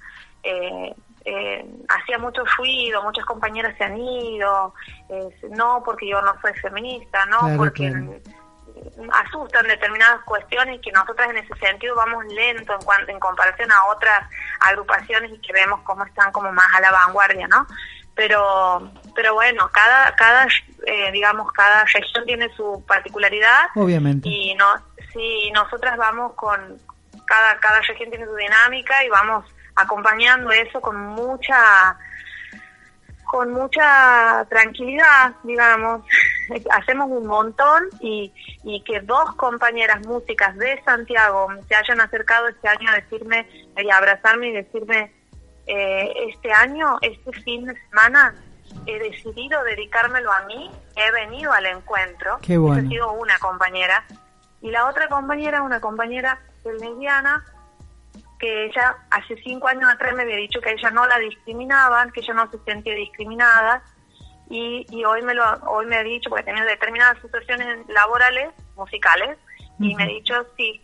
eh, 0.44 0.94
eh, 1.28 1.64
hacía 1.88 2.18
mucho 2.18 2.44
ruido, 2.56 3.02
muchas 3.02 3.24
compañeras 3.24 3.76
se 3.76 3.82
han 3.84 3.98
ido, 3.98 4.72
eh, 5.08 5.28
no 5.50 5.82
porque 5.84 6.08
yo 6.08 6.22
no 6.22 6.32
soy 6.40 6.54
feminista, 6.54 7.26
no 7.26 7.40
Claro, 7.40 7.56
porque 7.56 7.90
claro. 7.90 8.20
asustan 9.12 9.66
determinadas 9.66 10.22
cuestiones 10.24 10.80
que 10.80 10.92
nosotras 10.92 11.30
en 11.30 11.38
ese 11.38 11.54
sentido 11.56 11.96
vamos 11.96 12.24
lento 12.26 12.74
en 12.74 12.80
cuanto 12.82 13.10
en 13.10 13.18
comparación 13.18 13.72
a 13.72 13.86
otras 13.86 14.20
agrupaciones 14.60 15.32
y 15.32 15.40
que 15.40 15.52
vemos 15.52 15.80
cómo 15.82 16.04
están 16.04 16.30
como 16.30 16.52
más 16.52 16.72
a 16.74 16.80
la 16.80 16.92
vanguardia, 16.92 17.48
¿no? 17.48 17.66
Pero 18.14 18.88
pero 19.14 19.34
bueno, 19.34 19.68
cada 19.72 20.14
cada 20.14 20.46
eh, 20.86 21.10
digamos 21.12 21.50
cada 21.52 21.84
región 21.84 22.24
tiene 22.24 22.48
su 22.54 22.84
particularidad 22.86 23.66
Obviamente. 23.74 24.28
y 24.28 24.54
no 24.54 24.76
si 25.12 25.50
nosotras 25.50 25.96
vamos 25.96 26.34
con 26.34 26.78
cada 27.26 27.58
cada 27.58 27.80
región 27.80 28.10
tiene 28.10 28.26
su 28.26 28.34
dinámica 28.36 29.02
y 29.04 29.08
vamos 29.08 29.44
acompañando 29.76 30.50
eso 30.50 30.80
con 30.80 30.96
mucha 30.96 31.96
con 33.24 33.52
mucha 33.52 34.46
tranquilidad, 34.48 35.34
digamos, 35.42 36.02
hacemos 36.70 37.10
un 37.10 37.26
montón 37.26 37.82
y, 38.00 38.32
y 38.62 38.82
que 38.82 39.00
dos 39.00 39.34
compañeras 39.34 40.06
músicas 40.06 40.56
de 40.56 40.80
Santiago 40.84 41.48
se 41.68 41.74
hayan 41.74 42.00
acercado 42.00 42.46
este 42.48 42.68
año 42.68 42.88
a 42.88 42.94
decirme 42.94 43.48
y 43.76 43.90
a 43.90 43.96
abrazarme 43.96 44.48
y 44.48 44.52
decirme, 44.52 45.12
eh, 45.66 46.12
este 46.28 46.52
año, 46.52 46.98
este 47.02 47.32
fin 47.42 47.66
de 47.66 47.74
semana, 47.88 48.34
he 48.86 48.98
decidido 49.00 49.62
dedicármelo 49.64 50.32
a 50.32 50.42
mí, 50.44 50.70
he 50.94 51.10
venido 51.10 51.52
al 51.52 51.66
encuentro, 51.66 52.38
Qué 52.42 52.56
bueno. 52.56 52.86
Ha 52.86 52.88
sido 52.88 53.12
una 53.12 53.36
compañera, 53.40 54.04
y 54.60 54.70
la 54.70 54.86
otra 54.86 55.08
compañera, 55.08 55.62
una 55.62 55.80
compañera 55.80 56.40
lesbiana, 56.64 57.44
que 58.38 58.66
ella 58.66 58.96
hace 59.10 59.36
cinco 59.42 59.68
años 59.68 59.88
atrás 59.88 60.14
me 60.14 60.22
había 60.22 60.36
dicho 60.36 60.60
que 60.60 60.70
a 60.70 60.72
ella 60.72 60.90
no 60.90 61.06
la 61.06 61.18
discriminaban, 61.18 62.10
que 62.12 62.20
ella 62.20 62.34
no 62.34 62.50
se 62.50 62.58
sentía 62.64 62.94
discriminada 62.94 63.82
y, 64.48 64.86
y 64.90 65.04
hoy 65.04 65.22
me 65.22 65.34
lo 65.34 65.44
hoy 65.66 65.86
me 65.86 65.96
ha 65.96 66.02
dicho 66.02 66.30
porque 66.30 66.44
tenía 66.44 66.64
determinadas 66.64 67.20
situaciones 67.20 67.86
laborales 67.88 68.50
musicales 68.76 69.38
y 69.80 69.94
me 69.94 70.04
ha 70.04 70.06
dicho 70.06 70.34
sí 70.56 70.80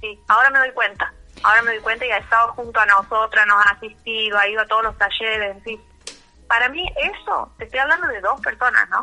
sí 0.00 0.18
ahora 0.28 0.48
me 0.50 0.58
doy 0.60 0.72
cuenta 0.72 1.12
ahora 1.42 1.62
me 1.62 1.72
doy 1.72 1.80
cuenta 1.80 2.06
y 2.06 2.10
ha 2.10 2.16
estado 2.16 2.52
junto 2.54 2.80
a 2.80 2.86
nosotras 2.86 3.46
nos 3.46 3.66
ha 3.66 3.70
asistido 3.70 4.38
ha 4.38 4.48
ido 4.48 4.62
a 4.62 4.66
todos 4.66 4.84
los 4.84 4.96
talleres 4.96 5.56
en 5.56 5.62
fin 5.62 5.80
para 6.48 6.70
mí 6.70 6.86
eso 6.96 7.52
te 7.58 7.64
estoy 7.64 7.80
hablando 7.80 8.06
de 8.08 8.20
dos 8.22 8.40
personas 8.40 8.88
no 8.88 9.02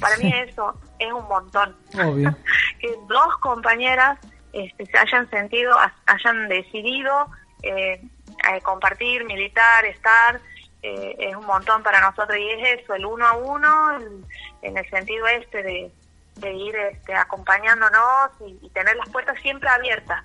para 0.00 0.16
mí 0.18 0.32
eso 0.32 0.74
es 0.98 1.12
un 1.12 1.26
montón. 1.28 1.76
Obvio. 1.94 2.34
que 2.80 2.96
dos 3.08 3.36
compañeras 3.40 4.18
este, 4.66 4.86
se 4.86 4.98
hayan 4.98 5.28
sentido, 5.30 5.78
ha- 5.78 5.94
hayan 6.06 6.48
decidido 6.48 7.28
eh, 7.62 8.00
eh, 8.00 8.60
compartir, 8.62 9.24
militar, 9.24 9.84
estar, 9.84 10.40
eh, 10.82 11.16
es 11.18 11.34
un 11.36 11.44
montón 11.46 11.82
para 11.82 12.00
nosotros 12.00 12.36
y 12.38 12.50
es 12.50 12.80
eso, 12.80 12.94
el 12.94 13.04
uno 13.04 13.26
a 13.26 13.32
uno, 13.36 13.96
el- 13.98 14.24
en 14.62 14.76
el 14.78 14.88
sentido 14.90 15.26
este 15.26 15.62
de, 15.62 15.92
de 16.36 16.52
ir 16.52 16.76
este, 16.76 17.14
acompañándonos 17.14 18.30
y, 18.46 18.58
y 18.64 18.70
tener 18.70 18.94
las 18.96 19.08
puertas 19.10 19.36
siempre 19.42 19.68
abiertas, 19.68 20.22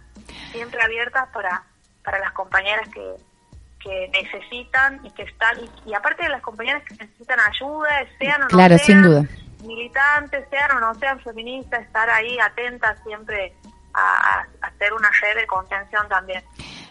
siempre 0.52 0.82
abiertas 0.82 1.28
para, 1.34 1.64
para 2.04 2.20
las 2.20 2.32
compañeras 2.34 2.88
que, 2.90 3.16
que 3.80 4.10
necesitan 4.14 5.00
y 5.04 5.12
que 5.12 5.24
están, 5.24 5.58
y, 5.60 5.90
y 5.90 5.94
aparte 5.94 6.24
de 6.24 6.30
las 6.30 6.42
compañeras 6.42 6.84
que 6.84 6.96
necesitan 6.96 7.40
ayuda, 7.40 7.90
sean 8.20 8.42
o 8.42 8.46
no 8.46 8.50
Claro, 8.50 8.78
sean, 8.78 8.86
sin 8.86 9.02
duda. 9.02 9.24
militantes, 9.66 10.46
sean 10.50 10.72
o 10.78 10.80
no 10.80 10.94
sean 10.96 11.20
feministas, 11.22 11.82
estar 11.82 12.10
ahí 12.10 12.38
atentas 12.40 12.98
siempre 13.04 13.54
a, 13.94 14.40
a 14.62 14.68
hacer 14.68 14.94
una 14.94 15.10
red 15.22 15.36
de 15.36 15.48
contención 15.48 16.08
también. 16.10 16.44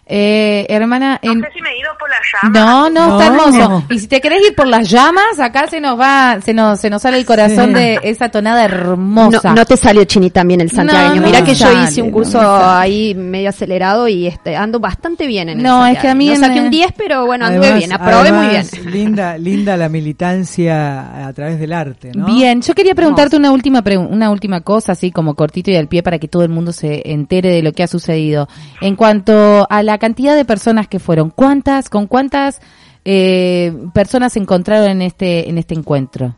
Eh, 0.07 0.66
hermana, 0.68 1.18
No 1.22 1.32
en... 1.32 1.40
sé 1.40 1.48
si 1.55 1.62
me 1.62 1.70
he 1.70 1.78
ido 1.78 1.90
por 1.98 2.09
la 2.11 2.16
llama. 2.42 2.59
No, 2.61 2.90
no, 2.90 3.18
está 3.20 3.30
No. 3.30 3.57
hermoso. 3.57 3.84
Y 3.90 3.98
si 4.00 4.09
te 4.09 4.20
querés 4.20 4.42
ir 4.48 4.55
por 4.55 4.66
las 4.66 4.90
llamas, 4.90 5.38
acá 5.38 5.68
se 5.68 5.80
nos 5.80 5.98
va, 5.98 6.38
se 6.44 6.53
nos, 6.53 6.80
se 6.80 6.90
nos 6.90 7.03
sale 7.03 7.16
el 7.18 7.24
corazón 7.24 7.68
Sí. 7.68 7.74
de 7.74 8.00
esa 8.03 8.28
tonada 8.28 8.64
hermosa. 8.64 9.55
no 9.55 9.64
te 9.64 9.76
salió 9.76 10.05
chinita 10.05 10.40
también 10.40 10.61
el 10.61 10.70
santiagueño. 10.70 11.20
No, 11.20 11.26
Mira 11.26 11.40
no 11.40 11.46
que 11.46 11.55
yo 11.55 11.66
hice 11.84 12.03
un 12.03 12.09
no 12.09 12.14
curso 12.14 12.40
ahí 12.42 13.14
medio 13.14 13.48
acelerado 13.50 14.09
y 14.09 14.26
este, 14.26 14.57
ando 14.57 14.80
bastante 14.80 15.26
bien 15.26 15.48
en 15.50 15.59
el 15.59 15.62
No, 15.64 15.86
es 15.86 15.98
que 15.98 16.09
a 16.09 16.14
mí. 16.14 16.28
No 16.36 16.46
un 16.62 16.70
10, 16.70 16.92
pero 16.96 17.24
bueno, 17.26 17.46
anduve 17.46 17.66
Además- 17.68 17.78
bien, 17.78 17.92
aprobé 17.92 18.32
muy 18.32 18.46
bien. 18.48 18.66
Linda, 18.90 19.38
linda 19.38 19.76
la 19.76 19.88
militancia 19.88 21.26
a 21.26 21.32
través 21.32 21.59
del 21.59 21.72
arte, 21.72 22.12
¿no? 22.14 22.26
Bien, 22.26 22.61
yo 22.62 22.74
quería 22.74 22.94
preguntarte 22.94 23.36
una 23.36 23.50
última 23.53 23.82
pregu- 23.82 24.09
una 24.09 24.30
última 24.30 24.61
cosa, 24.61 24.92
así 24.92 25.11
como 25.11 25.34
cortito 25.34 25.70
y 25.70 25.76
al 25.76 25.88
pie 25.88 26.03
para 26.03 26.18
que 26.18 26.28
todo 26.28 26.42
el 26.42 26.48
mundo 26.48 26.72
se 26.72 27.11
entere 27.11 27.50
de 27.50 27.62
lo 27.62 27.72
que 27.72 27.82
ha 27.82 27.86
sucedido. 27.86 28.48
En 28.80 28.96
cuanto 28.96 29.66
a 29.70 29.82
la 29.82 29.91
cantidad 29.99 30.34
de 30.36 30.45
personas 30.45 30.88
que 30.88 30.99
fueron, 30.99 31.30
¿cuántas, 31.30 31.88
con 31.90 32.07
cuántas 32.07 32.61
eh, 33.05 33.72
personas 33.95 34.32
se 34.34 34.38
encontraron 34.38 34.88
en 34.90 35.03
este 35.03 35.49
en 35.49 35.59
este 35.59 35.74
encuentro? 35.74 36.36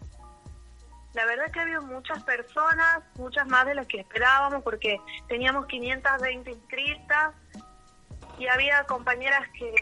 La 1.15 1.25
verdad 1.27 1.45
que 1.53 1.61
ha 1.61 1.63
habido 1.63 1.83
muchas 1.83 2.23
personas, 2.25 3.01
muchas 3.19 3.47
más 3.47 3.67
de 3.67 3.75
las 3.77 3.87
que 3.87 4.01
esperábamos, 4.01 4.63
porque 4.65 4.97
teníamos 5.29 5.67
520 5.67 6.51
inscritas 6.51 7.33
y 8.37 8.49
había 8.49 8.83
compañeras 8.89 9.43
que, 9.57 9.73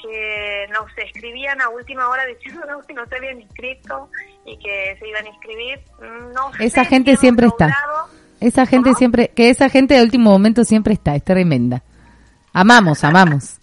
que 0.00 0.66
nos 0.72 0.86
escribían 0.96 1.60
a 1.60 1.68
última 1.70 2.08
hora 2.08 2.24
diciéndonos 2.26 2.86
que 2.86 2.94
no 2.94 3.04
se 3.06 3.16
habían 3.16 3.40
inscrito 3.40 4.08
y 4.46 4.56
que 4.58 4.96
se 5.00 5.08
iban 5.08 5.24
a 5.26 5.28
inscribir. 5.28 5.80
No 6.34 6.52
Esa 6.60 6.84
sé 6.84 6.90
gente 6.90 7.16
siempre 7.16 7.48
está. 7.48 7.66
logrado- 7.66 8.08
Esa 8.38 8.64
gente 8.66 8.90
¿Cómo? 8.90 8.98
siempre, 8.98 9.28
que 9.34 9.50
esa 9.50 9.68
gente 9.68 9.94
de 9.94 10.02
último 10.04 10.30
momento 10.30 10.62
siempre 10.62 10.94
está, 10.94 11.16
es 11.16 11.24
tremenda. 11.24 11.82
Amamos, 12.52 13.04
amamos. 13.04 13.56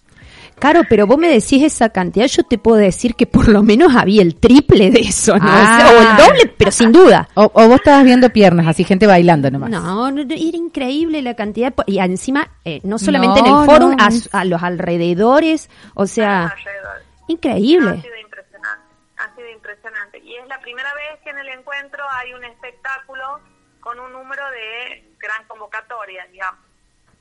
Caro, 0.60 0.82
pero 0.90 1.06
vos 1.06 1.20
me 1.20 1.28
decís 1.28 1.62
esa 1.62 1.90
cantidad, 1.90 2.26
yo 2.26 2.44
te 2.44 2.58
puedo 2.58 2.78
decir 2.78 3.14
que 3.14 3.28
por 3.28 3.48
lo 3.48 3.62
menos 3.62 3.96
había 3.96 4.24
el 4.24 4.40
triple 4.40 4.90
de 4.90 5.02
eso, 5.02 5.38
¿no? 5.38 5.46
Ah. 5.48 5.64
O 5.64 5.78
sea, 5.78 5.92
o 5.92 6.02
el 6.02 6.18
doble, 6.28 6.54
pero 6.58 6.72
sin 6.72 6.92
duda. 6.92 7.30
O, 7.36 7.44
o 7.54 7.68
vos 7.68 7.76
estabas 7.76 8.04
viendo 8.04 8.32
piernas, 8.32 8.66
así 8.66 8.84
gente 8.84 9.06
bailando 9.06 9.52
nomás. 9.52 9.70
No, 9.70 10.10
no, 10.10 10.12
no, 10.12 10.22
era 10.22 10.58
increíble 10.58 11.22
la 11.22 11.36
cantidad. 11.36 11.74
Y 11.86 12.00
encima, 12.00 12.50
eh, 12.66 12.82
no 12.84 12.98
solamente 12.98 13.40
en 13.42 13.46
No, 13.46 13.62
el 13.62 13.70
foro, 13.70 13.90
no, 13.90 13.98
a, 14.00 14.10
a 14.40 14.46
los 14.46 14.64
alrededores, 14.64 15.70
o 15.94 16.08
sea, 16.08 16.48
alrededor. 16.48 16.98
Ha 16.98 17.32
increíble. 17.32 18.02
sido 18.02 18.18
impresionante, 18.18 18.86
ha 19.18 19.36
sido 19.36 19.50
impresionante. 19.52 20.20
Y 20.24 20.36
es 20.38 20.48
la 20.48 20.60
primera 20.60 20.90
vez 20.96 21.22
que 21.24 21.30
en 21.30 21.38
el 21.38 21.50
encuentro 21.50 22.04
hay 22.20 22.34
un 22.34 22.44
espectáculo 22.46 23.42
con 23.80 24.00
un 24.00 24.12
número 24.12 24.42
de 24.50 25.08
gran 25.20 25.46
convocatoria, 25.48 26.26
digamos. 26.32 26.62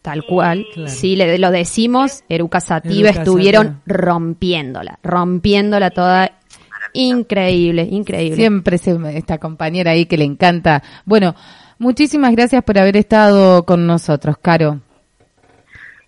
Tal 0.06 0.24
cual. 0.24 0.68
Claro. 0.72 0.88
Sí, 0.88 1.16
le, 1.16 1.36
lo 1.36 1.50
decimos, 1.50 2.22
Eruca 2.28 2.60
Sativa 2.60 3.08
Eruca 3.08 3.22
estuvieron 3.24 3.66
Sativa. 3.66 3.82
rompiéndola, 3.86 5.00
rompiéndola 5.02 5.90
toda. 5.90 6.30
Increíble, 6.92 7.82
increíble. 7.90 8.36
Siempre 8.36 8.78
se, 8.78 8.96
esta 9.18 9.38
compañera 9.38 9.90
ahí 9.90 10.06
que 10.06 10.16
le 10.16 10.22
encanta. 10.22 10.80
Bueno, 11.04 11.34
muchísimas 11.80 12.30
gracias 12.36 12.62
por 12.62 12.78
haber 12.78 12.96
estado 12.96 13.64
con 13.64 13.84
nosotros, 13.88 14.36
Caro. 14.40 14.80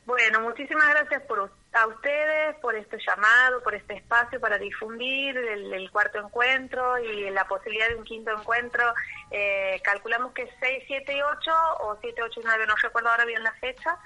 Bueno, 0.07 0.43
muchísimas 0.43 0.89
gracias 0.91 1.21
por, 1.27 1.51
a 1.83 1.87
ustedes 1.87 2.57
por 2.57 2.75
este 2.75 2.99
llamado, 3.07 3.63
por 3.63 3.75
este 3.75 3.95
espacio 3.95 4.41
para 4.41 4.59
difundir 4.59 5.37
el, 5.37 5.73
el 5.73 5.91
cuarto 5.91 6.19
encuentro 6.19 6.99
y 6.99 7.31
la 7.31 7.47
posibilidad 7.47 7.89
de 7.89 7.97
un 7.97 8.05
quinto 8.05 8.31
encuentro. 8.33 8.83
Eh, 9.31 9.81
calculamos 9.85 10.33
que 10.33 10.51
6, 10.61 10.85
7 10.87 11.17
y 11.17 11.23
8 11.23 11.51
o 11.81 11.97
7, 12.01 12.23
8 12.23 12.41
y 12.41 12.45
9, 12.45 12.67
no 12.67 12.75
recuerdo 12.83 13.11
ahora 13.11 13.25
bien 13.25 13.43
la 13.43 13.53
fecha, 13.55 13.97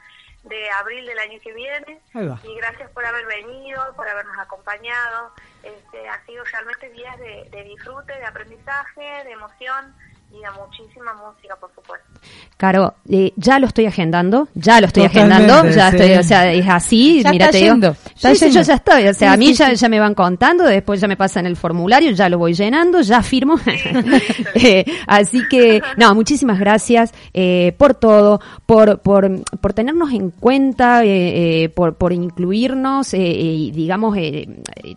de 0.44 0.70
abril 0.70 1.06
del 1.06 1.18
año 1.18 1.38
que 1.40 1.52
viene. 1.52 2.00
Y 2.42 2.54
gracias 2.56 2.90
por 2.90 3.04
haber 3.04 3.26
venido, 3.26 3.94
por 3.94 4.08
habernos 4.08 4.36
acompañado. 4.38 5.32
Este, 5.62 6.08
ha 6.08 6.24
sido 6.26 6.44
realmente 6.44 6.90
días 6.90 7.16
de, 7.18 7.48
de 7.50 7.64
disfrute, 7.64 8.12
de 8.12 8.24
aprendizaje, 8.24 9.24
de 9.24 9.30
emoción 9.30 9.94
y 10.32 10.60
muchísima 10.60 11.12
música, 11.14 11.54
por 11.60 11.70
supuesto. 11.74 12.06
Caro, 12.56 12.94
eh, 13.08 13.32
ya 13.36 13.58
lo 13.58 13.66
estoy 13.66 13.86
agendando, 13.86 14.48
ya 14.54 14.80
lo 14.80 14.86
estoy 14.86 15.04
Totalmente, 15.08 15.34
agendando, 15.52 15.70
ya 15.74 15.90
sí. 15.90 15.96
estoy, 15.96 16.12
o 16.14 16.22
sea, 16.22 16.52
es 16.52 16.68
así, 16.68 17.22
Ya 17.22 17.30
mira, 17.30 17.46
está 17.46 17.52
te 17.52 17.58
digo. 17.64 17.72
yendo, 17.74 17.88
está 17.90 18.28
Sí, 18.30 18.36
sí, 18.36 18.44
yendo. 18.46 18.60
yo 18.60 18.62
ya 18.66 18.74
estoy, 18.74 19.08
o 19.08 19.14
sea, 19.14 19.28
Sí, 19.30 19.34
a 19.34 19.36
mí 19.36 19.46
sí, 19.48 19.54
ya, 19.54 19.70
sí. 19.70 19.76
ya 19.76 19.88
me 19.88 19.98
van 20.00 20.14
contando, 20.14 20.64
después 20.64 21.00
ya 21.00 21.08
me 21.08 21.16
pasan 21.16 21.46
el 21.46 21.56
formulario, 21.56 22.12
ya 22.12 22.28
lo 22.28 22.38
voy 22.38 22.54
llenando, 22.54 23.00
ya 23.00 23.22
firmo. 23.22 23.56
Eh, 24.54 24.84
así 25.06 25.46
que, 25.48 25.82
no, 25.96 26.14
muchísimas 26.14 26.58
gracias 26.58 27.12
eh, 27.34 27.74
por 27.78 27.94
todo, 27.94 28.40
por, 28.66 29.00
por, 29.00 29.28
por 29.60 29.72
tenernos 29.72 30.12
en 30.12 30.30
cuenta, 30.30 31.04
eh, 31.04 31.64
eh, 31.64 31.68
por, 31.68 31.96
por 31.96 32.12
incluirnos, 32.12 33.14
eh, 33.14 33.18
y 33.20 33.70
digamos, 33.72 34.16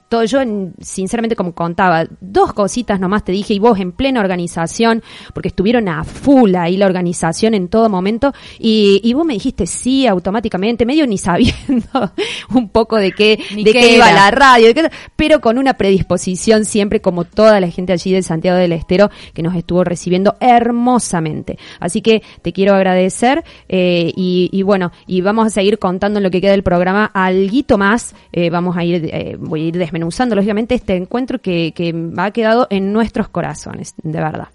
todo 0.10 0.24
yo, 0.26 0.42
en- 0.42 0.74
sinceramente, 0.80 1.36
como 1.36 1.54
contaba, 1.54 2.06
dos 2.22 2.54
cositas 2.54 3.00
nomás 3.00 3.24
te 3.24 3.32
dije, 3.32 3.54
y 3.54 3.60
vos 3.60 3.80
en 3.80 3.92
plena 3.92 4.20
organización, 4.20 5.02
porque 5.34 5.50
estuvieron 5.50 5.88
a 5.90 6.04
full 6.04 6.56
ahí 6.56 6.78
la 6.78 6.86
organización 6.86 7.54
en 7.54 7.68
todo 7.68 7.90
momento, 7.90 8.34
y, 8.60 9.02
y 9.04 9.14
vos 9.14 9.26
me 9.26 9.34
dijiste 9.34 9.66
sí 9.68 10.08
automáticamente, 10.08 10.86
medio 10.86 11.08
ni 11.08 11.18
sabiendo 11.18 12.12
un 12.54 12.70
poco 12.70 12.98
de 12.98 13.12
qué, 13.12 13.40
Ni 13.56 13.64
de 13.64 13.72
qué 13.74 13.96
iba 13.96 14.12
la 14.12 14.32
radio, 14.32 14.68
de 14.68 14.74
qué- 14.74 14.90
pero 15.16 15.42
con 15.42 15.58
una 15.58 15.74
predisposición 15.76 16.66
siempre 16.66 17.02
como 17.02 17.24
toda 17.26 17.60
la 17.60 17.70
gente 17.70 17.94
allí 17.94 18.12
de 18.12 18.24
Santiago 18.24 18.58
del 18.58 18.72
Estero 18.72 19.10
que 19.34 19.42
nos 19.44 19.56
estuvo 19.56 19.84
recibiendo 19.84 20.36
hermosamente. 20.40 21.58
Así 21.80 22.02
que 22.02 22.22
te 22.42 22.54
quiero 22.54 22.74
agradecer 22.76 23.44
eh, 23.70 24.12
y, 24.16 24.50
y 24.52 24.62
bueno, 24.64 24.92
y 25.08 25.22
vamos 25.22 25.48
a 25.48 25.50
seguir 25.50 25.80
contando 25.80 26.20
en 26.20 26.24
lo 26.24 26.32
que 26.32 26.42
queda 26.42 26.52
del 26.52 26.64
programa 26.64 27.06
alguito 27.14 27.78
más. 27.78 28.16
eh, 28.32 28.50
vamos 28.50 28.78
a 28.78 28.84
ir, 28.84 29.10
eh, 29.12 29.36
voy 29.40 29.62
a 29.64 29.68
ir 29.68 29.78
desmenuzando 29.78 30.36
lógicamente 30.36 30.76
este 30.76 30.96
encuentro 30.96 31.40
que, 31.40 31.74
que 31.76 31.94
ha 32.18 32.32
quedado 32.32 32.68
en 32.70 32.94
nuestros 32.94 33.30
corazones, 33.30 33.94
de 34.02 34.20
verdad. 34.20 34.48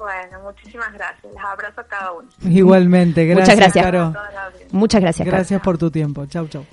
Bueno, 0.00 0.40
muchísimas 0.44 0.90
gracias. 0.94 1.30
Les 1.30 1.44
abrazo 1.44 1.82
a 1.82 1.84
cada 1.84 2.12
uno. 2.12 2.26
Igualmente, 2.42 3.26
gracias, 3.26 3.48
Muchas 3.48 3.56
gracias. 3.58 3.84
Caro. 3.84 4.14
Muchas 4.72 5.00
gracias. 5.02 5.26
Caro. 5.26 5.36
Gracias 5.36 5.60
por 5.60 5.76
tu 5.76 5.90
tiempo. 5.90 6.24
Chau, 6.24 6.48
chau. 6.48 6.64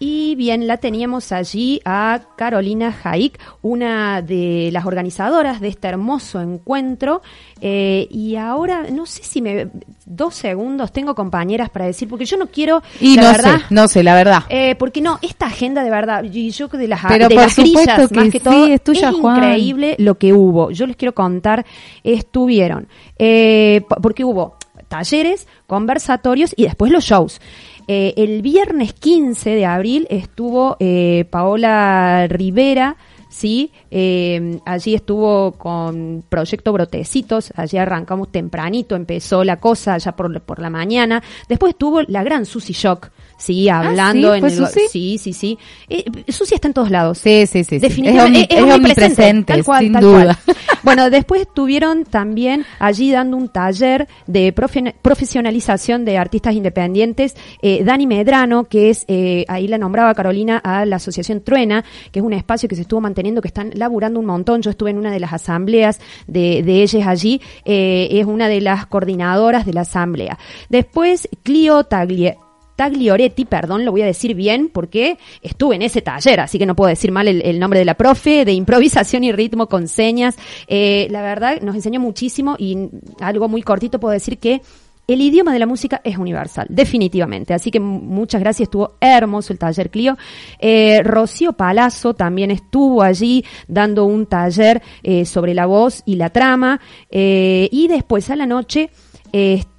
Y 0.00 0.36
bien, 0.36 0.66
la 0.68 0.76
teníamos 0.76 1.32
allí 1.32 1.80
a 1.84 2.20
Carolina 2.36 2.92
Jaik, 2.92 3.38
una 3.62 4.22
de 4.22 4.70
las 4.72 4.86
organizadoras 4.86 5.60
de 5.60 5.68
este 5.68 5.88
hermoso 5.88 6.40
encuentro. 6.40 7.20
Eh, 7.60 8.06
y 8.10 8.36
ahora, 8.36 8.84
no 8.92 9.06
sé 9.06 9.24
si 9.24 9.42
me. 9.42 9.68
Dos 10.06 10.36
segundos 10.36 10.92
tengo 10.92 11.14
compañeras 11.14 11.68
para 11.68 11.84
decir, 11.86 12.08
porque 12.08 12.24
yo 12.24 12.36
no 12.36 12.46
quiero. 12.46 12.80
Y 13.00 13.16
la 13.16 13.22
no 13.22 13.28
verdad, 13.32 13.56
sé, 13.58 13.62
no 13.70 13.88
sé, 13.88 14.02
la 14.04 14.14
verdad. 14.14 14.44
eh, 14.48 14.74
porque 14.78 15.00
no, 15.00 15.18
esta 15.20 15.46
agenda 15.46 15.82
de 15.82 15.90
verdad, 15.90 16.22
y 16.24 16.50
yo 16.50 16.68
de 16.68 16.86
las, 16.88 17.00
Pero 17.06 17.28
de 17.28 17.34
por 17.34 17.44
las 17.44 17.56
grillas, 17.56 18.08
que 18.08 18.14
más 18.14 18.24
que 18.26 18.38
sí, 18.38 18.40
todo, 18.40 18.66
es 18.66 18.84
tuya, 18.84 19.10
increíble 19.10 19.96
lo 19.98 20.16
que 20.16 20.32
hubo. 20.32 20.70
Yo 20.70 20.86
les 20.86 20.96
quiero 20.96 21.12
contar, 21.14 21.66
estuvieron, 22.04 22.88
eh, 23.18 23.82
po- 23.88 23.96
porque 24.00 24.24
hubo 24.24 24.56
talleres, 24.88 25.46
conversatorios 25.66 26.52
y 26.56 26.64
después 26.64 26.90
los 26.90 27.04
shows. 27.04 27.40
Eh, 27.86 28.14
el 28.16 28.42
viernes 28.42 28.92
15 28.92 29.50
de 29.50 29.64
abril 29.64 30.06
estuvo 30.10 30.76
eh, 30.78 31.24
Paola 31.30 32.26
Rivera, 32.28 32.96
sí, 33.30 33.72
eh, 33.90 34.60
allí 34.66 34.94
estuvo 34.94 35.52
con 35.52 36.22
Proyecto 36.28 36.72
Brotecitos, 36.72 37.50
allí 37.56 37.78
arrancamos 37.78 38.30
tempranito, 38.30 38.94
empezó 38.94 39.42
la 39.42 39.56
cosa 39.56 39.94
allá 39.94 40.12
por, 40.12 40.40
por 40.42 40.58
la 40.58 40.68
mañana. 40.68 41.22
Después 41.48 41.70
estuvo 41.70 42.02
la 42.02 42.22
gran 42.22 42.44
Susi 42.44 42.74
Shock, 42.74 43.10
sí, 43.38 43.68
hablando 43.70 44.32
¿sí? 44.32 44.34
en 44.34 44.40
¿Fue 44.40 44.48
el- 44.50 44.56
Susi? 44.56 44.80
sí, 44.90 45.18
sí, 45.18 45.32
sí. 45.32 45.58
Eh, 45.88 46.04
Susi 46.28 46.54
está 46.54 46.68
en 46.68 46.74
todos 46.74 46.90
lados. 46.90 47.16
Sí, 47.18 47.46
sí, 47.46 47.64
sí. 47.64 47.78
Definitivamente, 47.78 48.54
Es, 48.54 48.62
es 48.66 48.74
omnipresente, 48.74 49.52
tal 49.54 49.64
cual, 49.64 49.84
sin 49.84 49.92
tal 49.94 50.02
duda. 50.02 50.38
cual. 50.44 50.56
Bueno, 50.84 51.10
después 51.10 51.40
estuvieron 51.42 52.04
también 52.04 52.64
allí 52.78 53.10
dando 53.10 53.36
un 53.36 53.48
taller 53.48 54.06
de 54.28 54.54
profe- 54.54 54.94
profesionalización 55.02 56.04
de 56.04 56.16
artistas 56.18 56.54
independientes. 56.54 57.34
Eh, 57.62 57.82
Dani 57.84 58.06
Medrano, 58.06 58.64
que 58.64 58.90
es, 58.90 59.04
eh, 59.08 59.44
ahí 59.48 59.66
la 59.68 59.76
nombraba 59.76 60.14
Carolina, 60.14 60.58
a 60.58 60.86
la 60.86 60.96
Asociación 60.96 61.42
Truena, 61.42 61.84
que 62.12 62.20
es 62.20 62.24
un 62.24 62.32
espacio 62.32 62.68
que 62.68 62.76
se 62.76 62.82
estuvo 62.82 63.00
manteniendo, 63.00 63.42
que 63.42 63.48
están 63.48 63.70
laburando 63.74 64.18
un 64.20 64.26
montón. 64.26 64.62
Yo 64.62 64.70
estuve 64.70 64.90
en 64.90 64.98
una 64.98 65.10
de 65.10 65.20
las 65.20 65.32
asambleas 65.32 66.00
de, 66.26 66.62
de 66.62 66.82
ellas 66.82 67.06
allí. 67.06 67.40
eh, 67.64 68.08
es 68.12 68.24
una 68.26 68.48
de 68.48 68.60
las 68.60 68.86
coordinadoras 68.86 69.66
de 69.66 69.72
la 69.74 69.82
asamblea. 69.82 70.38
Después, 70.68 71.28
Clio 71.42 71.84
Taglie. 71.84 72.36
Taglioretti, 72.78 73.44
perdón, 73.44 73.84
lo 73.84 73.90
voy 73.90 74.02
a 74.02 74.06
decir 74.06 74.36
bien 74.36 74.70
porque 74.72 75.18
estuve 75.42 75.74
en 75.74 75.82
ese 75.82 76.00
taller, 76.00 76.38
así 76.38 76.60
que 76.60 76.64
no 76.64 76.76
puedo 76.76 76.88
decir 76.90 77.10
mal 77.10 77.26
el, 77.26 77.58
nombre 77.58 77.80
de 77.80 77.84
la 77.84 77.94
profe, 77.94 78.44
de 78.44 78.52
improvisación 78.52 79.24
y 79.24 79.32
ritmo 79.32 79.66
con 79.66 79.88
señas. 79.88 80.36
Eh, 80.68 81.08
la 81.10 81.20
verdad, 81.20 81.60
nos 81.60 81.74
enseñó 81.74 81.98
muchísimo 81.98 82.54
y 82.56 82.78
algo 83.20 83.48
muy 83.48 83.62
cortito 83.62 83.98
puedo 83.98 84.12
decir 84.12 84.38
que 84.38 84.62
el 85.08 85.20
idioma 85.20 85.52
de 85.52 85.58
la 85.58 85.66
música 85.66 86.00
es 86.04 86.18
universal, 86.18 86.68
definitivamente. 86.70 87.52
Así 87.52 87.72
que 87.72 87.80
mu- 87.80 87.98
muchas 88.00 88.40
gracias, 88.40 88.68
estuvo 88.68 88.92
hermoso 89.00 89.52
el 89.52 89.58
taller 89.58 89.90
Clio. 89.90 90.16
Eh, 90.60 91.02
Rocío 91.02 91.54
Palazzo 91.54 92.14
también 92.14 92.52
estuvo 92.52 93.02
allí 93.02 93.44
dando 93.66 94.04
un 94.04 94.26
taller 94.26 94.80
eh, 95.02 95.24
sobre 95.24 95.52
la 95.52 95.66
voz 95.66 96.04
y 96.06 96.14
la 96.14 96.30
trama. 96.30 96.80
Y 97.10 97.88
después 97.88 98.30
a 98.30 98.36
la 98.36 98.46
noche 98.46 98.90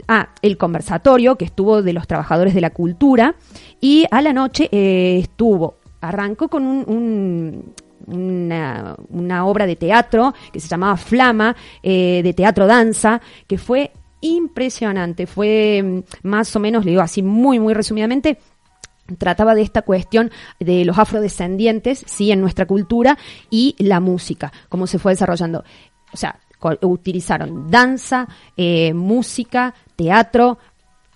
ah, 0.09 0.29
el 0.41 0.57
conversatorio 0.57 1.37
que 1.37 1.45
estuvo 1.45 1.81
de 1.81 1.93
los 1.93 2.05
trabajadores 2.07 2.53
de 2.53 2.59
la 2.61 2.71
cultura 2.71 3.35
y 3.79 4.05
a 4.11 4.21
la 4.21 4.33
noche 4.33 4.67
eh, 4.71 5.19
estuvo, 5.21 5.77
arrancó 6.01 6.49
con 6.49 6.65
un, 6.65 6.83
un- 6.87 7.73
una, 8.07 9.45
obra 9.45 9.65
de 9.67 9.75
teatro 9.75 10.33
que 10.51 10.59
se 10.59 10.67
llamaba 10.67 10.97
Flama, 10.97 11.55
eh, 11.83 12.21
de 12.23 12.33
teatro 12.33 12.65
danza, 12.65 13.21
que 13.47 13.57
fue 13.57 13.91
impresionante, 14.21 15.27
fue 15.27 15.81
mm, 15.83 16.27
más 16.27 16.55
o 16.55 16.59
menos, 16.59 16.85
le 16.85 16.91
digo 16.91 17.03
así 17.03 17.21
muy, 17.21 17.59
muy 17.59 17.73
resumidamente, 17.73 18.39
trataba 19.17 19.55
de 19.55 19.61
esta 19.61 19.81
cuestión 19.83 20.31
de 20.59 20.85
los 20.85 20.97
afrodescendientes, 20.97 22.03
sí, 22.07 22.31
en 22.31 22.41
nuestra 22.41 22.65
cultura 22.65 23.17
y 23.49 23.75
la 23.79 23.99
música, 23.99 24.51
cómo 24.69 24.87
se 24.87 24.99
fue 24.99 25.13
desarrollando. 25.13 25.63
O 26.13 26.17
sea, 26.17 26.39
utilizaron 26.81 27.69
danza, 27.71 28.27
eh, 28.57 28.93
música, 28.93 29.73
teatro, 29.99 30.57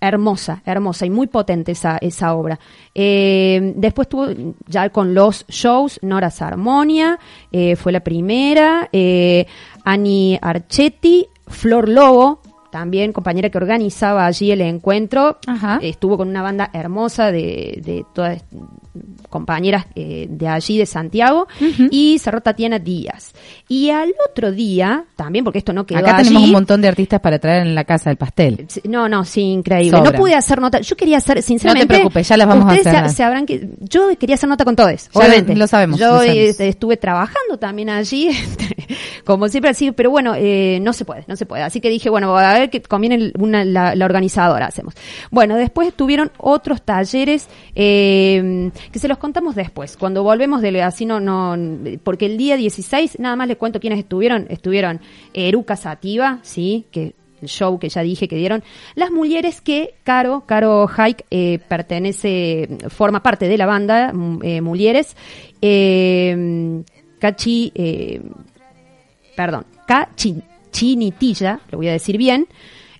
hermosa, 0.02 0.62
hermosa 0.66 1.06
y 1.06 1.10
muy 1.10 1.28
potente 1.28 1.72
esa, 1.72 1.98
esa 2.02 2.36
obra. 2.36 2.60
Eh, 2.94 3.74
después 3.78 4.10
tuvo 4.10 4.28
ya 4.68 4.90
con 4.90 5.14
los 5.14 5.46
shows, 5.48 6.00
Nora 6.02 6.30
Sarmonia, 6.30 7.18
eh, 7.54 7.78
fue 7.78 7.94
la 7.94 8.02
primera, 8.02 8.90
eh, 8.92 9.48
Ani 9.86 10.38
Archetti, 10.42 11.26
Flor 11.48 11.88
Lobo, 11.88 12.42
también 12.70 13.14
compañera 13.14 13.50
que 13.50 13.58
organizaba 13.58 14.26
allí 14.26 14.52
el 14.52 14.60
encuentro, 14.60 15.38
Ajá. 15.48 15.80
estuvo 15.82 16.18
con 16.18 16.28
una 16.28 16.42
banda 16.42 16.70
hermosa 16.74 17.32
de, 17.32 17.80
de 17.86 18.06
todas 18.14 18.44
compañeras 19.30 19.86
eh, 19.96 20.28
de 20.30 20.48
allí 20.48 20.78
de 20.78 20.86
Santiago 20.86 21.48
y 21.90 22.20
cerró 22.20 22.42
Tatiana 22.42 22.80
Díaz. 22.80 23.34
Y 23.68 23.90
al 23.90 24.14
otro 24.30 24.52
día, 24.52 25.06
también 25.16 25.44
porque 25.44 25.60
esto 25.60 25.74
no 25.74 25.86
quedó 25.86 26.00
Acá 26.00 26.18
tenemos 26.18 26.38
allí, 26.42 26.46
un 26.46 26.52
montón 26.52 26.82
de 26.82 26.88
artistas 26.88 27.20
para 27.20 27.40
traer 27.40 27.66
en 27.66 27.76
la 27.76 27.84
casa 27.84 28.10
del 28.10 28.18
pastel. 28.18 28.68
No, 28.84 29.10
no, 29.10 29.26
sí, 29.26 29.42
increíble. 29.42 29.98
Sobra. 29.98 30.12
No 30.12 30.18
pude 30.18 30.36
hacer 30.36 30.62
nota. 30.62 30.80
Yo 30.82 30.96
quería 30.96 31.18
hacer, 31.18 31.42
sinceramente. 31.42 31.88
preocupes, 31.88 32.28
ya 32.28 32.38
las 32.38 32.48
vamos 32.48 32.66
a 32.70 32.74
hacer. 32.80 33.10
Se, 33.10 33.16
se 33.16 33.24
habrán 33.24 33.46
que, 33.46 33.68
yo 33.80 34.10
quería 34.20 34.36
hacer 34.36 34.50
nota 34.50 34.64
con 34.66 34.76
todos, 34.76 35.10
obviamente. 35.14 35.56
lo 35.56 35.68
sabemos, 35.68 36.00
Yo 36.00 36.08
lo 36.08 36.18
sabemos. 36.20 36.60
eh, 36.60 36.68
estuve 36.70 36.98
trabajando 36.98 37.58
también 37.60 37.90
allí, 37.90 38.30
como 39.26 39.48
siempre 39.48 39.72
así, 39.72 39.92
pero 39.92 40.10
bueno, 40.10 40.34
eh, 40.36 40.80
no 40.82 40.94
se 40.94 41.06
puede, 41.06 41.24
no 41.28 41.36
se 41.36 41.46
puede. 41.46 41.64
Así 41.64 41.82
que 41.82 41.90
dije, 41.90 42.10
bueno, 42.10 42.36
a 42.38 42.54
ver 42.54 42.70
que 42.70 42.82
conviene 42.82 43.32
la, 43.36 44.06
organizadora, 44.06 44.68
hacemos. 44.68 44.94
Bueno, 45.32 45.56
después 45.56 45.94
tuvieron 45.94 46.32
otros 46.38 46.82
talleres 46.82 47.48
eh, 47.76 48.72
que 48.92 49.00
se 49.00 49.08
los 49.08 49.18
contamos 49.18 49.56
después, 49.56 49.98
cuando 49.98 50.24
volvemos 50.24 50.62
de 50.62 50.74
así 50.82 51.06
no, 51.06 51.20
no, 51.20 51.56
porque 52.04 52.26
el 52.26 52.38
día 52.38 52.58
16, 52.58 53.20
nada 53.20 53.36
más 53.36 53.48
les 53.48 53.58
cuento 53.58 53.80
quiénes 53.80 54.00
estuvieron, 54.00 54.48
estuvieron 54.50 55.00
Eruca 55.34 55.76
Sativa, 55.76 56.40
sí, 56.42 56.86
que 56.92 57.14
el 57.42 57.50
show 57.50 57.78
que 57.78 57.90
ya 57.90 58.02
dije 58.02 58.28
que 58.28 58.38
dieron, 58.38 58.64
las 58.96 59.12
mujeres 59.12 59.62
que 59.62 59.96
Caro, 60.04 60.46
Caro 60.46 60.88
Hike 60.88 61.26
eh, 61.30 61.60
pertenece, 61.68 62.70
forma 62.88 63.22
parte 63.22 63.48
de 63.48 63.58
la 63.58 63.66
banda, 63.66 64.12
mm, 64.14 64.40
eh, 64.44 64.62
Mulieres, 64.62 65.16
Cachi, 67.20 67.72
eh, 67.76 68.22
perdón, 69.36 69.66
Cachinitilla, 69.88 71.60
lo 71.72 71.78
voy 71.78 71.88
a 71.88 71.92
decir 71.94 72.18
bien, 72.18 72.48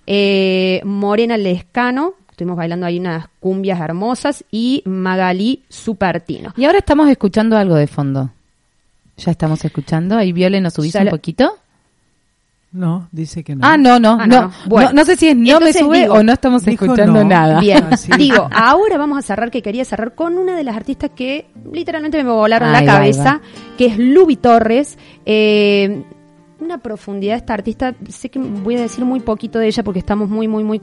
eh, 0.06 0.80
Morena 0.84 1.36
Lescano, 1.36 2.14
Estuvimos 2.30 2.56
bailando 2.56 2.84
ahí 2.84 2.98
unas 2.98 3.28
cumbias 3.38 3.80
hermosas 3.80 4.44
y 4.50 4.82
Magalí 4.86 5.62
Supertino. 5.68 6.52
Y 6.56 6.64
ahora 6.64 6.78
estamos 6.78 7.08
escuchando 7.08 7.56
algo 7.56 7.76
de 7.76 7.86
fondo. 7.86 8.32
Ya 9.18 9.30
estamos 9.30 9.64
escuchando. 9.64 10.16
Ahí 10.16 10.32
Viole 10.32 10.60
nos 10.60 10.74
subís 10.74 10.96
un 10.96 11.10
poquito. 11.10 11.56
No, 12.72 13.06
dice 13.12 13.44
que 13.44 13.54
no. 13.54 13.64
Ah, 13.64 13.76
no, 13.76 14.00
no, 14.00 14.18
Ah, 14.20 14.26
no. 14.26 14.40
no. 14.42 14.52
Bueno. 14.66 14.88
no. 14.88 14.94
no 14.96 15.04
sé 15.04 15.14
si 15.14 15.28
es 15.28 15.36
no 15.36 15.60
me 15.60 15.72
sube 15.72 16.00
digo- 16.00 16.14
o 16.14 16.24
no 16.24 16.32
estamos 16.32 16.66
escuchando 16.66 17.22
no. 17.22 17.24
nada. 17.24 17.60
Bien, 17.60 17.84
Ah, 17.88 17.96
sí. 17.96 18.10
digo, 18.18 18.48
ahora 18.52 18.98
vamos 18.98 19.16
a 19.18 19.22
cerrar, 19.22 19.52
que 19.52 19.62
quería 19.62 19.84
cerrar 19.84 20.16
con 20.16 20.36
una 20.36 20.56
de 20.56 20.64
las 20.64 20.74
artistas 20.74 21.12
que 21.14 21.46
literalmente 21.72 22.20
me 22.24 22.30
volaron 22.32 22.74
Ahí 22.74 22.84
la 22.84 22.92
va, 22.94 22.98
cabeza, 22.98 23.40
que 23.78 23.86
es 23.86 23.96
Luby 23.96 24.34
Torres. 24.34 24.98
Eh, 25.24 26.02
una 26.60 26.78
profundidad 26.78 27.36
esta 27.36 27.54
artista, 27.54 27.94
sé 28.08 28.28
que 28.30 28.38
voy 28.38 28.76
a 28.76 28.80
decir 28.82 29.04
muy 29.04 29.20
poquito 29.20 29.58
de 29.58 29.66
ella 29.66 29.82
porque 29.82 29.98
estamos 29.98 30.28
muy, 30.28 30.48
muy, 30.48 30.64
muy, 30.64 30.80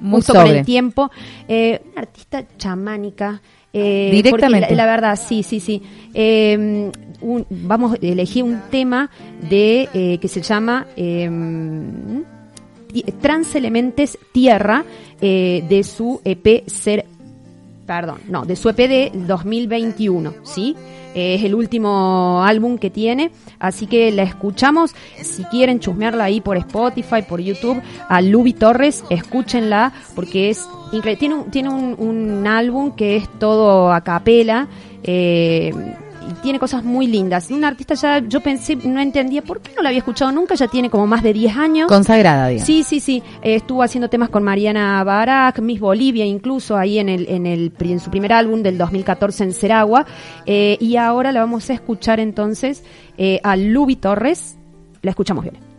Muy 0.00 0.22
sobre. 0.22 0.58
el 0.60 0.64
tiempo. 0.66 1.10
Eh, 1.48 1.80
una 1.92 2.02
artista 2.02 2.44
chamánica. 2.58 3.40
eh, 3.72 4.10
Directamente. 4.12 4.60
porque 4.66 4.76
La, 4.76 4.86
la 4.86 4.92
verdad, 4.92 5.18
sí, 5.20 5.42
sí, 5.42 5.58
sí. 5.60 5.82
Eh, 6.12 6.90
un- 7.20 7.46
vamos 7.50 7.94
a 7.94 7.96
elegir 8.06 8.44
un 8.44 8.60
tema 8.70 9.10
de 9.50 9.88
eh, 9.94 10.18
que 10.20 10.28
se 10.28 10.42
llama 10.42 10.86
Transelementes 13.20 14.18
Tierra 14.32 14.84
de 15.20 15.82
su 15.84 16.20
EP 16.24 16.64
Ser 16.66 17.06
perdón, 17.86 18.20
no, 18.28 18.44
de 18.44 18.56
su 18.56 18.68
EP 18.68 18.76
de 18.76 19.12
2021, 19.14 20.34
¿sí? 20.42 20.76
Eh, 21.14 21.36
es 21.36 21.44
el 21.44 21.54
último 21.54 22.42
álbum 22.44 22.78
que 22.78 22.90
tiene, 22.90 23.30
así 23.58 23.86
que 23.86 24.10
la 24.10 24.22
escuchamos. 24.24 24.94
Si 25.22 25.44
quieren 25.44 25.80
chusmearla 25.80 26.24
ahí 26.24 26.40
por 26.40 26.56
Spotify, 26.56 27.22
por 27.28 27.40
YouTube, 27.40 27.80
a 28.08 28.20
Luby 28.20 28.52
Torres, 28.52 29.04
escúchenla 29.10 29.92
porque 30.14 30.50
es 30.50 30.66
increíble. 30.92 31.16
Tiene 31.16 31.34
un, 31.36 31.50
tiene 31.50 31.68
un, 31.68 31.96
un 31.98 32.46
álbum 32.46 32.96
que 32.96 33.16
es 33.16 33.28
todo 33.38 33.92
a 33.92 34.00
capela. 34.02 34.68
Eh, 35.02 35.72
y 36.28 36.32
tiene 36.42 36.58
cosas 36.58 36.84
muy 36.84 37.06
lindas. 37.06 37.50
Una 37.50 37.68
artista 37.68 37.94
ya, 37.94 38.18
yo 38.18 38.40
pensé, 38.40 38.76
no 38.76 39.00
entendía 39.00 39.42
por 39.42 39.60
qué 39.60 39.72
no 39.76 39.82
la 39.82 39.88
había 39.88 39.98
escuchado 39.98 40.32
nunca, 40.32 40.54
ya 40.54 40.68
tiene 40.68 40.90
como 40.90 41.06
más 41.06 41.22
de 41.22 41.32
10 41.32 41.56
años. 41.56 41.88
Consagrada, 41.88 42.48
digamos. 42.48 42.66
Sí, 42.66 42.82
sí, 42.82 43.00
sí. 43.00 43.22
Eh, 43.42 43.56
estuvo 43.56 43.82
haciendo 43.82 44.08
temas 44.08 44.28
con 44.28 44.42
Mariana 44.42 45.02
Barak, 45.04 45.60
Miss 45.60 45.80
Bolivia, 45.80 46.24
incluso 46.24 46.76
ahí 46.76 46.98
en 46.98 47.08
el, 47.08 47.28
en 47.28 47.46
el 47.46 47.72
en 47.80 48.00
su 48.00 48.10
primer 48.10 48.32
álbum 48.32 48.62
del 48.62 48.78
2014 48.78 49.44
en 49.44 49.52
Ceragua. 49.52 50.06
Eh, 50.46 50.76
y 50.80 50.96
ahora 50.96 51.32
la 51.32 51.40
vamos 51.40 51.68
a 51.70 51.74
escuchar 51.74 52.20
entonces 52.20 52.84
eh, 53.18 53.40
a 53.42 53.56
Luby 53.56 53.96
Torres. 53.96 54.56
La 55.02 55.10
escuchamos 55.10 55.44
bien. 55.44 55.73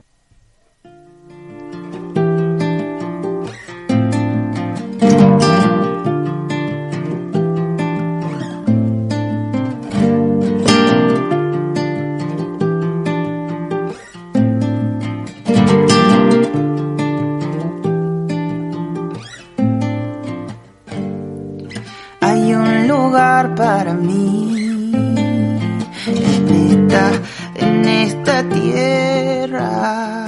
Esta 28.36 28.50
tierra. 28.50 30.26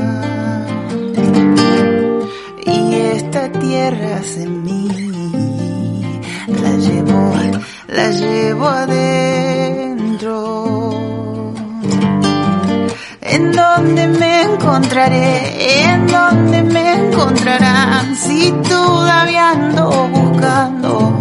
Y 2.65 2.95
esta 2.95 3.51
tierra 3.51 4.19
es 4.21 4.37
en 4.37 4.63
mí. 4.63 4.87
La 6.47 6.71
llevo, 6.77 7.33
la 7.87 8.09
llevo 8.11 8.65
adentro. 8.65 10.33
En 13.21 13.51
donde 13.51 14.07
me 14.07 14.41
encontraré, 14.43 15.83
en 15.91 16.07
donde 16.07 16.63
me 16.63 16.93
encontrarán 16.93 18.15
si 18.15 18.53
todavía 18.69 19.51
ando 19.51 20.07
buscando. 20.13 21.16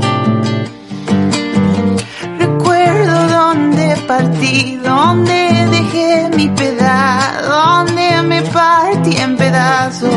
Dónde 3.57 3.97
partí, 4.07 4.79
dónde 4.85 5.67
dejé 5.71 6.31
mi 6.37 6.49
pedazo, 6.51 7.49
dónde 7.49 8.23
me 8.23 8.43
partí 8.43 9.17
en 9.17 9.37
pedazos. 9.37 10.15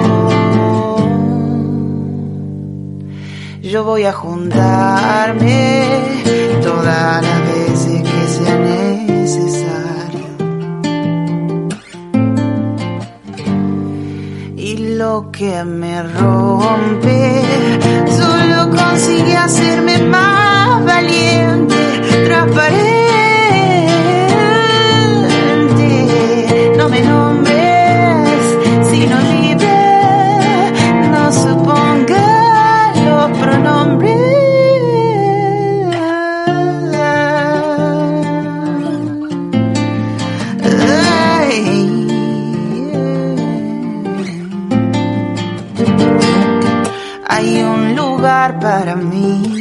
Yo 3.62 3.84
voy 3.84 4.04
a 4.04 4.14
juntarme 4.14 5.86
todas 6.64 7.24
las 7.24 7.40
veces 7.48 8.02
que 8.10 8.28
sea 8.36 8.56
necesario. 8.58 10.30
Y 14.58 14.96
lo 14.98 15.32
que 15.32 15.64
me 15.64 16.04
rompe 16.04 17.42
solo 18.20 18.70
consigue 18.70 19.38
hacerme 19.38 20.00
más 20.00 20.84
valiente, 20.84 21.76
transparente. 22.26 22.99
Me 26.90 27.02
nombres, 27.02 28.58
sino 28.92 29.20
libre, 29.20 30.72
no 31.12 31.32
suponga 31.32 32.94
los 33.06 33.38
pronombres. 33.38 34.16
Hay 47.28 47.62
un 47.62 47.96
lugar 47.96 48.60
para 48.60 48.96
mí 48.96 49.59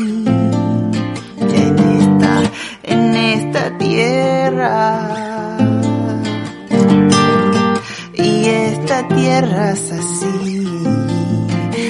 esta 8.99 9.15
tierra 9.15 9.71
es 9.71 9.93
así, 9.93 10.65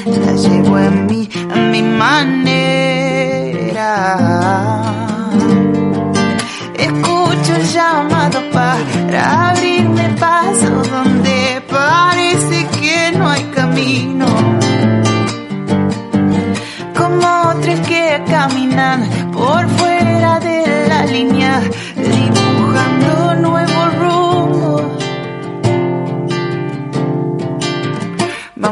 la 0.05 0.33
llevo 0.33 0.79
en 0.79 1.07
mi, 1.07 1.29
en 1.55 1.71
mi 1.71 1.83
manera. 1.83 2.59
Escucho 6.75 7.55
el 7.57 7.65
llamado 7.73 8.41
para 8.53 9.51
abrirme 9.51 9.68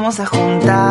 Vamos 0.07 0.21
a 0.21 0.27
juntarnos, 0.27 0.86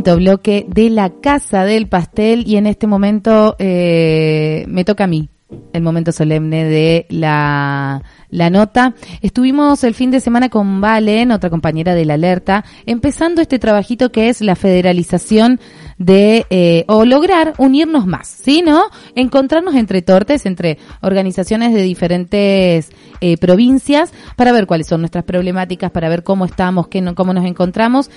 quinto 0.00 0.16
bloque 0.16 0.64
de 0.66 0.88
la 0.88 1.10
Casa 1.10 1.64
del 1.66 1.86
Pastel 1.86 2.44
y 2.46 2.56
en 2.56 2.66
este 2.66 2.86
momento 2.86 3.54
eh, 3.58 4.64
me 4.66 4.82
toca 4.82 5.04
a 5.04 5.06
mí 5.06 5.28
el 5.74 5.82
momento 5.82 6.10
solemne 6.10 6.64
de 6.64 7.04
la, 7.10 8.02
la 8.30 8.48
nota. 8.48 8.94
Estuvimos 9.20 9.84
el 9.84 9.92
fin 9.92 10.10
de 10.10 10.20
semana 10.20 10.48
con 10.48 10.80
Valen, 10.80 11.32
otra 11.32 11.50
compañera 11.50 11.94
de 11.94 12.06
la 12.06 12.14
alerta, 12.14 12.64
empezando 12.86 13.42
este 13.42 13.58
trabajito 13.58 14.10
que 14.10 14.30
es 14.30 14.40
la 14.40 14.56
federalización 14.56 15.60
de, 15.98 16.46
eh, 16.48 16.84
o 16.88 17.04
lograr 17.04 17.52
unirnos 17.58 18.06
más, 18.06 18.26
¿sí? 18.26 18.62
¿No? 18.64 18.84
Encontrarnos 19.14 19.74
entre 19.74 20.00
tortes, 20.00 20.46
entre 20.46 20.78
organizaciones 21.02 21.74
de 21.74 21.82
diferentes 21.82 22.90
eh, 23.20 23.36
provincias, 23.36 24.14
para 24.34 24.52
ver 24.52 24.66
cuáles 24.66 24.86
son 24.86 25.02
nuestras 25.02 25.24
problemáticas, 25.24 25.90
para 25.90 26.08
ver 26.08 26.22
cómo 26.22 26.46
estamos, 26.46 26.88
qué 26.88 27.02
no, 27.02 27.14
cómo 27.14 27.34
nos 27.34 27.44
encontramos 27.44 28.08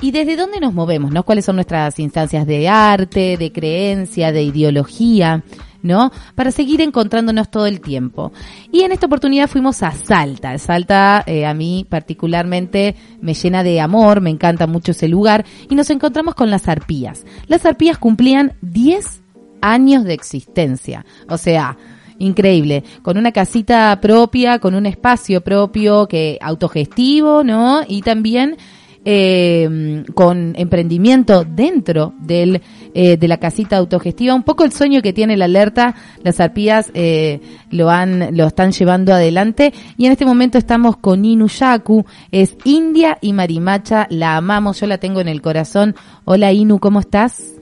y 0.00 0.10
desde 0.10 0.36
dónde 0.36 0.60
nos 0.60 0.74
movemos, 0.74 1.10
¿no? 1.10 1.22
¿Cuáles 1.24 1.44
son 1.44 1.56
nuestras 1.56 1.98
instancias 1.98 2.46
de 2.46 2.68
arte, 2.68 3.36
de 3.36 3.52
creencia, 3.52 4.32
de 4.32 4.42
ideología? 4.42 5.42
¿no? 5.84 6.10
Para 6.34 6.50
seguir 6.50 6.80
encontrándonos 6.80 7.50
todo 7.50 7.66
el 7.66 7.82
tiempo. 7.82 8.32
Y 8.72 8.80
en 8.80 8.92
esta 8.92 9.06
oportunidad 9.06 9.48
fuimos 9.48 9.82
a 9.82 9.92
Salta. 9.92 10.56
Salta 10.56 11.22
eh, 11.26 11.44
a 11.44 11.52
mí 11.52 11.86
particularmente 11.86 12.96
me 13.20 13.34
llena 13.34 13.62
de 13.62 13.82
amor, 13.82 14.22
me 14.22 14.30
encanta 14.30 14.66
mucho 14.66 14.92
ese 14.92 15.08
lugar 15.08 15.44
y 15.68 15.74
nos 15.74 15.90
encontramos 15.90 16.34
con 16.34 16.50
las 16.50 16.68
arpías. 16.68 17.26
Las 17.48 17.66
arpías 17.66 17.98
cumplían 17.98 18.54
10 18.62 19.20
años 19.60 20.04
de 20.04 20.14
existencia. 20.14 21.04
O 21.28 21.36
sea, 21.36 21.76
increíble, 22.18 22.82
con 23.02 23.18
una 23.18 23.32
casita 23.32 23.98
propia, 24.00 24.58
con 24.58 24.74
un 24.74 24.86
espacio 24.86 25.42
propio 25.42 26.08
que 26.08 26.38
autogestivo, 26.40 27.44
¿no? 27.44 27.82
Y 27.86 28.00
también 28.00 28.56
eh, 29.04 30.04
con 30.14 30.54
emprendimiento 30.56 31.44
dentro 31.44 32.14
del, 32.18 32.62
eh, 32.94 33.16
de 33.16 33.28
la 33.28 33.38
casita 33.38 33.76
autogestiva. 33.76 34.34
Un 34.34 34.42
poco 34.42 34.64
el 34.64 34.72
sueño 34.72 35.02
que 35.02 35.12
tiene 35.12 35.36
la 35.36 35.44
alerta, 35.44 35.94
las 36.22 36.40
arpías 36.40 36.90
eh, 36.94 37.40
lo 37.70 37.90
han, 37.90 38.36
lo 38.36 38.46
están 38.46 38.72
llevando 38.72 39.12
adelante. 39.12 39.72
Y 39.96 40.06
en 40.06 40.12
este 40.12 40.24
momento 40.24 40.58
estamos 40.58 40.96
con 40.96 41.24
Inu 41.24 41.48
Yaku, 41.48 42.04
es 42.30 42.56
India 42.64 43.18
y 43.20 43.32
Marimacha, 43.32 44.06
la 44.10 44.36
amamos, 44.36 44.80
yo 44.80 44.86
la 44.86 44.98
tengo 44.98 45.20
en 45.20 45.28
el 45.28 45.42
corazón. 45.42 45.94
Hola 46.24 46.52
Inu, 46.52 46.78
¿cómo 46.78 47.00
estás? 47.00 47.54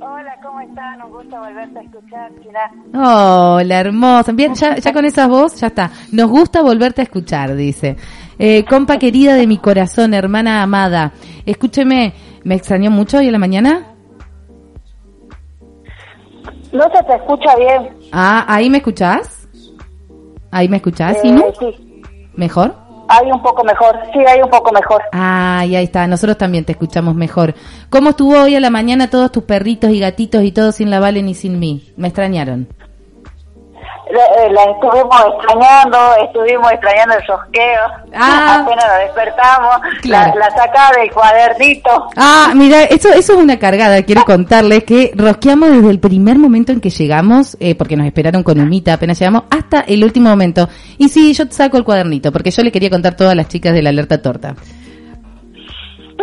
Hola, 0.00 0.36
¿cómo 0.42 0.60
están? 0.60 1.00
Un 1.00 1.10
gusto 1.10 1.38
volverte 1.38 1.78
a 1.78 1.82
escuchar, 1.82 2.30
China. 2.42 3.54
Hola, 3.56 3.80
hermosa. 3.80 4.32
Bien, 4.32 4.54
ya, 4.54 4.76
ya 4.76 4.92
con 4.92 5.06
esa 5.06 5.26
voz, 5.26 5.58
ya 5.58 5.68
está. 5.68 5.90
Nos 6.12 6.28
gusta 6.28 6.60
volverte 6.60 7.00
a 7.00 7.04
escuchar, 7.04 7.56
dice. 7.56 7.96
Eh, 8.38 8.64
compa 8.64 8.98
querida 8.98 9.34
de 9.34 9.46
mi 9.46 9.58
corazón, 9.58 10.14
hermana 10.14 10.62
amada. 10.62 11.12
Escúcheme, 11.46 12.14
¿me 12.42 12.54
extrañó 12.56 12.90
mucho 12.90 13.18
hoy 13.18 13.26
en 13.26 13.32
la 13.32 13.38
mañana? 13.38 13.94
No 16.72 16.84
se 16.92 17.02
te 17.04 17.14
escucha 17.14 17.56
bien. 17.56 17.90
Ah, 18.12 18.44
¿ahí 18.48 18.68
me 18.68 18.78
escuchás? 18.78 19.48
¿Ahí 20.50 20.68
me 20.68 20.76
escuchás, 20.76 21.16
Eh, 21.22 21.52
sí, 21.58 22.02
¿Mejor? 22.36 22.74
hay 23.08 23.30
un 23.30 23.42
poco 23.42 23.62
mejor. 23.64 23.96
Sí, 24.12 24.18
hay 24.26 24.40
un 24.42 24.50
poco 24.50 24.72
mejor. 24.72 25.02
Ah, 25.12 25.64
y 25.66 25.76
ahí 25.76 25.84
está. 25.84 26.06
Nosotros 26.06 26.36
también 26.38 26.64
te 26.64 26.72
escuchamos 26.72 27.14
mejor. 27.14 27.54
¿Cómo 27.90 28.10
estuvo 28.10 28.40
hoy 28.40 28.56
a 28.56 28.60
la 28.60 28.70
mañana 28.70 29.08
todos 29.10 29.30
tus 29.30 29.44
perritos 29.44 29.90
y 29.90 30.00
gatitos 30.00 30.42
y 30.42 30.52
todos 30.52 30.76
sin 30.76 30.90
la 30.90 31.00
Vale 31.00 31.22
ni 31.22 31.34
sin 31.34 31.58
mí? 31.60 31.92
Me 31.96 32.08
extrañaron. 32.08 32.68
La, 34.14 34.44
eh, 34.44 34.52
la 34.52 34.62
estuvimos 34.62 35.24
extrañando, 35.34 35.98
estuvimos 36.24 36.72
extrañando 36.72 37.16
el 37.16 37.26
sosqueo. 37.26 37.80
Ah. 38.14 38.62
Apenas 38.62 38.84
nos 38.86 38.98
despertamos. 38.98 39.74
Claro. 40.02 40.38
La, 40.38 40.48
la 40.48 40.56
sacada 40.56 40.90
del 41.00 41.10
cuadernito. 41.10 41.90
Ah, 42.16 42.52
mira, 42.54 42.84
eso, 42.84 43.08
eso 43.08 43.32
es 43.32 43.38
una 43.38 43.58
cargada. 43.58 44.02
Quiero 44.02 44.24
contarles 44.24 44.84
que 44.84 45.10
rosqueamos 45.16 45.70
desde 45.70 45.90
el 45.90 45.98
primer 45.98 46.38
momento 46.38 46.70
en 46.70 46.80
que 46.80 46.90
llegamos, 46.90 47.56
eh, 47.58 47.74
porque 47.74 47.96
nos 47.96 48.06
esperaron 48.06 48.44
con 48.44 48.60
humita 48.60 48.92
apenas 48.92 49.18
llegamos, 49.18 49.44
hasta 49.50 49.80
el 49.80 50.04
último 50.04 50.28
momento. 50.28 50.68
Y 50.96 51.08
sí, 51.08 51.32
yo 51.34 51.48
te 51.48 51.54
saco 51.54 51.76
el 51.76 51.84
cuadernito, 51.84 52.30
porque 52.30 52.52
yo 52.52 52.62
le 52.62 52.70
quería 52.70 52.90
contar 52.90 53.14
a 53.14 53.16
todas 53.16 53.34
las 53.34 53.48
chicas 53.48 53.72
de 53.74 53.82
la 53.82 53.90
alerta 53.90 54.22
torta. 54.22 54.54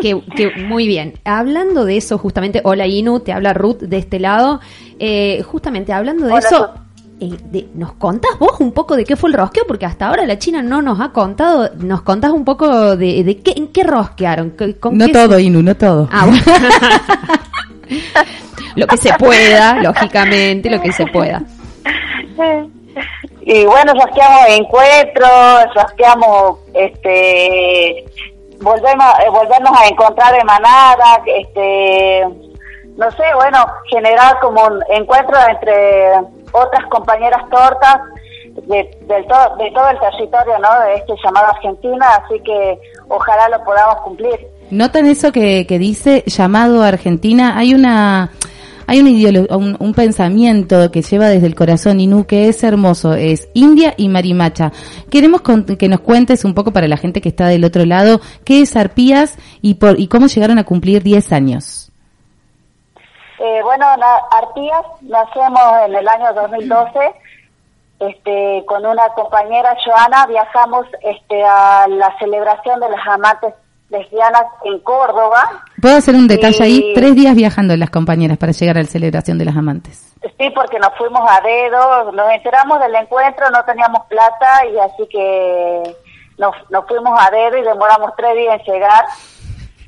Que, 0.01 0.19
que 0.35 0.51
muy 0.63 0.87
bien. 0.87 1.19
Hablando 1.25 1.83
de 1.83 1.97
eso, 1.97 2.17
justamente, 2.17 2.61
hola 2.63 2.87
Inu, 2.87 3.19
te 3.19 3.33
habla 3.33 3.53
Ruth 3.53 3.79
de 3.81 3.97
este 3.97 4.19
lado. 4.19 4.61
Eh, 4.97 5.43
justamente 5.43 5.93
hablando 5.93 6.25
de 6.25 6.33
Hola, 6.33 6.47
eso, 6.47 6.73
eh, 7.21 7.37
de- 7.51 7.67
¿nos 7.75 7.93
contás 7.93 8.37
vos 8.39 8.59
un 8.59 8.71
poco 8.73 8.95
de 8.97 9.05
qué 9.05 9.15
fue 9.15 9.29
el 9.29 9.35
rosqueo? 9.37 9.63
Porque 9.67 9.85
hasta 9.85 10.07
ahora 10.07 10.25
la 10.25 10.37
China 10.39 10.61
no 10.61 10.81
nos 10.81 10.99
ha 10.99 11.09
contado. 11.13 11.69
¿Nos 11.77 12.01
contás 12.01 12.31
un 12.31 12.43
poco 12.43 12.97
de, 12.97 13.23
de 13.23 13.37
qué, 13.41 13.53
en 13.55 13.67
qué 13.67 13.83
rosquearon? 13.83 14.51
¿Qué- 14.57 14.77
con 14.77 14.97
No 14.97 15.05
qué 15.05 15.13
todo, 15.13 15.35
se- 15.35 15.43
Inu, 15.43 15.61
no 15.61 15.75
todo. 15.77 16.09
Ah, 16.11 16.25
bueno. 16.25 16.43
lo 18.75 18.87
que 18.87 18.97
se 18.97 19.13
pueda, 19.13 19.75
lógicamente, 19.75 20.69
lo 20.69 20.81
que 20.81 20.91
se 20.91 21.05
pueda. 21.07 21.41
Y 23.43 23.65
bueno, 23.65 23.93
rosqueamos 23.93 24.41
encuentros, 24.49 25.29
rosqueamos, 25.75 26.59
este, 26.73 28.05
volvemos, 28.61 29.05
eh, 29.25 29.29
volvernos 29.29 29.71
a 29.79 29.87
encontrar 29.87 30.33
de 30.35 30.43
manada, 30.43 31.21
este, 31.25 32.23
no 32.97 33.09
sé, 33.11 33.23
bueno, 33.35 33.65
generar 33.89 34.39
como 34.41 34.63
un 34.65 34.79
encuentro 34.91 35.35
entre 35.49 36.13
otras 36.51 36.85
compañeras 36.89 37.41
tortas 37.49 37.97
de, 38.67 38.97
del 39.07 39.25
to- 39.27 39.55
de 39.57 39.71
todo 39.71 39.89
el 39.89 39.99
territorio, 39.99 40.59
¿no? 40.59 40.79
De 40.85 40.95
este 40.95 41.13
llamado 41.23 41.47
Argentina, 41.47 42.05
así 42.23 42.39
que 42.43 42.79
ojalá 43.07 43.49
lo 43.49 43.63
podamos 43.63 43.95
cumplir. 44.03 44.47
¿Notan 44.69 45.05
eso 45.05 45.31
que, 45.31 45.65
que 45.67 45.79
dice 45.79 46.23
llamado 46.27 46.81
Argentina? 46.83 47.57
Hay 47.57 47.73
una 47.73 48.31
hay 48.87 48.99
un, 48.99 49.47
un, 49.51 49.77
un 49.79 49.93
pensamiento 49.93 50.91
que 50.91 51.01
lleva 51.01 51.29
desde 51.29 51.47
el 51.47 51.55
corazón 51.55 52.01
Inú 52.01 52.25
que 52.25 52.49
es 52.49 52.61
hermoso, 52.61 53.13
es 53.13 53.47
India 53.53 53.93
y 53.95 54.09
Marimacha. 54.09 54.73
Queremos 55.09 55.41
con- 55.41 55.63
que 55.63 55.87
nos 55.87 56.01
cuentes 56.01 56.43
un 56.43 56.53
poco 56.53 56.71
para 56.73 56.89
la 56.89 56.97
gente 56.97 57.21
que 57.21 57.29
está 57.29 57.47
del 57.47 57.63
otro 57.63 57.85
lado 57.85 58.19
qué 58.43 58.61
es 58.61 58.75
Arpías 58.75 59.37
y 59.61 59.75
por 59.75 59.97
y 59.97 60.07
cómo 60.07 60.27
llegaron 60.27 60.57
a 60.59 60.65
cumplir 60.65 61.03
10 61.03 61.31
años. 61.31 61.80
Eh, 63.43 63.59
bueno, 63.63 63.87
Arpías 64.29 64.85
nacemos 65.01 65.61
en 65.87 65.95
el 65.95 66.07
año 66.07 66.31
2012. 66.33 66.99
Este, 67.99 68.63
con 68.67 68.85
una 68.85 69.09
compañera 69.09 69.75
Joana 69.83 70.27
viajamos 70.27 70.85
este, 71.01 71.43
a 71.43 71.87
la 71.87 72.15
celebración 72.19 72.79
de 72.79 72.89
las 72.89 73.07
amantes 73.07 73.55
lesbianas 73.89 74.43
en 74.63 74.79
Córdoba. 74.79 75.63
¿Puedo 75.81 75.97
hacer 75.97 76.15
un 76.15 76.27
detalle 76.27 76.63
ahí? 76.63 76.93
Tres 76.93 77.15
días 77.15 77.35
viajando 77.35 77.75
las 77.77 77.89
compañeras 77.89 78.37
para 78.37 78.51
llegar 78.51 78.77
a 78.77 78.81
la 78.81 78.87
celebración 78.87 79.39
de 79.39 79.45
las 79.45 79.57
amantes. 79.57 80.13
Sí, 80.21 80.49
porque 80.53 80.77
nos 80.77 80.95
fuimos 80.97 81.21
a 81.27 81.41
dedo, 81.41 82.11
nos 82.11 82.31
enteramos 82.31 82.79
del 82.79 82.93
encuentro, 82.93 83.49
no 83.49 83.63
teníamos 83.65 84.05
plata 84.05 84.65
y 84.71 84.77
así 84.77 85.07
que 85.09 85.95
nos, 86.37 86.53
nos 86.69 86.85
fuimos 86.87 87.19
a 87.19 87.31
dedo 87.31 87.57
y 87.57 87.63
demoramos 87.63 88.11
tres 88.15 88.35
días 88.35 88.61
en 88.67 88.73
llegar. 88.73 89.05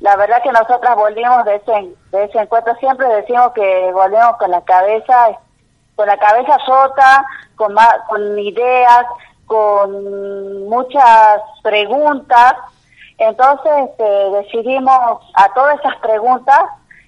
La 0.04 0.16
verdad 0.16 0.42
que 0.42 0.52
nosotras 0.52 0.94
volvimos 0.96 1.46
de 1.46 1.54
ese, 1.56 1.94
de 2.10 2.24
ese 2.24 2.38
encuentro, 2.38 2.74
siempre 2.76 3.06
decimos 3.08 3.52
que 3.54 3.90
volvemos 3.90 4.36
con 4.36 4.50
la 4.50 4.60
cabeza, 4.60 5.28
con 5.96 6.06
la 6.06 6.18
cabeza 6.18 6.58
rota, 6.66 7.24
con, 7.56 7.72
ma- 7.72 8.04
con 8.10 8.38
ideas, 8.38 9.06
con 9.46 10.68
muchas 10.68 11.40
preguntas. 11.62 12.52
Entonces 13.16 13.72
este, 13.88 14.04
decidimos 14.42 15.22
a 15.34 15.48
todas 15.54 15.78
esas 15.80 15.96
preguntas 16.02 16.60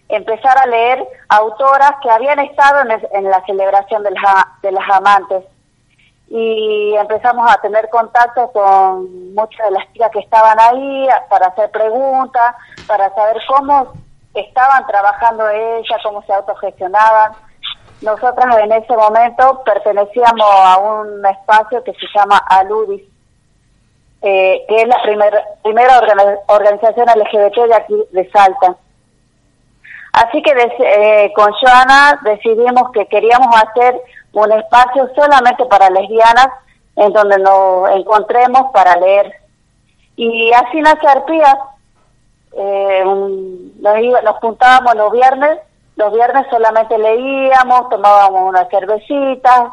empezar 0.09 0.57
a 0.57 0.65
leer 0.67 1.07
autoras 1.29 1.93
que 2.03 2.11
habían 2.11 2.39
estado 2.39 2.81
en, 2.81 2.91
en 3.13 3.25
la 3.31 3.45
celebración 3.45 4.05
de 4.05 4.13
las, 4.13 4.23
de 4.63 4.73
las 4.73 4.89
amantes. 4.91 5.45
Y 6.29 6.95
empezamos 6.97 7.49
a 7.51 7.61
tener 7.61 7.89
contacto 7.89 8.51
con 8.53 9.33
muchas 9.35 9.67
de 9.67 9.71
las 9.73 9.93
chicas 9.93 10.11
que 10.11 10.19
estaban 10.21 10.59
ahí 10.59 11.09
para 11.31 11.47
hacer 11.47 11.71
preguntas, 11.71 12.55
para 12.87 13.15
saber 13.15 13.41
cómo 13.49 13.93
estaban 14.35 14.87
trabajando 14.87 15.49
ellas, 15.49 16.01
cómo 16.03 16.23
se 16.23 16.33
autogestionaban. 16.33 17.33
Nosotras 18.03 18.59
en 18.59 18.73
ese 18.73 18.95
momento 18.97 19.63
pertenecíamos 19.65 20.47
a 20.53 20.79
un 20.79 21.25
espacio 21.25 21.83
que 21.85 21.93
se 21.93 22.07
llama 22.15 22.39
Aludis, 22.49 23.03
eh, 24.23 24.65
que 24.69 24.83
es 24.83 24.89
la 24.89 25.01
primer- 25.03 25.45
primera 25.63 26.01
organi- 26.01 26.39
organización 26.49 27.07
LGBT 27.09 27.67
de 27.69 27.75
aquí 27.75 27.95
de 28.11 28.31
Salta. 28.31 28.75
Así 30.13 30.43
que 30.43 30.51
eh, 30.81 31.33
con 31.35 31.53
Joana 31.53 32.19
decidimos 32.23 32.91
que 32.93 33.07
queríamos 33.07 33.55
hacer 33.55 34.01
un 34.45 34.53
espacio 34.53 35.09
solamente 35.15 35.65
para 35.67 35.89
lesbianas 35.91 36.49
en 36.97 37.13
donde 37.13 37.39
nos 37.39 37.91
encontremos 37.91 38.71
para 38.73 38.97
leer. 38.97 39.33
Y 40.17 40.53
así 40.53 40.81
nace 40.81 41.07
Arpías. 41.07 41.57
Eh, 42.59 43.03
un- 43.05 43.73
nos, 43.83 43.99
iba- 43.99 44.23
nos 44.23 44.37
juntábamos 44.37 44.95
los 44.95 45.13
viernes, 45.13 45.59
los 45.97 46.13
viernes 46.13 46.47
solamente 46.51 46.97
leíamos, 46.99 47.89
tomábamos 47.91 48.49
una 48.49 48.65
cervecita, 48.71 49.71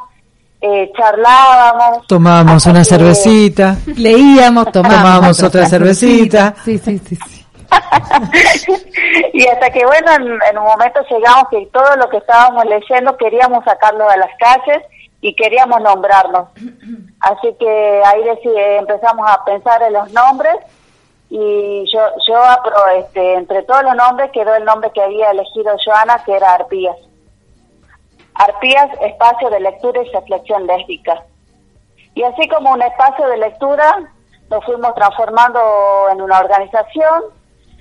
eh, 0.59 0.91
charlábamos. 0.97 2.05
Tomábamos 2.07 2.65
una 2.65 2.79
que- 2.79 2.85
cervecita, 2.85 3.77
Leíamos, 3.97 4.71
tomábamos, 4.71 5.01
tomábamos 5.03 5.43
otra 5.43 5.65
cervecita. 5.67 6.55
Sí, 6.63 6.77
sí, 6.77 6.99
sí. 6.99 7.15
sí. 7.15 7.42
y 9.33 9.47
hasta 9.47 9.69
que, 9.71 9.85
bueno, 9.85 10.11
en, 10.13 10.57
un 10.57 10.63
momento 10.63 11.01
llegamos 11.09 11.47
que 11.49 11.65
todo 11.67 11.95
lo 11.95 12.09
que 12.09 12.17
estábamos 12.17 12.65
leyendo 12.65 13.17
queríamos 13.17 13.63
sacarlo 13.65 14.07
de 14.09 14.17
las 14.17 14.31
calles 14.37 14.83
y 15.21 15.35
queríamos 15.35 15.81
nombrarnos. 15.81 16.49
Así 17.21 17.55
que 17.59 18.01
ahí 18.05 18.23
deci- 18.23 18.79
empezamos 18.79 19.29
a 19.29 19.43
pensar 19.45 19.81
en 19.83 19.93
los 19.93 20.11
nombres 20.11 20.55
y 21.29 21.85
yo, 21.91 22.01
yo 22.27 22.41
este, 22.97 23.35
entre 23.35 23.63
todos 23.63 23.83
los 23.83 23.95
nombres 23.95 24.31
quedó 24.31 24.53
el 24.55 24.65
nombre 24.65 24.91
que 24.91 25.01
había 25.01 25.31
elegido 25.31 25.75
Joana, 25.83 26.23
que 26.25 26.35
era 26.35 26.53
Arpías. 26.53 26.97
Arpías, 28.35 28.89
espacio 29.01 29.49
de 29.49 29.59
lectura 29.59 30.01
y 30.03 30.11
reflexión 30.11 30.67
lésbica. 30.67 31.23
Y 32.15 32.23
así 32.23 32.47
como 32.49 32.71
un 32.71 32.81
espacio 32.81 33.27
de 33.27 33.37
lectura, 33.37 34.11
nos 34.49 34.63
fuimos 34.65 34.93
transformando 34.93 35.59
en 36.11 36.21
una 36.21 36.39
organización 36.39 37.23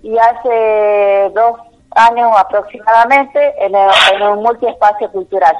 y 0.02 0.16
hace 0.18 1.30
dos 1.34 1.58
años 1.94 2.30
aproximadamente 2.36 3.54
en, 3.64 3.74
el- 3.74 3.90
en 4.14 4.22
un 4.28 4.42
multiespacio 4.42 5.10
cultural. 5.12 5.56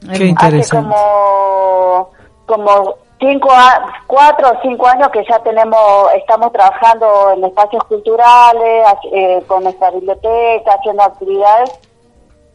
Qué 0.00 0.12
Hace 0.12 0.24
interesante. 0.26 0.94
como, 0.94 2.10
como 2.46 2.94
cinco, 3.20 3.48
a- 3.52 3.92
cuatro 4.06 4.50
o 4.50 4.60
cinco 4.62 4.86
años 4.86 5.08
que 5.10 5.24
ya 5.28 5.38
tenemos, 5.40 6.12
estamos 6.14 6.52
trabajando 6.52 7.30
en 7.36 7.44
espacios 7.44 7.84
culturales, 7.84 8.86
eh, 9.12 9.42
con 9.46 9.64
nuestra 9.64 9.90
biblioteca, 9.90 10.72
haciendo 10.78 11.02
actividades. 11.02 11.70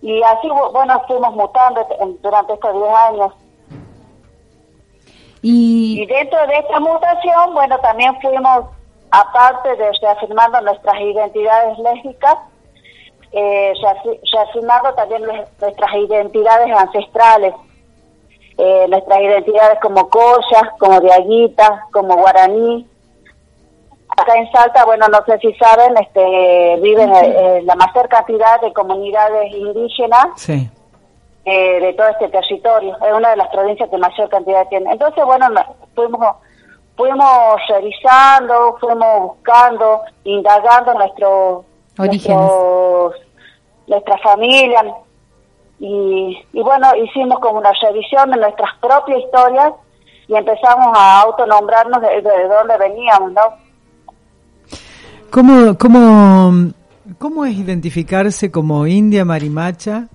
Y 0.01 0.21
así, 0.23 0.47
bu- 0.47 0.71
bueno, 0.71 1.01
fuimos 1.07 1.33
mutando 1.35 1.85
durante 2.21 2.53
estos 2.53 2.73
diez 2.73 2.93
años. 2.93 3.33
Y, 5.41 6.01
Y 6.01 6.05
dentro 6.05 6.45
de 6.47 6.57
esta 6.57 6.79
mutación, 6.79 7.53
bueno, 7.53 7.77
también 7.79 8.13
fuimos, 8.21 8.65
aparte 9.11 9.75
de 9.75 9.91
reafirmando 10.01 10.61
nuestras 10.61 10.95
identidades 11.01 11.77
lésbicas, 11.79 12.35
eh, 13.31 13.73
reafi- 13.81 14.19
reafirmando 14.33 14.93
también 14.93 15.23
nue- 15.23 15.47
nuestras 15.61 15.93
identidades 15.95 16.75
ancestrales, 16.75 17.53
eh, 18.57 18.85
nuestras 18.89 19.19
identidades 19.21 19.79
como 19.81 20.09
collas, 20.09 20.63
como 20.79 20.99
diaguitas, 20.99 21.71
como 21.91 22.15
guaraní. 22.17 22.87
Acá 24.17 24.33
en 24.35 24.51
Salta, 24.51 24.83
bueno, 24.85 25.07
no 25.07 25.23
sé 25.25 25.37
si 25.39 25.53
saben, 25.53 25.95
este, 25.97 26.77
viven 26.81 27.09
eh, 27.15 27.61
la 27.63 27.75
mayor 27.75 28.09
cantidad 28.09 28.59
de 28.59 28.73
comunidades 28.73 29.53
indígenas 29.53 30.25
Sí. 30.35 30.69
eh, 31.45 31.79
de 31.79 31.93
todo 31.93 32.07
este 32.09 32.27
territorio. 32.27 32.97
Es 33.05 33.13
una 33.13 33.29
de 33.29 33.37
las 33.37 33.47
provincias 33.49 33.89
que 33.89 33.97
mayor 33.97 34.27
cantidad 34.29 34.67
tiene. 34.67 34.91
Entonces, 34.91 35.23
bueno, 35.23 35.47
no- 35.49 35.63
fuimos, 36.99 37.61
revisando, 37.69 38.75
fuimos 38.77 39.21
buscando, 39.21 40.01
indagando 40.25 40.93
nuestro, 40.95 41.63
Orígenes. 41.97 42.37
nuestros, 42.37 43.15
nuestra 43.87 44.17
familia. 44.17 44.83
Y, 45.79 46.37
y 46.51 46.61
bueno, 46.61 46.93
hicimos 46.97 47.39
como 47.39 47.59
una 47.59 47.71
revisión 47.81 48.31
de 48.31 48.37
nuestras 48.37 48.75
propias 48.81 49.19
historias 49.19 49.71
y 50.27 50.35
empezamos 50.35 50.87
a 50.93 51.21
autonombrarnos 51.21 52.01
de, 52.01 52.21
de 52.21 52.47
dónde 52.49 52.77
veníamos, 52.77 53.31
¿no? 53.31 53.41
¿Cómo, 55.31 55.77
cómo, 55.77 56.71
¿Cómo 57.17 57.45
es 57.45 57.55
identificarse 57.55 58.51
como 58.51 58.85
india 58.87 59.23
marimacha 59.23 60.09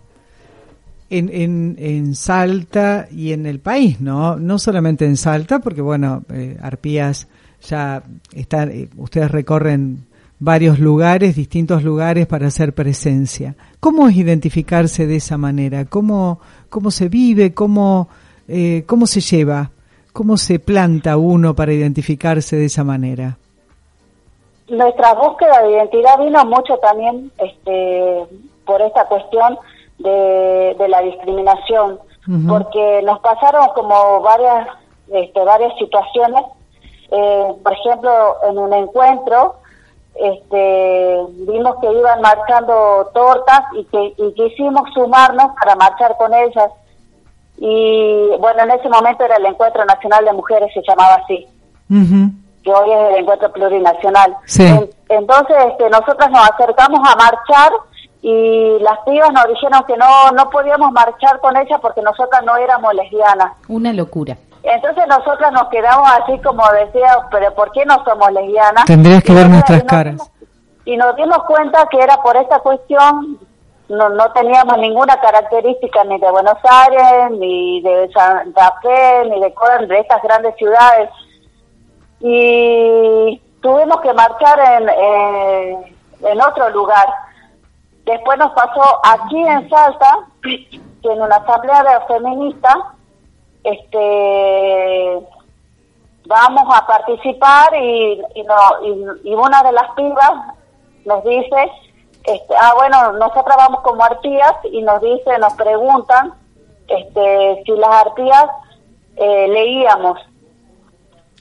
en, 1.19 1.31
en, 1.33 1.77
en 1.79 2.15
Salta 2.15 3.07
y 3.11 3.33
en 3.33 3.47
el 3.47 3.61
país, 3.61 4.01
no? 4.01 4.37
No 4.37 4.59
solamente 4.59 5.05
en 5.05 5.17
Salta, 5.17 5.59
porque 5.59 5.81
bueno, 5.81 6.23
eh, 6.33 6.57
Arpías 6.61 7.29
ya 7.63 8.03
está, 8.35 8.65
eh, 8.65 8.89
ustedes 8.97 9.31
recorren 9.31 10.07
varios 10.39 10.79
lugares, 10.79 11.37
distintos 11.37 11.83
lugares 11.83 12.27
para 12.27 12.49
hacer 12.49 12.75
presencia. 12.75 13.55
¿Cómo 13.81 14.09
es 14.09 14.17
identificarse 14.17 15.07
de 15.07 15.17
esa 15.17 15.39
manera? 15.39 15.85
¿Cómo, 15.85 16.41
cómo 16.69 16.91
se 16.91 17.09
vive? 17.09 17.55
¿Cómo, 17.55 18.09
eh, 18.49 18.85
¿Cómo 18.87 19.07
se 19.07 19.21
lleva? 19.21 19.71
¿Cómo 20.13 20.37
se 20.37 20.59
planta 20.59 21.17
uno 21.17 21.55
para 21.55 21.73
identificarse 21.73 22.57
de 22.57 22.67
esa 22.67 22.85
manera? 22.85 23.39
nuestra 24.69 25.15
búsqueda 25.15 25.63
de 25.63 25.73
identidad 25.73 26.19
vino 26.19 26.45
mucho 26.45 26.77
también 26.79 27.31
este, 27.39 28.27
por 28.65 28.81
esta 28.83 29.07
cuestión 29.07 29.59
de, 29.99 30.75
de 30.79 30.89
la 30.89 31.01
discriminación, 31.03 31.99
porque 32.49 33.03
nos 33.05 33.21
pasaron 33.21 33.69
como 33.75 34.21
varias, 34.23 34.69
este, 35.13 35.45
varias 35.45 35.77
situaciones. 35.79 36.43
Eh, 37.11 37.53
por 37.63 37.73
ejemplo, 37.73 38.37
en 38.49 38.59
un 38.59 38.73
encuentro, 38.73 39.57
este, 40.15 41.19
vimos 41.47 41.77
que 41.81 41.93
iban 41.93 42.21
marchando 42.21 43.11
tortas 43.13 43.61
y 43.75 43.85
que 43.85 44.15
y 44.17 44.33
quisimos 44.35 44.83
sumarnos 44.95 45.53
para 45.61 45.77
marchar 45.77 46.17
con 46.17 46.33
ellas. 46.33 46.71
Y 47.59 48.31
bueno, 48.41 48.63
en 48.63 48.71
ese 48.73 48.89
momento 48.89 49.25
era 49.25 49.37
el 49.37 49.47
Encuentro 49.47 49.85
Nacional 49.85 50.25
de 50.25 50.33
Mujeres, 50.33 50.73
se 50.73 50.83
llamaba 50.89 51.15
así 51.23 51.47
que 52.65 52.71
hoy 52.73 52.91
es 52.91 53.11
el 53.11 53.17
encuentro 53.21 53.53
plurinacional. 53.53 54.35
Sí. 54.47 54.67
En- 54.67 54.91
entonces, 55.11 55.55
este, 55.69 55.91
nosotras 55.91 56.31
nos 56.31 56.51
acercamos 56.51 56.99
a 57.07 57.15
marchar 57.15 57.73
y 58.27 58.79
las 58.81 58.99
pibas 59.01 59.31
nos 59.33 59.47
dijeron 59.49 59.85
que 59.87 59.99
no 59.99 60.31
no 60.33 60.49
podíamos 60.49 60.91
marchar 60.93 61.41
con 61.41 61.55
ellas 61.59 61.79
porque 61.83 62.01
nosotras 62.01 62.43
no 62.45 62.57
éramos 62.57 62.95
lesbianas. 62.95 63.53
una 63.69 63.93
locura. 63.93 64.37
Entonces 64.63 65.07
nosotras 65.07 65.53
nos 65.53 65.69
quedamos 65.69 66.09
así 66.11 66.39
como 66.41 66.63
decía, 66.73 67.19
pero 67.31 67.55
¿por 67.55 67.71
qué 67.73 67.85
no 67.85 68.03
somos 68.03 68.33
lesbianas? 68.33 68.87
Tendrías 68.87 69.23
que 69.23 69.33
Y 69.33 69.35
ver 69.35 69.45
nos- 69.45 69.53
nuestras 69.53 69.81
nos 69.85 69.91
caras. 69.91 70.15
dimos- 70.15 70.31
Y 70.87 70.97
nos 70.97 71.17
dimos 71.17 71.39
cuenta 71.45 71.87
que 71.91 71.99
era 72.01 72.17
por 72.23 72.35
esta 72.39 72.61
cuestión, 72.61 73.39
no, 73.91 74.09
no 74.09 74.33
teníamos 74.33 74.79
ninguna 74.79 75.21
característica 75.21 76.03
ni 76.05 76.19
de 76.19 76.31
Buenos 76.31 76.57
Aires, 76.65 77.31
ni 77.39 77.83
de 77.83 78.11
Santa 78.13 78.73
Fe, 78.83 79.25
ni 79.29 79.39
de, 79.41 79.53
Córdoba, 79.53 79.87
de 79.87 79.99
estas 80.01 80.23
grandes 80.23 80.55
ciudades 80.57 81.11
y 82.21 83.41
tuvimos 83.61 84.01
que 84.01 84.13
marchar 84.15 84.59
en, 84.61 84.89
eh, 84.89 85.95
en 86.23 86.41
otro 86.43 86.71
lugar. 86.71 87.07
Después 88.05 88.39
nos 88.39 88.53
pasó 88.53 88.83
aquí 89.05 89.43
en 89.47 89.69
Salta, 89.71 90.19
que 90.43 91.13
en 91.13 91.23
una 91.23 91.37
asamblea 91.37 91.83
de 91.83 92.07
feminista, 92.07 92.95
este, 93.65 95.21
vamos 96.27 96.75
a 96.75 96.87
participar 96.87 97.75
y, 97.77 98.23
y, 98.35 98.43
no- 98.43 99.15
y, 99.23 99.31
y 99.31 99.35
una 99.35 99.63
de 99.63 99.73
las 99.73 99.91
pibas 99.93 100.33
nos 101.05 101.25
dice, 101.25 101.71
este, 102.25 102.55
ah 102.61 102.73
bueno, 102.77 103.13
nosotras 103.13 103.57
vamos 103.57 103.81
como 103.81 104.03
arpías 104.05 104.55
y 104.71 104.83
nos 104.83 105.01
dice, 105.01 105.39
nos 105.39 105.53
preguntan 105.55 106.35
este, 106.89 107.63
si 107.65 107.73
las 107.73 107.91
arpías 108.07 108.47
eh, 109.17 109.49
leíamos. 109.49 110.19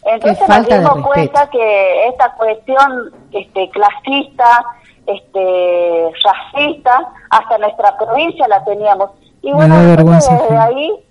Entonces 0.06 0.40
nos 0.48 0.68
dimos 0.80 1.06
cuenta 1.08 1.50
que 1.50 2.08
esta 2.10 2.34
cuestión 2.34 3.14
este, 3.32 3.70
clasista, 3.70 4.66
este, 5.06 6.12
racista, 6.24 7.10
hasta 7.30 7.58
nuestra 7.58 7.98
provincia 7.98 8.48
la 8.48 8.64
teníamos. 8.64 9.12
Y 9.42 9.52
bueno, 9.52 9.76
desde 10.40 10.58
ahí, 10.58 11.06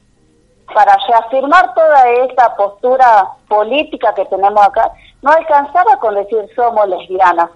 para 0.74 0.96
reafirmar 1.08 1.74
toda 1.74 2.08
esta 2.10 2.56
postura 2.56 3.28
política 3.48 4.14
que 4.14 4.24
tenemos 4.26 4.66
acá, 4.66 4.90
no 5.20 5.30
alcanzaba 5.30 5.96
con 5.98 6.14
decir 6.14 6.48
somos 6.56 6.88
lesbianas. 6.88 7.50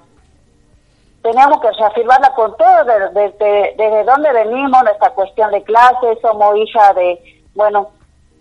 Teníamos 1.22 1.60
que 1.60 1.72
reafirmarla 1.72 2.30
con 2.34 2.56
todo, 2.56 2.84
de- 2.84 3.08
de- 3.10 3.30
de- 3.30 3.74
desde 3.76 4.04
dónde 4.04 4.32
venimos, 4.32 4.82
nuestra 4.84 5.10
cuestión 5.10 5.50
de 5.50 5.62
clase, 5.64 6.18
somos 6.22 6.56
hija 6.56 6.92
de, 6.94 7.18
bueno, 7.54 7.88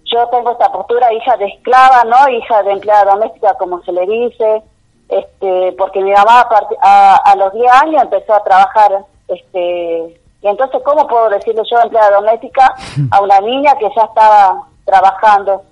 yo 0.06 0.28
tengo 0.28 0.52
esta 0.52 0.72
postura 0.72 1.12
hija 1.14 1.36
de 1.38 1.46
esclava, 1.48 2.04
¿no? 2.04 2.30
Hija 2.30 2.62
de 2.64 2.74
empleada 2.74 3.14
doméstica, 3.14 3.56
como 3.56 3.82
se 3.82 3.92
le 3.92 4.06
dice, 4.06 4.62
este, 5.10 5.74
porque 5.78 6.02
mi 6.02 6.12
mamá 6.12 6.42
a, 6.42 6.68
a, 6.82 7.16
a 7.16 7.36
los 7.36 7.54
10 7.54 7.72
años 7.72 8.04
empezó 8.04 8.34
a 8.34 8.44
trabajar, 8.44 9.06
este, 9.28 10.20
y 10.42 10.48
entonces, 10.48 10.82
¿cómo 10.84 11.08
puedo 11.08 11.30
decirle 11.30 11.62
yo 11.70 11.80
empleada 11.82 12.18
doméstica 12.18 12.74
a 13.12 13.22
una 13.22 13.40
niña 13.42 13.74
que 13.80 13.90
ya 13.96 14.04
estaba 14.04 14.64
trabajando 14.86 15.64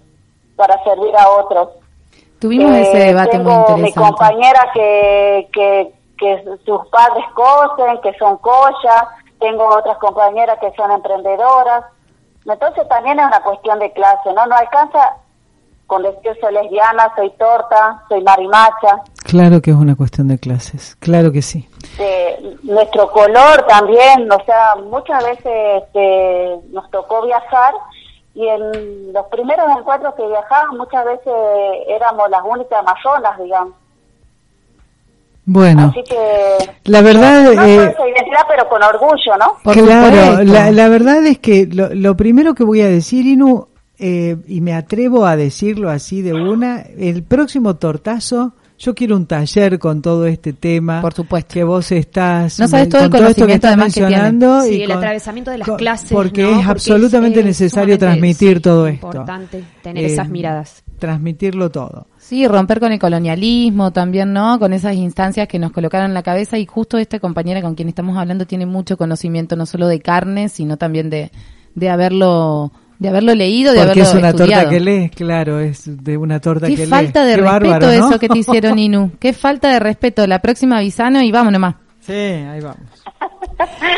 para 0.55 0.81
servir 0.83 1.15
a 1.17 1.29
otros? 1.29 1.69
Tuvimos 2.39 2.71
Eh, 2.71 2.81
ese 2.81 2.97
debate 2.97 3.37
muy 3.39 3.51
tengo 3.53 3.67
mi 3.69 3.73
interesante. 3.89 3.99
compañera 4.09 4.71
que, 4.73 5.49
que, 5.53 5.93
que 6.17 6.43
sus 6.65 6.87
padres 6.87 7.25
cosen, 7.35 8.01
que 8.01 8.13
son 8.17 8.37
collas, 8.37 9.03
tengo 9.39 9.65
otras 9.67 9.97
compañeras 9.99 10.57
que 10.59 10.71
son 10.75 10.91
emprendedoras. 10.91 11.85
Entonces 12.45 12.87
también 12.89 13.19
es 13.19 13.25
una 13.27 13.41
cuestión 13.43 13.79
de 13.79 13.91
clase, 13.93 14.33
¿no? 14.33 14.45
No 14.45 14.55
alcanza 14.55 15.17
con 15.93 16.01
decir 16.01 16.31
soy 16.41 16.51
lesbiana, 16.53 17.11
soy 17.15 17.29
torta, 17.37 18.03
soy 18.09 18.23
marimacha. 18.23 19.03
Claro 19.23 19.61
que 19.61 19.69
es 19.69 19.77
una 19.77 19.95
cuestión 19.95 20.27
de 20.27 20.39
clases, 20.39 20.95
claro 20.99 21.31
que 21.31 21.43
sí. 21.43 21.69
Eh, 21.99 22.57
nuestro 22.63 23.11
color 23.11 23.63
también, 23.67 24.31
o 24.31 24.43
sea, 24.43 24.75
muchas 24.89 25.23
veces 25.23 25.83
este, 25.83 26.57
nos 26.71 26.89
tocó 26.89 27.23
viajar 27.27 27.75
y 28.33 28.47
en 28.47 29.13
los 29.13 29.27
primeros 29.27 29.67
encuentros 29.77 30.15
que 30.15 30.25
viajábamos 30.25 30.77
muchas 30.79 31.05
veces 31.05 31.33
éramos 31.87 32.27
las 32.31 32.41
únicas 32.43 32.79
amazonas, 32.79 33.37
digamos. 33.37 33.75
Bueno, 35.45 35.91
Así 35.91 36.03
que 36.05 36.71
la 36.85 37.01
verdad... 37.01 37.43
no 37.43 37.51
eh, 37.51 37.55
con 37.55 37.87
esa 37.89 38.07
identidad, 38.07 38.45
pero 38.47 38.67
con 38.67 38.81
orgullo, 38.81 39.37
¿no? 39.37 39.57
claro, 39.71 40.41
la, 40.43 40.71
la 40.71 40.89
verdad 40.89 41.23
es 41.25 41.37
que 41.37 41.67
lo, 41.71 41.89
lo 41.93 42.15
primero 42.17 42.55
que 42.55 42.63
voy 42.63 42.81
a 42.81 42.87
decir, 42.87 43.27
Inu, 43.27 43.67
eh, 44.05 44.35
y 44.47 44.59
me 44.59 44.73
atrevo 44.73 45.25
a 45.25 45.37
decirlo 45.37 45.89
así 45.89 46.21
de 46.21 46.33
una, 46.33 46.81
el 46.81 47.23
próximo 47.23 47.75
tortazo, 47.77 48.53
yo 48.77 48.93
quiero 48.95 49.15
un 49.15 49.27
taller 49.27 49.79
con 49.79 50.01
todo 50.01 50.25
este 50.25 50.51
tema. 50.51 50.99
Por 50.99 51.13
supuesto. 51.13 51.53
Que 51.53 51.63
vos 51.63 51.89
estás... 51.93 52.59
No 52.59 52.67
sabes 52.67 52.89
con 52.89 53.09
todo 53.09 53.21
el 53.23 53.27
esto 53.29 53.47
que 53.47 53.53
estás 53.53 53.69
además 53.73 53.93
que 53.93 54.01
tiene. 54.01 54.09
mencionando. 54.09 54.61
Sí, 54.63 54.75
y 54.75 54.81
el 54.81 54.87
con- 54.89 54.97
atravesamiento 54.97 55.51
de 55.51 55.57
las 55.59 55.67
con- 55.69 55.77
clases, 55.77 56.11
Porque 56.11 56.41
¿no? 56.41 56.49
es 56.49 56.55
Porque 56.55 56.69
absolutamente 56.71 57.39
es, 57.39 57.45
eh, 57.45 57.47
necesario 57.47 57.97
transmitir 57.97 58.57
sí, 58.57 58.61
todo 58.61 58.87
esto. 58.87 59.07
importante 59.07 59.63
tener 59.81 60.03
Eh, 60.03 60.07
esas 60.07 60.27
miradas. 60.27 60.83
Transmitirlo 60.99 61.69
todo. 61.71 62.07
Sí, 62.17 62.45
romper 62.47 62.79
con 62.81 62.91
el 62.91 62.99
colonialismo 62.99 63.91
también, 63.91 64.33
¿no? 64.33 64.59
Con 64.59 64.73
esas 64.73 64.95
instancias 64.95 65.47
que 65.47 65.59
nos 65.59 65.71
colocaron 65.71 66.07
en 66.07 66.13
la 66.13 66.23
cabeza 66.23 66.57
y 66.57 66.65
justo 66.65 66.97
esta 66.97 67.19
compañera 67.19 67.61
con 67.61 67.75
quien 67.75 67.87
estamos 67.89 68.17
hablando 68.17 68.45
tiene 68.47 68.65
mucho 68.65 68.97
conocimiento 68.97 69.55
no 69.55 69.65
solo 69.65 69.87
de 69.87 70.01
carne, 70.01 70.49
sino 70.49 70.75
también 70.77 71.09
de, 71.09 71.31
de 71.75 71.89
haberlo 71.89 72.71
de 72.99 73.09
haberlo 73.09 73.35
leído, 73.35 73.73
de 73.73 73.79
Porque 73.79 74.01
haberlo 74.01 74.03
es 74.03 74.13
una 74.19 74.29
estudiado. 74.29 74.61
torta 74.63 74.69
que 74.69 74.79
lees, 74.79 75.11
claro, 75.11 75.59
es 75.59 75.83
de 76.03 76.17
una 76.17 76.39
torta 76.39 76.67
Qué 76.67 76.75
que 76.75 76.87
falta 76.87 77.23
lees. 77.23 77.37
de 77.37 77.43
Qué 77.43 77.49
respeto 77.49 77.69
bárbaro, 77.69 77.85
¿no? 77.99 78.07
eso 78.09 78.19
que 78.19 78.29
te 78.29 78.37
hicieron, 78.39 78.79
Inu. 78.79 79.11
Qué 79.19 79.33
falta 79.33 79.69
de 79.71 79.79
respeto. 79.79 80.25
La 80.27 80.39
próxima 80.39 80.77
avisano 80.77 81.21
y 81.21 81.31
vámonos 81.31 81.59
más. 81.59 81.75
Sí, 82.01 82.13
ahí 82.13 82.59
vamos. 82.61 82.77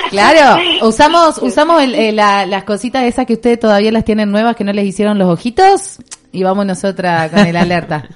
Claro, 0.10 0.62
usamos 0.88 1.38
usamos 1.42 1.82
el- 1.82 1.96
eh, 1.96 2.12
la- 2.12 2.46
las 2.46 2.64
cositas 2.64 3.04
esas 3.04 3.26
que 3.26 3.34
ustedes 3.34 3.60
todavía 3.60 3.92
las 3.92 4.06
tienen 4.06 4.32
nuevas 4.32 4.56
que 4.56 4.64
no 4.64 4.72
les 4.74 4.86
hicieron 4.86 5.18
los 5.18 5.28
ojitos 5.30 5.98
y 6.32 6.44
vamos 6.44 6.66
nosotras 6.66 7.32
con 7.32 7.40
el 7.46 7.56
alerta. 7.56 8.08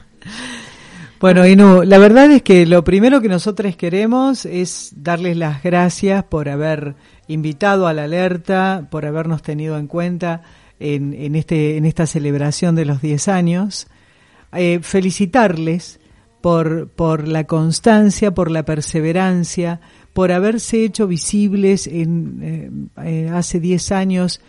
Bueno, 1.19 1.45
Inu, 1.45 1.83
la 1.83 1.97
verdad 1.97 2.31
es 2.31 2.41
que 2.43 2.65
lo 2.65 2.85
primero 2.85 3.19
que 3.19 3.27
nosotros 3.27 3.75
queremos 3.75 4.45
es 4.45 4.93
darles 4.95 5.35
las 5.35 5.61
gracias 5.61 6.23
por 6.23 6.47
haber 6.47 6.95
invitado 7.27 7.87
a 7.87 7.93
la 7.93 8.03
alerta, 8.05 8.87
por 8.89 9.05
habernos 9.05 9.41
tenido 9.41 9.77
en 9.77 9.87
cuenta 9.87 10.43
en, 10.79 11.13
en, 11.13 11.35
este, 11.35 11.77
en 11.77 11.85
esta 11.85 12.07
celebración 12.07 12.75
de 12.75 12.85
los 12.85 13.01
10 13.01 13.27
años. 13.27 13.87
Eh, 14.53 14.79
felicitarles 14.81 15.99
por, 16.41 16.89
por 16.89 17.27
la 17.27 17.45
constancia, 17.45 18.33
por 18.33 18.49
la 18.49 18.63
perseverancia, 18.63 19.81
por 20.13 20.31
haberse 20.31 20.83
hecho 20.83 21.07
visibles 21.07 21.85
en, 21.85 22.39
eh, 22.41 22.71
eh, 23.05 23.29
hace 23.31 23.59
10 23.59 23.91
años 23.91 24.41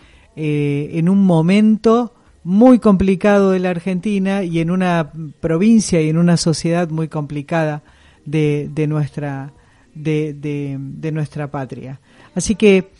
en 0.43 1.09
un 1.11 1.27
momento 1.27 2.15
muy 2.45 2.79
complicado 2.79 3.51
de 3.51 3.59
la 3.59 3.71
Argentina 3.71 4.43
y 4.43 4.61
en 4.61 4.71
una 4.71 5.13
provincia 5.41 6.01
y 6.01 6.09
en 6.09 6.17
una 6.17 6.39
sociedad 6.39 6.89
muy 6.89 7.09
complicada 7.09 7.83
de, 8.25 8.71
de 8.73 8.87
nuestra 8.87 9.53
de, 9.93 10.33
de 10.33 11.13
nuestra 11.13 11.51
patria. 11.51 12.01
Así 12.35 12.55
que 12.55 12.91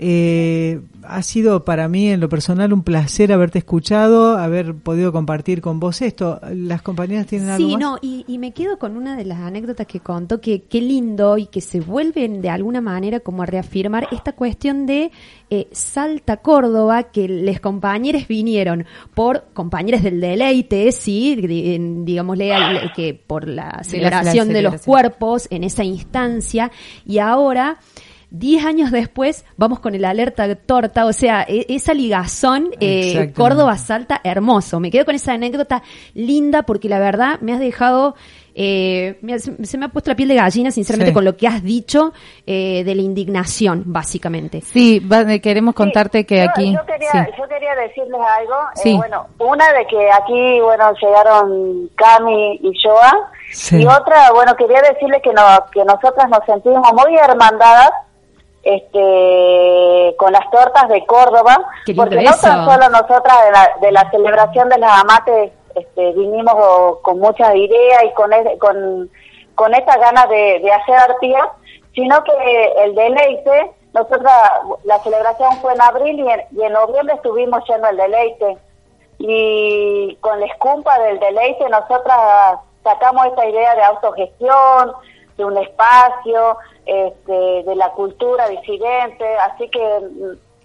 eh, 0.00 0.80
ha 1.02 1.22
sido 1.22 1.64
para 1.64 1.88
mí 1.88 2.08
en 2.08 2.20
lo 2.20 2.28
personal 2.28 2.72
un 2.72 2.84
placer 2.84 3.32
haberte 3.32 3.58
escuchado, 3.58 4.36
haber 4.38 4.74
podido 4.74 5.10
compartir 5.12 5.60
con 5.60 5.80
vos 5.80 6.02
esto. 6.02 6.40
¿Las 6.52 6.82
compañeras 6.82 7.26
tienen 7.26 7.50
algo 7.50 7.68
Sí, 7.68 7.76
no, 7.76 7.98
y, 8.00 8.24
y 8.28 8.38
me 8.38 8.52
quedo 8.52 8.78
con 8.78 8.96
una 8.96 9.16
de 9.16 9.24
las 9.24 9.40
anécdotas 9.40 9.88
que 9.88 9.98
contó, 9.98 10.40
que 10.40 10.62
qué 10.62 10.80
lindo 10.80 11.36
y 11.36 11.46
que 11.46 11.60
se 11.60 11.80
vuelven 11.80 12.40
de 12.40 12.50
alguna 12.50 12.80
manera 12.80 13.20
como 13.20 13.42
a 13.42 13.46
reafirmar 13.46 14.06
esta 14.12 14.32
cuestión 14.32 14.86
de 14.86 15.10
eh, 15.50 15.66
Salta 15.72 16.36
Córdoba, 16.38 17.04
que 17.04 17.26
les 17.26 17.58
compañeros 17.58 18.28
vinieron 18.28 18.86
por 19.14 19.46
compañeros 19.52 20.02
del 20.04 20.20
deleite, 20.20 20.92
sí, 20.92 21.34
digámosle 21.34 22.52
que 22.94 23.14
por 23.14 23.48
la 23.48 23.82
celebración 23.82 24.48
de 24.48 24.62
los 24.62 24.74
celebración. 24.74 24.84
cuerpos 24.84 25.48
en 25.50 25.64
esa 25.64 25.82
instancia, 25.82 26.70
y 27.04 27.18
ahora... 27.18 27.78
Diez 28.30 28.64
años 28.66 28.90
después 28.90 29.44
vamos 29.56 29.80
con 29.80 29.94
el 29.94 30.04
alerta 30.04 30.46
de 30.46 30.54
torta, 30.56 31.06
o 31.06 31.12
sea, 31.14 31.46
e- 31.48 31.64
esa 31.70 31.94
ligazón 31.94 32.70
eh. 32.78 33.32
Córdoba-Salta, 33.34 34.20
hermoso. 34.22 34.80
Me 34.80 34.90
quedo 34.90 35.06
con 35.06 35.14
esa 35.14 35.32
anécdota 35.32 35.82
linda 36.14 36.62
porque 36.64 36.90
la 36.90 36.98
verdad 36.98 37.40
me 37.40 37.54
has 37.54 37.58
dejado, 37.58 38.16
eh, 38.54 39.18
se, 39.62 39.78
me 39.78 39.86
ha 39.86 39.88
puesto 39.88 40.10
la 40.10 40.14
piel 40.16 40.28
de 40.28 40.34
gallina, 40.34 40.70
sinceramente, 40.70 41.12
Sí. 41.12 41.14
con 41.14 41.24
lo 41.24 41.38
que 41.38 41.46
has 41.48 41.62
dicho 41.62 42.12
eh, 42.46 42.82
de 42.84 42.94
la 42.94 43.00
indignación, 43.00 43.84
básicamente. 43.86 44.60
Sí, 44.60 44.98
va- 45.00 45.22
eh, 45.22 45.40
queremos 45.40 45.74
contarte 45.74 46.26
que 46.26 46.44
Yo- 46.44 46.50
aquí 46.50 46.74
Yo, 46.74 46.84
quería, 46.84 47.10
sí. 47.12 47.30
yo 47.38 47.48
quería 47.48 47.74
decirles 47.76 48.20
algo. 48.38 48.54
eh, 48.76 48.80
Sí. 48.82 48.94
bueno, 48.96 49.26
una 49.38 49.72
de 49.72 49.86
que 49.86 50.10
aquí, 50.12 50.60
bueno, 50.60 50.92
llegaron 51.00 51.90
Cami 51.94 52.60
y 52.62 52.72
Joa. 52.84 53.30
Sí. 53.50 53.76
Y 53.80 53.86
otra, 53.86 54.32
bueno, 54.34 54.54
quería 54.56 54.82
decirles 54.82 55.22
que, 55.22 55.32
no, 55.32 55.42
que 55.72 55.82
nosotras 55.84 56.28
nos 56.28 56.40
sentimos 56.44 56.86
muy 56.92 57.16
hermandadas 57.16 57.90
este, 58.68 60.14
con 60.18 60.30
las 60.30 60.50
tortas 60.50 60.88
de 60.88 61.06
Córdoba. 61.06 61.56
Porque 61.96 62.20
no 62.20 62.30
tan 62.36 62.64
solo 62.66 62.88
nosotras 62.90 63.44
de 63.46 63.50
la, 63.50 63.76
de 63.80 63.92
la 63.92 64.10
celebración 64.10 64.68
de 64.68 64.76
las 64.76 65.00
amates 65.00 65.52
este, 65.74 66.12
vinimos 66.12 66.98
con 67.00 67.18
muchas 67.18 67.54
ideas 67.54 68.04
y 68.04 68.12
con, 68.12 68.30
con, 68.58 69.10
con 69.54 69.74
esta 69.74 69.96
ganas 69.96 70.28
de, 70.28 70.60
de 70.60 70.70
hacer 70.70 70.96
arpía, 70.96 71.50
sino 71.94 72.22
que 72.24 72.72
el 72.84 72.94
deleite, 72.94 73.70
nosotros 73.94 74.30
la 74.84 74.98
celebración 74.98 75.56
fue 75.62 75.72
en 75.72 75.80
abril 75.80 76.20
y 76.20 76.30
en, 76.30 76.42
y 76.52 76.62
en 76.62 76.72
noviembre 76.74 77.14
estuvimos 77.14 77.64
yendo 77.66 77.86
al 77.86 77.96
deleite. 77.96 78.58
Y 79.18 80.14
con 80.20 80.38
la 80.40 80.46
escumpa 80.46 80.98
del 80.98 81.18
deleite 81.20 81.66
nosotras 81.70 82.60
sacamos 82.84 83.26
esta 83.28 83.46
idea 83.46 83.74
de 83.74 83.82
autogestión, 83.82 84.92
de 85.38 85.44
un 85.44 85.56
espacio, 85.56 86.58
este, 86.88 87.68
de 87.68 87.76
la 87.76 87.90
cultura 87.90 88.48
disidente, 88.48 89.24
así 89.52 89.68
que 89.70 89.80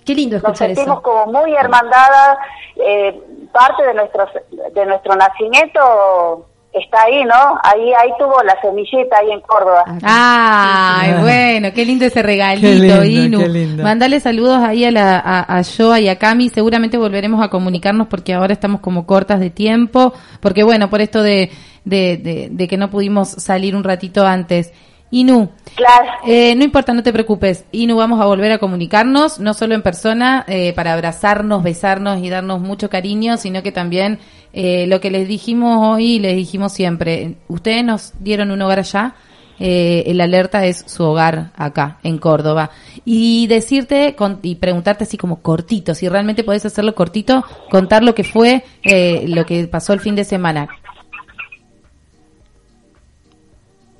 Qué 0.05 0.15
lindo 0.15 0.35
nos 0.37 0.43
escuchar 0.43 0.67
sentimos 0.75 0.99
eso. 0.99 1.01
como 1.03 1.25
muy 1.27 1.53
hermandadas, 1.53 2.37
eh, 2.77 3.19
parte 3.51 3.83
de 3.85 3.93
nuestro 3.93 4.25
de 4.73 4.85
nuestro 4.85 5.15
nacimiento 5.15 6.45
está 6.73 7.03
ahí, 7.03 7.23
¿no? 7.23 7.59
Ahí 7.63 7.93
ahí 7.93 8.09
tuvo 8.17 8.41
la 8.43 8.59
semillita 8.61 9.17
ahí 9.19 9.31
en 9.31 9.41
Córdoba. 9.41 9.83
Ay, 9.87 11.11
Ah. 11.11 11.17
bueno, 11.21 11.69
qué 11.73 11.85
lindo 11.85 12.05
ese 12.05 12.23
regalito, 12.23 12.67
Qué 12.67 12.73
lindo, 12.75 13.03
Inu. 13.05 13.39
qué 13.41 13.49
lindo. 13.49 13.83
Mandale 13.83 14.19
saludos 14.19 14.57
ahí 14.59 14.83
a, 14.85 14.91
la, 14.91 15.19
a, 15.19 15.57
a 15.59 15.61
Joa 15.63 15.99
y 15.99 16.09
a 16.09 16.17
Cami. 16.17 16.49
Seguramente 16.49 16.97
volveremos 16.97 17.43
a 17.43 17.49
comunicarnos 17.49 18.07
porque 18.07 18.33
ahora 18.33 18.53
estamos 18.53 18.81
como 18.81 19.05
cortas 19.05 19.39
de 19.39 19.51
tiempo. 19.51 20.13
Porque 20.41 20.63
bueno, 20.63 20.89
por 20.89 20.99
esto 21.01 21.21
de, 21.21 21.51
de, 21.85 22.17
de, 22.17 22.47
de 22.51 22.67
que 22.67 22.77
no 22.77 22.89
pudimos 22.89 23.29
salir 23.29 23.75
un 23.75 23.83
ratito 23.83 24.25
antes. 24.25 24.73
Inu, 25.13 25.49
Claro. 25.75 26.11
eh, 26.25 26.55
no 26.55 26.63
importa, 26.63 26.91
no 26.93 27.03
te 27.03 27.13
preocupes. 27.13 27.65
Inu, 27.71 27.95
vamos 27.97 28.19
a 28.19 28.25
volver 28.25 28.51
a 28.51 28.57
comunicarnos, 28.57 29.39
no 29.39 29.53
solo 29.53 29.75
en 29.75 29.83
persona, 29.83 30.43
eh, 30.47 30.73
para 30.73 30.93
abrazarnos, 30.93 31.61
besarnos 31.61 32.19
y 32.23 32.29
darnos 32.29 32.61
mucho 32.61 32.89
cariño, 32.89 33.37
sino 33.37 33.61
que 33.61 33.71
también 33.71 34.17
eh, 34.53 34.87
lo 34.87 34.99
que 34.99 35.11
les 35.11 35.27
dijimos 35.27 35.77
hoy, 35.87 36.17
les 36.19 36.35
dijimos 36.35 36.73
siempre. 36.73 37.35
Ustedes 37.47 37.83
nos 37.83 38.13
dieron 38.19 38.49
un 38.49 38.61
hogar 38.63 38.79
allá, 38.79 39.13
eh, 39.59 40.03
el 40.07 40.19
alerta 40.19 40.65
es 40.65 40.83
su 40.87 41.03
hogar 41.03 41.51
acá, 41.55 41.99
en 42.03 42.17
Córdoba. 42.17 42.71
Y 43.05 43.45
decirte 43.47 44.15
con- 44.15 44.39
y 44.41 44.55
preguntarte 44.55 45.03
así 45.03 45.17
como 45.17 45.41
cortito, 45.43 45.93
si 45.93 46.09
realmente 46.09 46.43
podés 46.43 46.65
hacerlo 46.65 46.95
cortito, 46.95 47.43
contar 47.69 48.03
lo 48.03 48.15
que 48.15 48.23
fue, 48.23 48.63
eh, 48.83 49.25
lo 49.27 49.45
que 49.45 49.67
pasó 49.67 49.93
el 49.93 49.99
fin 49.99 50.15
de 50.15 50.23
semana. 50.23 50.67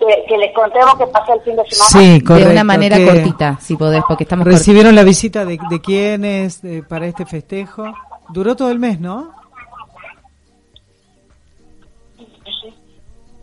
Que, 0.06 0.26
que 0.28 0.38
les 0.38 0.54
contemos 0.54 0.96
qué 0.98 1.08
pasó 1.08 1.34
el 1.34 1.42
fin 1.42 1.56
de 1.56 1.64
semana. 1.70 1.90
Sí, 1.90 2.22
correcto. 2.22 2.48
de 2.48 2.54
una 2.54 2.64
manera 2.66 2.98
que 2.98 3.06
cortita, 3.06 3.58
si 3.62 3.78
podés, 3.78 4.04
porque 4.06 4.24
estamos. 4.24 4.46
¿Recibieron 4.46 4.96
la 4.96 5.04
visita 5.04 5.46
de, 5.46 5.58
de 5.70 5.82
quiénes 5.82 6.62
eh, 6.64 6.84
para 6.88 7.06
este 7.08 7.26
festejo? 7.26 7.86
Duró 8.30 8.56
todo 8.56 8.70
el 8.72 8.80
mes, 8.80 9.00
¿no? 9.00 9.32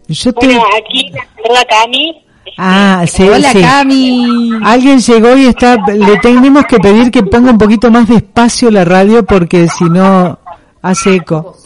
Yo 0.09 0.33
te... 0.33 0.47
Bueno, 0.47 0.63
aquí 0.77 1.13
la 1.49 1.65
Cami. 1.65 2.25
Ah, 2.59 3.05
sí, 3.07 3.23
Hola, 3.23 3.53
sí. 3.53 3.61
Cami. 3.61 4.51
Alguien 4.65 4.99
llegó 4.99 5.37
y 5.37 5.47
está. 5.47 5.77
Le 5.87 6.19
tenemos 6.19 6.65
que 6.67 6.79
pedir 6.79 7.11
que 7.11 7.23
ponga 7.23 7.53
un 7.53 7.59
poquito 7.59 7.91
más 7.91 8.09
despacio 8.09 8.71
la 8.71 8.85
radio 8.85 9.25
porque 9.25 9.69
si 9.69 9.85
no 9.85 10.39
hace 10.83 11.17
eco. 11.17 11.57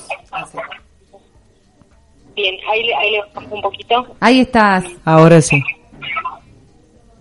Bien, 2.34 2.56
ahí, 2.70 2.82
le- 2.84 2.94
ahí 2.94 3.10
le 3.12 3.20
bajamos 3.20 3.52
un 3.52 3.60
poquito. 3.62 4.06
Ahí 4.20 4.40
estás. 4.40 4.84
Ahora 5.04 5.40
sí. 5.40 5.62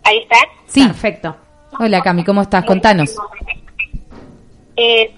Ahí 0.03 0.18
está. 0.19 0.38
Sí. 0.65 0.84
Perfecto. 0.85 1.35
Hola, 1.80 2.02
Cami, 2.02 2.23
¿cómo 2.23 2.41
estás? 2.41 2.65
Contanos. 2.65 3.15
Eh, 4.76 5.11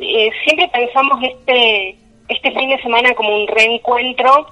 eh, 0.00 0.30
siempre 0.44 0.68
pensamos 0.68 1.18
este 1.22 1.96
este 2.28 2.50
fin 2.52 2.70
de 2.70 2.80
semana 2.82 3.14
como 3.14 3.34
un 3.34 3.46
reencuentro 3.46 4.46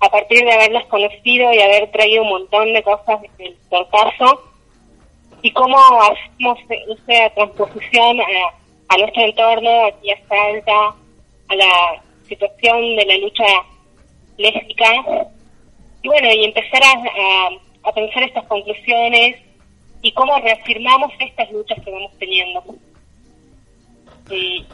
a 0.00 0.08
partir 0.10 0.44
de 0.44 0.52
haberlas 0.52 0.84
conocido 0.86 1.52
y 1.52 1.60
haber 1.60 1.90
traído 1.90 2.22
un 2.22 2.28
montón 2.28 2.72
de 2.72 2.82
cosas 2.82 3.20
del 3.38 3.56
tortazo 3.70 4.42
y 5.40 5.50
cómo 5.52 5.76
hacemos 6.02 6.58
esa 6.68 7.30
transposición 7.34 8.20
a, 8.20 8.94
a 8.94 8.98
nuestro 8.98 9.22
entorno, 9.22 9.86
aquí 9.86 10.10
a 10.10 10.18
Salta, 10.28 10.94
a 11.48 11.54
la 11.54 12.02
situación 12.28 12.96
de 12.96 13.06
la 13.06 13.16
lucha 13.18 13.44
lésbica 14.36 14.90
y 16.02 16.08
bueno, 16.08 16.28
y 16.32 16.44
empezar 16.44 16.82
a, 16.82 16.92
a, 16.92 17.88
a 17.88 17.92
pensar 17.92 18.22
estas 18.24 18.46
conclusiones 18.46 19.36
y 20.02 20.12
cómo 20.12 20.36
reafirmamos 20.38 21.12
estas 21.18 21.50
luchas 21.50 21.82
que 21.82 21.90
vamos 21.90 22.12
teniendo. 22.18 22.62
Y, 24.30 24.66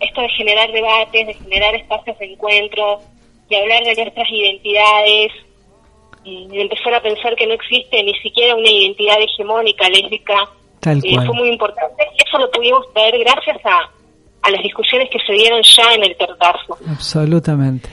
esto 0.00 0.20
de 0.20 0.28
generar 0.30 0.70
debates, 0.70 1.26
de 1.26 1.34
generar 1.34 1.74
espacios 1.74 2.18
de 2.18 2.32
encuentro, 2.32 3.00
de 3.48 3.56
hablar 3.56 3.84
de 3.84 3.94
nuestras 3.94 4.30
identidades, 4.30 5.32
y 6.24 6.60
empezar 6.60 6.92
a 6.94 7.00
pensar 7.00 7.36
que 7.36 7.46
no 7.46 7.54
existe 7.54 8.02
ni 8.02 8.12
siquiera 8.18 8.54
una 8.54 8.68
identidad 8.68 9.16
hegemónica 9.20 9.88
lésbica, 9.88 10.50
eh, 10.82 11.00
fue 11.14 11.34
muy 11.34 11.48
importante. 11.48 12.04
Y 12.18 12.28
eso 12.28 12.38
lo 12.38 12.50
pudimos 12.50 12.92
traer 12.92 13.18
gracias 13.20 13.58
a, 13.64 13.90
a 14.42 14.50
las 14.50 14.62
discusiones 14.62 15.08
que 15.10 15.18
se 15.20 15.32
dieron 15.32 15.62
ya 15.62 15.94
en 15.94 16.04
el 16.04 16.16
tortazo. 16.16 16.78
Absolutamente. 16.88 17.88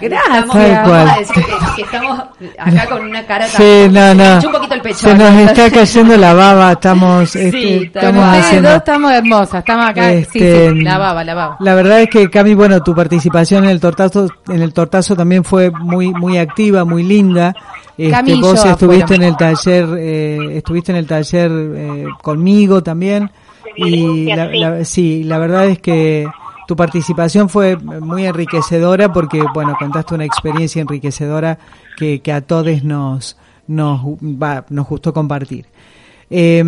Gracias. 0.00 0.28
Tal 0.28 0.46
cual. 0.48 0.82
Vamos 0.84 1.10
a 1.12 1.18
decir 1.18 1.34
que, 1.44 1.52
que 1.76 1.82
estamos 1.82 2.20
acá 2.58 2.86
con 2.88 3.02
una 3.06 3.26
cara 3.26 3.46
tan- 3.46 3.56
Sí, 3.56 3.88
no, 3.90 4.00
se 4.08 4.14
me 4.14 4.14
no. 4.14 4.34
hinchó 4.34 4.46
un 4.48 4.52
poquito 4.54 4.74
el 4.74 4.80
pecho. 4.82 4.98
Se 4.98 5.14
nos 5.14 5.34
está 5.50 5.70
cayendo 5.70 6.16
la 6.16 6.34
baba, 6.34 6.72
estamos, 6.72 7.36
este, 7.36 7.84
estamos 7.84 8.24
haciendo. 8.24 8.68
dos 8.68 8.78
estamos 8.78 9.12
hermosas, 9.12 9.58
estamos 9.60 9.86
acá. 9.86 10.10
sí, 10.10 10.16
Este, 10.18 10.70
sí, 10.70 10.80
la 10.82 10.98
baba, 10.98 11.24
la 11.24 11.34
baba. 11.34 11.56
La 11.60 11.74
verdad 11.74 12.00
es 12.02 12.10
que 12.10 12.28
Cami, 12.30 12.54
bueno, 12.54 12.82
tu 12.82 12.94
participación 12.94 13.64
en 13.64 13.70
el 13.70 13.80
tortazo, 13.80 14.28
en 14.48 14.62
el 14.62 14.72
tortazo 14.72 15.16
también 15.16 15.44
fue 15.44 15.70
muy, 15.70 16.12
muy 16.12 16.38
activa, 16.38 16.84
muy 16.84 17.02
linda. 17.02 17.54
Este, 17.98 18.34
vos 18.36 18.62
estuviste 18.64 19.04
afuera. 19.04 19.14
en 19.14 19.22
el 19.22 19.36
taller, 19.38 19.86
eh, 19.98 20.38
estuviste 20.58 20.92
en 20.92 20.98
el 20.98 21.06
taller 21.06 21.50
eh, 21.52 22.04
conmigo 22.22 22.82
también 22.82 23.30
y 23.74 24.26
la, 24.26 24.46
la- 24.46 24.84
sí, 24.84 25.24
la 25.24 25.38
verdad 25.38 25.66
es 25.66 25.78
que 25.78 26.26
tu 26.66 26.74
participación 26.76 27.48
fue 27.48 27.76
muy 27.76 28.26
enriquecedora 28.26 29.12
porque, 29.12 29.42
bueno, 29.54 29.74
contaste 29.78 30.14
una 30.14 30.24
experiencia 30.24 30.82
enriquecedora 30.82 31.58
que, 31.96 32.20
que 32.20 32.32
a 32.32 32.40
todos 32.40 32.82
nos, 32.84 33.36
nos, 33.68 34.00
va, 34.04 34.64
nos 34.70 34.86
gustó 34.88 35.12
compartir. 35.12 35.66
Eh, 36.28 36.62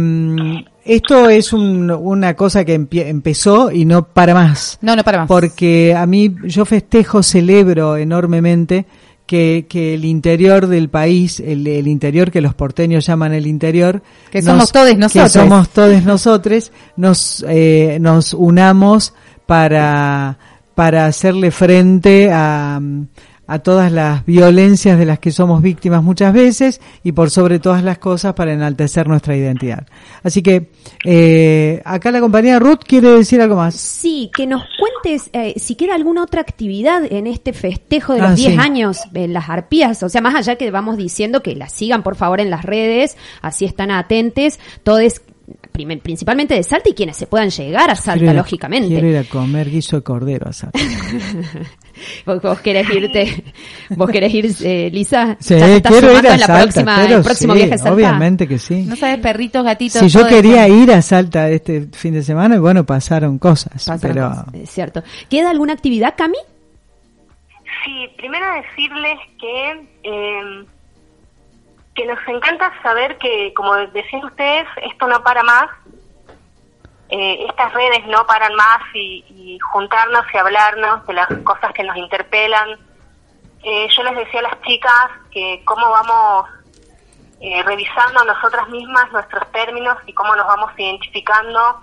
esto 0.84 1.28
es 1.28 1.52
un- 1.52 1.90
una 1.90 2.34
cosa 2.34 2.64
que 2.64 2.78
empie- 2.78 3.06
empezó 3.08 3.70
y 3.70 3.84
no 3.84 4.04
para 4.06 4.32
más. 4.34 4.78
No, 4.80 4.94
no 4.96 5.02
para 5.04 5.18
más. 5.18 5.28
Porque 5.28 5.94
a 5.94 6.06
mí, 6.06 6.34
yo 6.44 6.64
festejo, 6.64 7.22
celebro 7.22 7.96
enormemente 7.96 8.86
que, 9.26 9.66
que 9.68 9.94
el 9.94 10.04
interior 10.06 10.66
del 10.68 10.88
país, 10.88 11.40
el, 11.40 11.66
el 11.66 11.86
interior 11.88 12.30
que 12.30 12.40
los 12.40 12.54
porteños 12.54 13.04
llaman 13.06 13.34
el 13.34 13.46
interior, 13.46 14.00
Que 14.30 14.40
somos 14.40 14.72
todes 14.72 14.96
nosotros. 14.96 15.32
Que 15.32 15.38
somos 15.38 15.68
todos 15.70 16.02
nosotros, 16.04 16.72
nos, 16.96 17.44
eh, 17.48 17.98
nos 18.00 18.32
unamos 18.32 19.12
para, 19.48 20.36
para 20.74 21.06
hacerle 21.06 21.50
frente 21.50 22.30
a, 22.30 22.78
a 23.46 23.58
todas 23.60 23.90
las 23.90 24.26
violencias 24.26 24.98
de 24.98 25.06
las 25.06 25.18
que 25.20 25.30
somos 25.32 25.62
víctimas 25.62 26.02
muchas 26.02 26.34
veces 26.34 26.82
y 27.02 27.12
por 27.12 27.30
sobre 27.30 27.58
todas 27.58 27.82
las 27.82 27.96
cosas 27.96 28.34
para 28.34 28.52
enaltecer 28.52 29.08
nuestra 29.08 29.34
identidad. 29.34 29.86
Así 30.22 30.42
que 30.42 30.70
eh, 31.02 31.80
acá 31.86 32.10
la 32.10 32.20
compañía 32.20 32.58
Ruth 32.58 32.80
quiere 32.86 33.08
decir 33.08 33.40
algo 33.40 33.56
más. 33.56 33.74
Sí, 33.74 34.30
que 34.36 34.46
nos 34.46 34.64
cuentes 34.78 35.30
eh, 35.32 35.54
si 35.56 35.76
queda 35.76 35.94
alguna 35.94 36.24
otra 36.24 36.42
actividad 36.42 37.10
en 37.10 37.26
este 37.26 37.54
festejo 37.54 38.12
de 38.12 38.20
los 38.20 38.32
Ah, 38.32 38.34
10 38.34 38.52
sí. 38.52 38.58
años 38.60 38.98
en 39.14 39.32
las 39.32 39.48
arpías. 39.48 40.02
O 40.02 40.10
sea, 40.10 40.20
más 40.20 40.34
allá 40.34 40.56
que 40.56 40.70
vamos 40.70 40.98
diciendo 40.98 41.42
que 41.42 41.56
las 41.56 41.72
sigan 41.72 42.02
por 42.02 42.16
favor 42.16 42.42
en 42.42 42.50
las 42.50 42.66
redes, 42.66 43.16
así 43.40 43.64
están 43.64 43.90
atentes, 43.92 44.60
todos 44.82 45.22
principalmente 46.02 46.54
de 46.54 46.62
Salta 46.62 46.90
y 46.90 46.94
quienes 46.94 47.16
se 47.16 47.26
puedan 47.26 47.50
llegar 47.50 47.90
a 47.90 47.94
Salta, 47.96 48.18
Quiero 48.24 48.38
lógicamente. 48.38 48.88
Quiero 48.88 49.08
ir 49.08 49.16
a 49.16 49.24
comer 49.24 49.70
guiso 49.70 49.96
de 49.96 50.02
cordero 50.02 50.48
a 50.48 50.52
Salta. 50.52 50.78
vos, 52.26 52.42
vos 52.42 52.60
querés 52.60 52.88
irte, 52.90 53.44
vos 53.90 54.10
querés 54.10 54.34
ir, 54.34 54.50
eh, 54.62 54.90
Lisa. 54.92 55.36
Sí, 55.40 55.54
Ya 55.58 55.66
te 55.66 55.76
estás 55.76 55.92
quiero 55.92 56.18
ir 56.18 56.26
a 56.26 56.34
en 56.34 56.40
la 56.40 56.46
Salta, 56.46 56.62
próxima, 56.62 57.04
el 57.04 57.22
próximo 57.22 57.52
sí, 57.54 57.58
viaje 57.58 57.74
a 57.74 57.78
Salta. 57.78 57.94
obviamente 57.94 58.46
que 58.48 58.58
sí. 58.58 58.82
No 58.82 58.96
sabes, 58.96 59.18
perritos, 59.18 59.64
gatitos. 59.64 60.00
Si 60.00 60.08
yo 60.08 60.26
quería 60.26 60.66
eso. 60.66 60.74
ir 60.76 60.92
a 60.92 61.02
Salta 61.02 61.48
este 61.50 61.88
fin 61.92 62.14
de 62.14 62.22
semana, 62.22 62.56
y 62.56 62.58
bueno, 62.58 62.84
pasaron 62.84 63.38
cosas, 63.38 63.72
Pasaron 63.86 64.00
pero 64.00 64.28
cosas, 64.28 64.54
es 64.54 64.70
cierto. 64.70 65.02
¿Queda 65.28 65.50
alguna 65.50 65.72
actividad, 65.72 66.14
Cami? 66.16 66.38
Sí, 67.84 68.08
primero 68.16 68.44
decirles 68.54 69.18
que 69.40 69.86
eh, 70.02 70.64
que 71.98 72.06
nos 72.06 72.28
encanta 72.28 72.72
saber 72.80 73.18
que, 73.18 73.52
como 73.54 73.74
decían 73.74 74.24
ustedes, 74.24 74.68
esto 74.82 75.08
no 75.08 75.20
para 75.24 75.42
más. 75.42 75.68
Eh, 77.08 77.44
estas 77.48 77.74
redes 77.74 78.06
no 78.06 78.24
paran 78.24 78.54
más 78.54 78.78
y, 78.94 79.58
juntarnos 79.72 80.24
y 80.32 80.36
hablarnos 80.36 81.04
de 81.08 81.14
las 81.14 81.26
cosas 81.42 81.72
que 81.72 81.82
nos 81.82 81.96
interpelan. 81.96 82.78
Eh, 83.64 83.88
yo 83.96 84.04
les 84.04 84.14
decía 84.14 84.38
a 84.38 84.42
las 84.44 84.62
chicas 84.62 85.10
que 85.32 85.60
cómo 85.64 85.90
vamos 85.90 86.48
eh, 87.40 87.64
revisando 87.64 88.24
nosotras 88.24 88.68
mismas 88.68 89.10
nuestros 89.10 89.50
términos 89.50 89.98
y 90.06 90.12
cómo 90.12 90.36
nos 90.36 90.46
vamos 90.46 90.70
identificando 90.76 91.80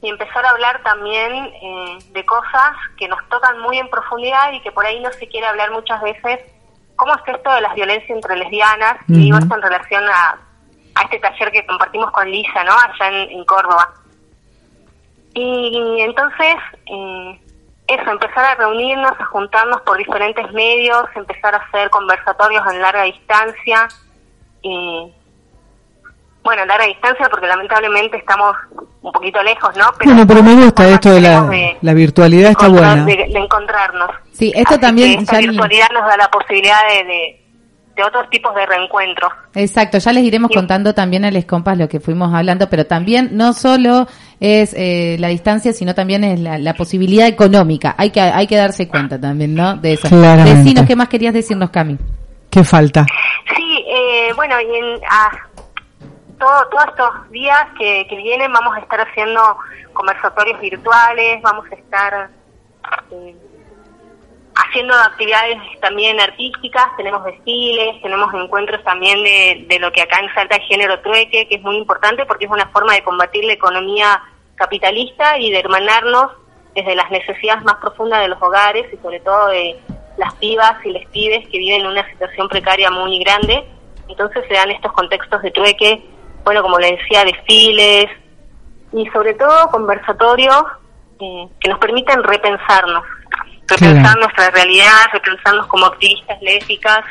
y 0.00 0.10
empezar 0.10 0.46
a 0.46 0.50
hablar 0.50 0.80
también 0.84 1.32
eh, 1.60 1.98
de 2.12 2.24
cosas 2.24 2.76
que 2.96 3.08
nos 3.08 3.28
tocan 3.28 3.58
muy 3.58 3.78
en 3.78 3.90
profundidad 3.90 4.52
y 4.52 4.60
que 4.60 4.70
por 4.70 4.86
ahí 4.86 5.00
no 5.00 5.10
se 5.10 5.26
quiere 5.26 5.48
hablar 5.48 5.72
muchas 5.72 6.00
veces. 6.02 6.38
¿Cómo 6.98 7.14
es 7.14 7.22
esto 7.34 7.54
de 7.54 7.60
las 7.62 7.74
violencias 7.74 8.10
entre 8.10 8.36
lesbianas? 8.36 8.96
Y 9.08 9.12
digo 9.20 9.38
esto 9.38 9.54
en 9.54 9.62
relación 9.62 10.04
a, 10.08 10.36
a 10.96 11.02
este 11.04 11.18
taller 11.20 11.50
que 11.52 11.64
compartimos 11.64 12.10
con 12.10 12.28
Lisa, 12.30 12.62
¿no? 12.64 12.72
Allá 12.74 13.08
en, 13.08 13.30
en 13.30 13.44
Córdoba. 13.44 13.88
Y 15.34 16.00
entonces, 16.00 16.56
eh, 16.86 17.40
eso, 17.86 18.10
empezar 18.10 18.44
a 18.44 18.54
reunirnos, 18.56 19.12
a 19.18 19.24
juntarnos 19.26 19.80
por 19.82 19.96
diferentes 19.96 20.50
medios, 20.52 21.04
empezar 21.14 21.54
a 21.54 21.58
hacer 21.58 21.88
conversatorios 21.90 22.62
en 22.72 22.82
larga 22.82 23.02
distancia. 23.04 23.88
Y, 24.62 25.12
bueno, 26.42 26.62
en 26.62 26.68
larga 26.68 26.86
distancia 26.86 27.28
porque 27.30 27.46
lamentablemente 27.46 28.16
estamos 28.16 28.56
un 29.02 29.12
poquito 29.12 29.40
lejos, 29.42 29.76
¿no? 29.76 29.86
bueno, 30.04 30.26
pero 30.26 30.42
me 30.42 30.54
gusta 30.56 30.86
esto 30.88 31.10
de 31.10 31.20
la, 31.20 31.28
tenemos 31.28 31.50
de- 31.50 31.78
la 31.82 31.94
virtualidad 31.94 32.50
está 32.50 32.68
buena. 32.68 33.04
de, 33.04 33.16
de 33.16 33.38
encontrarnos. 33.38 34.10
Sí, 34.38 34.52
esto 34.54 34.74
Así 34.74 34.80
también 34.80 35.16
que 35.16 35.22
esta 35.24 35.40
ya- 35.40 35.48
virtualidad 35.48 35.88
nos 35.92 36.06
da 36.06 36.16
la 36.16 36.30
posibilidad 36.30 36.80
de, 36.88 37.04
de, 37.04 37.42
de 37.96 38.02
otros 38.04 38.30
tipos 38.30 38.54
de 38.54 38.64
reencuentros. 38.66 39.32
Exacto, 39.54 39.98
ya 39.98 40.12
les 40.12 40.22
iremos 40.22 40.50
contando 40.54 40.94
también 40.94 41.24
a 41.24 41.30
les 41.32 41.44
compas 41.44 41.76
lo 41.76 41.88
que 41.88 41.98
fuimos 41.98 42.32
hablando, 42.32 42.68
pero 42.70 42.86
también 42.86 43.30
no 43.32 43.52
solo 43.52 44.06
es 44.38 44.72
eh, 44.74 45.16
la 45.18 45.26
distancia, 45.28 45.72
sino 45.72 45.94
también 45.94 46.22
es 46.22 46.38
la, 46.38 46.58
la 46.58 46.74
posibilidad 46.74 47.26
económica. 47.26 47.96
Hay 47.98 48.10
que 48.10 48.20
hay 48.20 48.46
que 48.46 48.54
darse 48.56 48.86
cuenta 48.86 49.20
también, 49.20 49.54
¿no? 49.56 49.74
De 49.76 49.94
eso. 49.94 50.08
Claramente. 50.08 50.54
Decinos 50.60 50.86
qué 50.86 50.94
más 50.94 51.08
querías 51.08 51.34
decirnos, 51.34 51.70
Cami. 51.70 51.98
¿Qué 52.48 52.62
falta? 52.62 53.04
Sí, 53.56 53.84
eh, 53.88 54.32
bueno, 54.36 54.54
y 54.60 54.76
en, 54.76 55.00
ah, 55.10 55.30
todo, 56.38 56.68
todos 56.70 56.84
estos 56.90 57.30
días 57.32 57.58
que, 57.76 58.06
que 58.08 58.16
vienen 58.16 58.52
vamos 58.52 58.76
a 58.76 58.80
estar 58.80 59.00
haciendo 59.00 59.40
conversatorios 59.92 60.60
virtuales, 60.60 61.42
vamos 61.42 61.66
a 61.72 61.74
estar 61.74 62.30
eh, 63.10 63.34
haciendo 64.66 64.94
actividades 64.94 65.58
también 65.80 66.20
artísticas, 66.20 66.88
tenemos 66.96 67.24
desfiles, 67.24 68.00
tenemos 68.02 68.32
encuentros 68.34 68.82
también 68.84 69.22
de, 69.22 69.66
de 69.68 69.78
lo 69.78 69.92
que 69.92 70.02
acá 70.02 70.20
en 70.20 70.32
Salta 70.34 70.56
es 70.56 70.66
género 70.66 71.00
trueque, 71.00 71.46
que 71.48 71.56
es 71.56 71.62
muy 71.62 71.76
importante 71.76 72.26
porque 72.26 72.46
es 72.46 72.50
una 72.50 72.68
forma 72.68 72.94
de 72.94 73.02
combatir 73.02 73.44
la 73.44 73.52
economía 73.52 74.22
capitalista 74.56 75.38
y 75.38 75.50
de 75.50 75.60
hermanarnos 75.60 76.32
desde 76.74 76.94
las 76.94 77.10
necesidades 77.10 77.64
más 77.64 77.76
profundas 77.76 78.20
de 78.20 78.28
los 78.28 78.42
hogares 78.42 78.86
y 78.92 78.96
sobre 78.98 79.20
todo 79.20 79.48
de 79.48 79.76
las 80.16 80.34
pibas 80.34 80.84
y 80.84 80.90
les 80.90 81.06
pibes 81.08 81.48
que 81.48 81.58
viven 81.58 81.82
en 81.82 81.86
una 81.86 82.08
situación 82.10 82.48
precaria 82.48 82.90
muy 82.90 83.18
grande. 83.20 83.64
Entonces 84.08 84.44
se 84.48 84.54
dan 84.54 84.70
estos 84.70 84.92
contextos 84.92 85.42
de 85.42 85.50
trueque, 85.50 86.04
bueno, 86.44 86.62
como 86.62 86.78
les 86.78 86.98
decía, 86.98 87.24
desfiles 87.24 88.06
y 88.92 89.06
sobre 89.10 89.34
todo 89.34 89.70
conversatorios 89.70 90.62
eh, 91.20 91.48
que 91.60 91.68
nos 91.68 91.78
permiten 91.78 92.22
repensarnos, 92.22 93.04
repensar 93.68 94.02
Claro. 94.02 94.20
nuestra 94.20 94.50
realidad, 94.50 94.92
repensarnos 95.12 95.66
como 95.66 95.86
activistas 95.86 96.40
lésbicas 96.40 97.04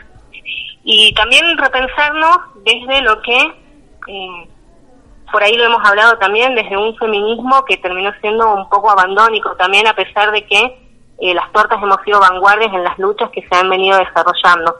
y 0.83 1.13
también 1.13 1.57
repensarnos 1.57 2.37
desde 2.63 3.01
lo 3.01 3.21
que, 3.21 3.37
eh, 4.07 4.49
por 5.31 5.43
ahí 5.43 5.55
lo 5.55 5.65
hemos 5.65 5.85
hablado 5.87 6.17
también, 6.17 6.55
desde 6.55 6.77
un 6.77 6.95
feminismo 6.97 7.63
que 7.65 7.77
terminó 7.77 8.11
siendo 8.21 8.53
un 8.53 8.69
poco 8.69 8.89
abandónico 8.89 9.55
también 9.55 9.85
a 9.87 9.93
pesar 9.93 10.31
de 10.31 10.45
que 10.45 10.87
eh, 11.19 11.33
las 11.33 11.51
tortas 11.51 11.81
hemos 11.81 11.97
sido 12.05 12.19
vanguardias 12.19 12.73
en 12.73 12.83
las 12.83 12.97
luchas 12.99 13.29
que 13.31 13.41
se 13.41 13.55
han 13.55 13.69
venido 13.69 13.97
desarrollando. 13.97 14.75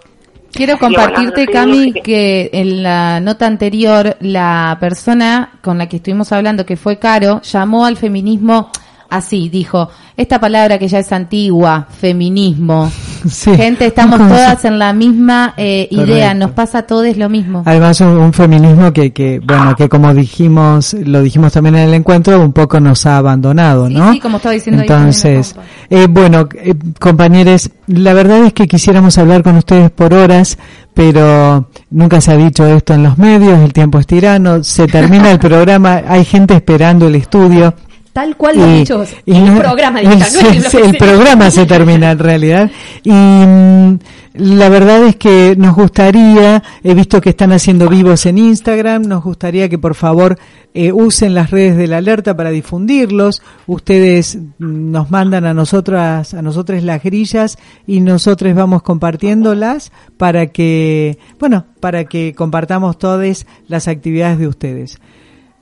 Quiero 0.54 0.78
bueno, 0.78 0.96
compartirte, 0.96 1.46
Cami, 1.48 1.94
que 1.94 2.50
en 2.54 2.82
la 2.84 3.20
nota 3.20 3.46
anterior 3.46 4.16
la 4.22 4.78
persona 4.80 5.60
con 5.62 5.78
la 5.78 5.88
que 5.88 5.98
estuvimos 5.98 6.32
hablando, 6.32 6.66
que 6.66 6.78
fue 6.78 7.00
Caro, 7.00 7.42
llamó 7.42 7.86
al 7.86 7.98
feminismo 7.98 8.72
así, 9.10 9.50
dijo, 9.50 9.90
esta 10.16 10.40
palabra 10.40 10.78
que 10.78 10.88
ya 10.88 11.00
es 11.00 11.12
antigua, 11.12 11.88
feminismo, 11.90 12.92
Sí, 13.28 13.56
Gente, 13.56 13.86
estamos 13.86 14.18
todas 14.30 14.64
en 14.66 14.80
la 14.80 14.94
misma 14.94 15.54
eh, 15.58 15.88
idea, 15.92 16.34
nos 16.34 16.52
pasa 16.52 16.80
a 16.80 16.82
todos 16.84 17.18
lo 17.18 17.30
mismo. 17.30 17.64
Además 17.66 18.00
un, 18.02 18.10
un 18.10 18.34
feminismo 18.34 18.92
que, 18.94 19.12
que, 19.12 19.40
bueno, 19.40 19.76
que 19.76 19.90
como 19.90 20.14
dijimos, 20.14 20.94
lo 20.94 21.22
dijimos 21.22 21.54
también 21.54 21.76
en 21.76 21.90
el 21.90 21.94
encuentro, 21.94 22.40
un 22.42 22.54
poco 22.54 22.80
nos 22.80 23.06
ha 23.06 23.18
abandonado, 23.18 23.88
Sí, 23.88 23.94
¿no? 23.94 24.14
sí, 24.14 24.20
como 24.20 24.38
estaba 24.38 24.54
diciendo 24.54 24.82
ahí 24.82 24.88
Entonces, 24.88 25.56
eh, 25.90 26.08
bueno, 26.10 26.48
eh, 26.56 26.74
compañeros, 27.00 27.70
la 27.88 28.14
verdad 28.14 28.46
es 28.46 28.54
que 28.54 28.68
quisiéramos 28.68 29.18
hablar 29.18 29.44
con 29.44 29.58
ustedes 29.58 29.92
por 29.92 30.14
horas, 30.14 30.58
pero 30.94 31.70
nunca 31.90 32.22
se 32.22 32.32
ha 32.32 32.38
dicho 32.38 32.66
esto 32.66 32.94
en 32.94 33.04
los 33.04 33.18
medios, 33.18 33.60
el 33.60 33.74
tiempo 33.74 34.00
es 34.00 34.08
tirano, 34.08 34.64
se 34.64 34.88
termina 34.88 35.32
el 35.32 35.40
programa, 35.48 36.02
hay 36.08 36.26
gente 36.26 36.56
esperando 36.56 37.08
el 37.08 37.16
estudio. 37.16 37.74
Tal 38.18 38.36
cual 38.36 38.58
lo 38.58 38.64
ha 38.64 38.74
dicho 38.74 39.06
y 39.28 39.36
el 39.36 39.46
no- 39.46 39.60
programa, 39.60 40.02
el, 40.02 40.10
Dita, 40.10 40.26
no 40.32 40.50
es 40.50 40.56
el 40.56 40.72
sea. 40.72 40.92
programa 40.94 41.52
se 41.52 41.68
termina 41.68 42.10
en 42.10 42.18
realidad. 42.18 42.72
Y 43.04 43.12
mm, 43.12 44.00
la 44.34 44.70
verdad 44.70 45.04
es 45.04 45.18
que 45.18 45.54
nos 45.56 45.76
gustaría, 45.76 46.64
he 46.84 46.96
visto 46.96 47.22
que 47.22 47.30
están 47.30 47.52
haciendo 47.52 47.88
vivos 47.88 48.26
en 48.26 48.40
Instagram, 48.40 49.04
nos 49.04 49.24
gustaría 49.24 49.70
que 49.70 49.78
por 49.78 49.94
favor 49.94 50.36
eh, 50.74 50.92
usen 50.92 51.36
las 51.36 51.52
redes 51.52 51.78
de 51.78 51.86
la 51.86 51.98
alerta 51.98 52.36
para 52.36 52.50
difundirlos. 52.50 53.44
Ustedes 53.68 54.36
mm, 54.58 54.92
nos 54.92 55.12
mandan 55.12 55.46
a 55.46 55.54
nosotras, 55.54 56.34
a 56.34 56.42
nosotros 56.42 56.82
las 56.82 57.04
grillas 57.04 57.60
y 57.86 58.00
nosotros 58.00 58.56
vamos 58.56 58.82
compartiéndolas 58.82 59.92
para 60.18 60.48
que, 60.48 61.20
bueno, 61.40 61.66
para 61.80 62.06
que 62.06 62.34
compartamos 62.36 62.98
todas 62.98 63.46
las 63.68 63.88
actividades 63.88 64.40
de 64.40 64.48
ustedes. 64.48 64.98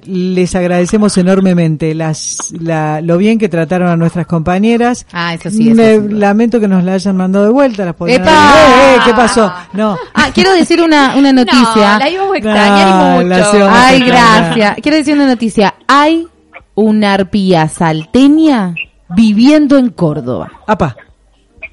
Les 0.07 0.53
agradecemos 0.55 1.17
enormemente 1.17 1.93
las, 1.95 2.51
la, 2.59 3.01
lo 3.01 3.17
bien 3.17 3.37
que 3.37 3.49
trataron 3.49 3.89
a 3.89 3.95
nuestras 3.95 4.25
compañeras. 4.27 5.05
Ah, 5.11 5.33
eso 5.33 5.49
sí, 5.49 5.69
eso 5.69 5.75
Me- 5.75 6.13
lamento 6.13 6.59
que 6.59 6.67
nos 6.67 6.83
la 6.83 6.93
hayan 6.93 7.15
mandado 7.17 7.45
de 7.45 7.51
vuelta. 7.51 7.85
Las 7.85 7.95
¡Epa! 8.07 8.31
¡Eh, 8.31 8.95
eh! 8.95 8.99
¿Qué 9.05 9.13
pasó? 9.13 9.51
No. 9.73 9.97
Ah, 10.13 10.29
quiero 10.33 10.53
decir 10.53 10.81
una, 10.81 11.15
una 11.15 11.31
noticia. 11.33 11.93
No, 11.93 11.99
la 11.99 12.09
íbamos 12.09 12.33
a 12.33 12.37
extrañar 12.37 12.87
la 13.25 13.37
mucho. 13.37 13.69
Ay, 13.71 13.99
gracias. 14.01 14.75
Quiero 14.81 14.97
decir 14.97 15.13
una 15.15 15.27
noticia. 15.27 15.75
Hay 15.87 16.27
una 16.75 17.13
arpía 17.13 17.67
salteña 17.67 18.75
viviendo 19.09 19.77
en 19.77 19.89
Córdoba. 19.89 20.51
Apa, 20.67 20.95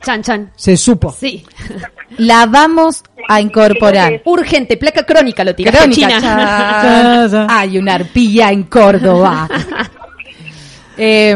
Chan, 0.05 0.23
chan. 0.23 0.51
se 0.57 0.77
supo. 0.77 1.13
Sí. 1.13 1.45
La 2.19 2.47
vamos 2.47 3.03
a 3.29 3.41
incorporar. 3.41 4.21
Urgente, 4.25 4.77
placa 4.77 5.05
crónica 5.05 5.45
lo 5.45 5.55
tiraste, 5.55 5.79
Crónica, 5.79 6.19
China. 6.19 7.29
chan. 7.31 7.47
Hay 7.51 7.79
una 7.79 7.95
arpilla 7.95 8.51
en 8.51 8.65
Córdoba. 8.65 9.49
Eh, 10.99 11.35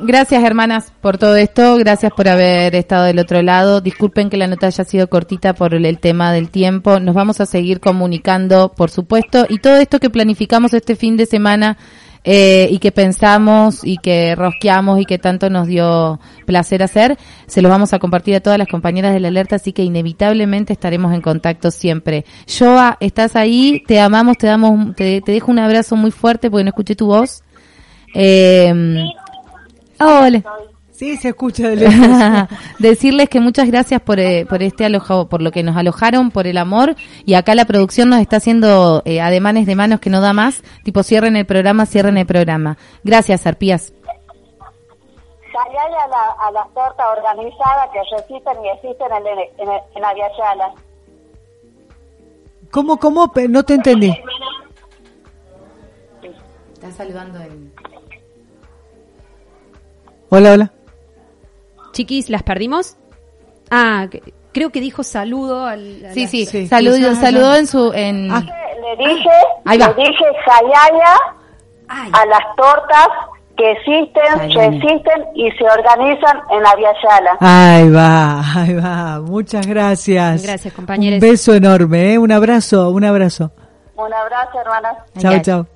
gracias 0.00 0.42
hermanas 0.42 0.92
por 1.00 1.18
todo 1.18 1.36
esto, 1.36 1.76
gracias 1.76 2.12
por 2.12 2.28
haber 2.28 2.74
estado 2.74 3.04
del 3.04 3.20
otro 3.20 3.42
lado. 3.42 3.80
Disculpen 3.80 4.28
que 4.28 4.36
la 4.36 4.48
nota 4.48 4.66
haya 4.66 4.84
sido 4.84 5.08
cortita 5.08 5.54
por 5.54 5.72
el 5.72 5.98
tema 5.98 6.32
del 6.32 6.50
tiempo. 6.50 6.98
Nos 6.98 7.14
vamos 7.14 7.40
a 7.40 7.46
seguir 7.46 7.78
comunicando, 7.78 8.72
por 8.76 8.90
supuesto, 8.90 9.46
y 9.48 9.58
todo 9.60 9.76
esto 9.76 10.00
que 10.00 10.10
planificamos 10.10 10.74
este 10.74 10.96
fin 10.96 11.16
de 11.16 11.26
semana 11.26 11.78
eh, 12.24 12.68
y 12.70 12.78
que 12.78 12.92
pensamos 12.92 13.84
y 13.84 13.98
que 13.98 14.34
rosqueamos 14.34 15.00
y 15.00 15.04
que 15.04 15.18
tanto 15.18 15.50
nos 15.50 15.66
dio 15.66 16.20
placer 16.46 16.82
hacer, 16.82 17.18
se 17.46 17.62
los 17.62 17.70
vamos 17.70 17.92
a 17.92 17.98
compartir 17.98 18.34
a 18.34 18.40
todas 18.40 18.58
las 18.58 18.68
compañeras 18.68 19.12
de 19.12 19.20
la 19.20 19.28
alerta, 19.28 19.56
así 19.56 19.72
que 19.72 19.82
inevitablemente 19.82 20.72
estaremos 20.72 21.14
en 21.14 21.20
contacto 21.20 21.70
siempre. 21.70 22.24
Joa, 22.46 22.96
estás 23.00 23.36
ahí, 23.36 23.82
te 23.86 24.00
amamos, 24.00 24.36
te 24.36 24.46
damos, 24.46 24.94
te, 24.96 25.20
te 25.20 25.32
dejo 25.32 25.50
un 25.50 25.58
abrazo 25.58 25.96
muy 25.96 26.10
fuerte 26.10 26.50
porque 26.50 26.64
no 26.64 26.70
escuché 26.70 26.94
tu 26.94 27.06
voz. 27.06 27.42
Eh, 28.14 29.04
hola. 30.00 30.42
Sí, 30.98 31.16
se 31.16 31.28
escucha 31.28 31.68
de. 31.68 32.48
Decirles 32.80 33.28
que 33.28 33.38
muchas 33.38 33.70
gracias 33.70 34.02
por, 34.02 34.18
eh, 34.18 34.44
por 34.46 34.64
este 34.64 34.84
alojado, 34.84 35.28
por 35.28 35.40
lo 35.40 35.52
que 35.52 35.62
nos 35.62 35.76
alojaron, 35.76 36.32
por 36.32 36.48
el 36.48 36.58
amor. 36.58 36.96
Y 37.24 37.34
acá 37.34 37.54
la 37.54 37.66
producción 37.66 38.08
nos 38.08 38.18
está 38.18 38.38
haciendo 38.38 39.02
eh, 39.04 39.20
ademanes 39.20 39.66
de 39.66 39.76
manos 39.76 40.00
que 40.00 40.10
no 40.10 40.20
da 40.20 40.32
más. 40.32 40.64
Tipo, 40.82 41.04
cierren 41.04 41.36
el 41.36 41.46
programa, 41.46 41.86
cierren 41.86 42.18
el 42.18 42.26
programa. 42.26 42.78
Gracias, 43.04 43.46
Arpías. 43.46 43.92
Callale 45.52 45.96
a, 46.04 46.08
la, 46.08 46.48
a 46.48 46.50
las 46.50 46.74
tortas 46.74 47.06
organizadas 47.16 47.90
que 47.92 48.00
resisten 48.16 48.64
y 48.64 48.68
existen 48.68 49.06
en, 49.12 49.26
en, 49.28 49.38
en, 49.68 49.80
en 49.94 50.04
Aviala. 50.04 50.74
¿Cómo, 52.72 52.96
cómo? 52.96 53.32
No 53.48 53.62
te 53.62 53.74
entendí. 53.74 54.12
Está 56.72 56.90
saludando 56.90 57.38
en... 57.38 57.72
Hola, 60.30 60.52
hola. 60.54 60.72
Chiquis, 61.92 62.30
¿las 62.30 62.42
perdimos? 62.42 62.96
Ah, 63.70 64.06
creo 64.52 64.70
que 64.70 64.80
dijo 64.80 65.02
saludo 65.02 65.66
al... 65.66 66.04
a 66.06 66.12
Sí, 66.12 66.22
la- 66.22 66.28
sí, 66.28 66.46
Sí, 66.46 66.66
saludó, 66.66 66.96
sí, 66.96 67.02
ya, 67.02 67.14
saludó 67.14 67.54
en 67.56 67.66
su... 67.66 67.92
En... 67.92 68.30
Ah. 68.32 68.40
Le 68.42 69.04
dije, 69.08 69.28
Ahí 69.66 69.78
va. 69.78 69.88
le 69.88 69.94
dije 70.04 70.24
Ay, 71.88 72.10
a 72.12 72.26
las 72.26 72.40
tortas 72.56 73.08
que 73.56 73.72
existen, 73.72 74.22
Callaya. 74.36 74.70
resisten 74.70 75.24
y 75.34 75.50
se 75.52 75.64
organizan 75.64 76.38
en 76.50 76.66
Aviala. 76.66 77.36
Ahí 77.40 77.90
va, 77.90 78.40
ahí 78.54 78.74
va. 78.74 79.20
Muchas 79.20 79.66
gracias. 79.66 80.42
Gracias, 80.44 80.72
compañeros. 80.72 81.20
Un 81.22 81.28
beso 81.28 81.54
enorme, 81.54 82.14
¿eh? 82.14 82.18
Un 82.18 82.30
abrazo, 82.32 82.90
un 82.90 83.04
abrazo. 83.04 83.50
Un 83.96 84.14
abrazo, 84.14 84.60
hermanas. 84.60 84.96
Chao, 85.18 85.32
Ay, 85.32 85.42
chao. 85.42 85.66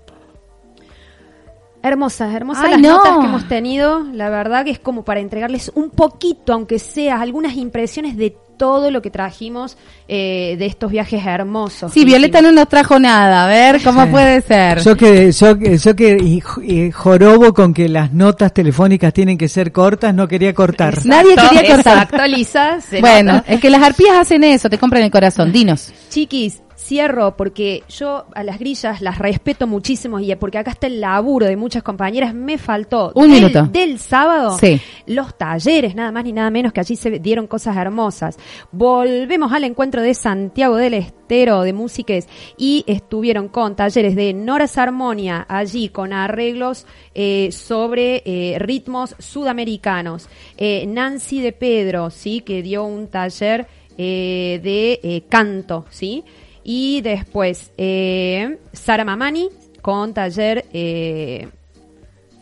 Hermosas, 1.83 2.33
hermosas 2.35 2.65
Ay, 2.67 2.71
las 2.73 2.81
no. 2.81 2.97
notas 2.99 3.19
que 3.19 3.25
hemos 3.27 3.49
tenido. 3.49 4.05
La 4.13 4.31
verdad 4.31 4.65
que 4.65 4.71
es 4.71 4.79
como 4.79 5.05
para 5.05 5.21
entregarles 5.21 5.73
un 5.75 5.91
poquito, 5.91 6.53
aunque 6.53 6.79
sea, 6.79 7.21
algunas 7.21 7.57
impresiones 7.57 8.17
de 8.17 8.37
todo 8.57 8.93
lo 8.93 9.03
que 9.03 9.11
trajimos 9.11 9.77
eh, 10.07 10.55
de 10.57 10.67
estos 10.67 10.93
viajes 10.93 11.27
hermosos. 11.27 11.93
Sí, 11.93 12.05
Violeta 12.05 12.39
hicimos. 12.39 12.55
no 12.55 12.61
nos 12.61 12.69
trajo 12.69 13.01
nada. 13.01 13.45
A 13.45 13.49
ver, 13.49 13.83
¿cómo 13.83 14.05
Sí. 14.05 14.11
puede 14.13 14.41
ser? 14.43 14.79
Yo 14.81 14.97
que, 14.97 15.33
yo, 15.33 15.59
que- 15.59 15.79
yo 15.79 15.97
que 15.97 16.17
y- 16.23 16.43
y 16.63 16.91
jorobo 16.93 17.53
con 17.53 17.75
que 17.75 17.89
las 17.89 18.13
notas 18.13 18.55
telefónicas 18.55 19.13
tienen 19.13 19.37
que 19.37 19.49
ser 19.49 19.73
cortas, 19.73 20.15
no 20.15 20.29
quería 20.29 20.55
cortar. 20.55 21.05
Nadie 21.05 21.35
quería 21.35 21.75
cortar. 21.75 22.05
Exacto, 22.05 22.27
Lisa. 22.29 22.81
se 22.81 23.01
Bueno, 23.01 23.33
nota. 23.33 23.53
es 23.53 23.61
que 23.61 23.71
las 23.71 23.83
arpías 23.83 24.17
hacen 24.17 24.45
eso, 24.45 24.71
te 24.71 24.79
compran 24.79 25.03
el 25.03 25.11
corazón. 25.11 25.51
Dinos. 25.51 25.93
Chiquis, 26.11 26.63
cierro 26.93 27.39
porque 27.39 27.85
yo 27.89 28.27
a 28.35 28.45
las 28.45 28.59
grillas 28.59 29.01
las 29.01 29.19
respeto 29.19 29.67
muchísimo 29.67 30.21
y 30.21 30.35
porque 30.37 30.59
acá 30.59 30.73
está 30.73 30.89
el 30.89 31.01
laburo 31.01 31.47
de 31.47 31.57
muchas 31.57 31.83
compañeras. 31.83 32.35
Me 32.35 32.59
faltó 32.59 33.13
Un 33.15 33.31
del, 33.31 33.41
minuto. 33.41 33.63
del 33.73 33.99
sábado 33.99 34.59
Sí. 34.59 34.79
los 35.07 35.39
talleres, 35.39 35.95
nada 35.95 36.13
más 36.13 36.25
ni 36.25 36.33
nada 36.33 36.51
menos 36.51 36.71
que 36.75 36.81
allí 36.81 36.95
se 36.97 37.19
dieron 37.19 37.47
cosas 37.47 37.79
hermosas. 37.79 38.39
Volvemos 38.73 39.53
al 39.55 39.65
encuentro 39.65 40.03
de 40.03 40.13
Santiago 40.13 40.77
del 40.77 40.93
Estero 40.93 41.63
de 41.63 41.73
Músiques 41.73 42.29
y 42.59 42.85
estuvieron 42.87 43.49
con 43.49 43.75
talleres 43.75 44.15
de 44.15 44.35
Nora 44.35 44.67
Sarmonia 44.67 45.47
allí 45.49 45.89
con 45.89 46.13
arreglos 46.13 46.85
eh, 47.15 47.49
sobre 47.53 48.23
eh, 48.27 48.59
ritmos 48.59 49.17
sudamericanos. 49.19 50.29
Eh, 50.59 50.85
Nancy 50.87 51.41
de 51.41 51.53
Pedro, 51.53 52.11
sí, 52.11 52.43
que 52.43 52.61
dio 52.63 52.85
un 52.85 53.07
taller 53.09 53.67
de 53.97 55.25
canto, 55.29 55.85
sí. 55.91 56.25
Y 56.65 57.01
después 57.01 57.71
eh, 57.77 58.59
Sara 58.73 59.05
Mamani 59.05 59.49
con 59.81 60.15
taller 60.15 60.65
eh, 60.73 61.49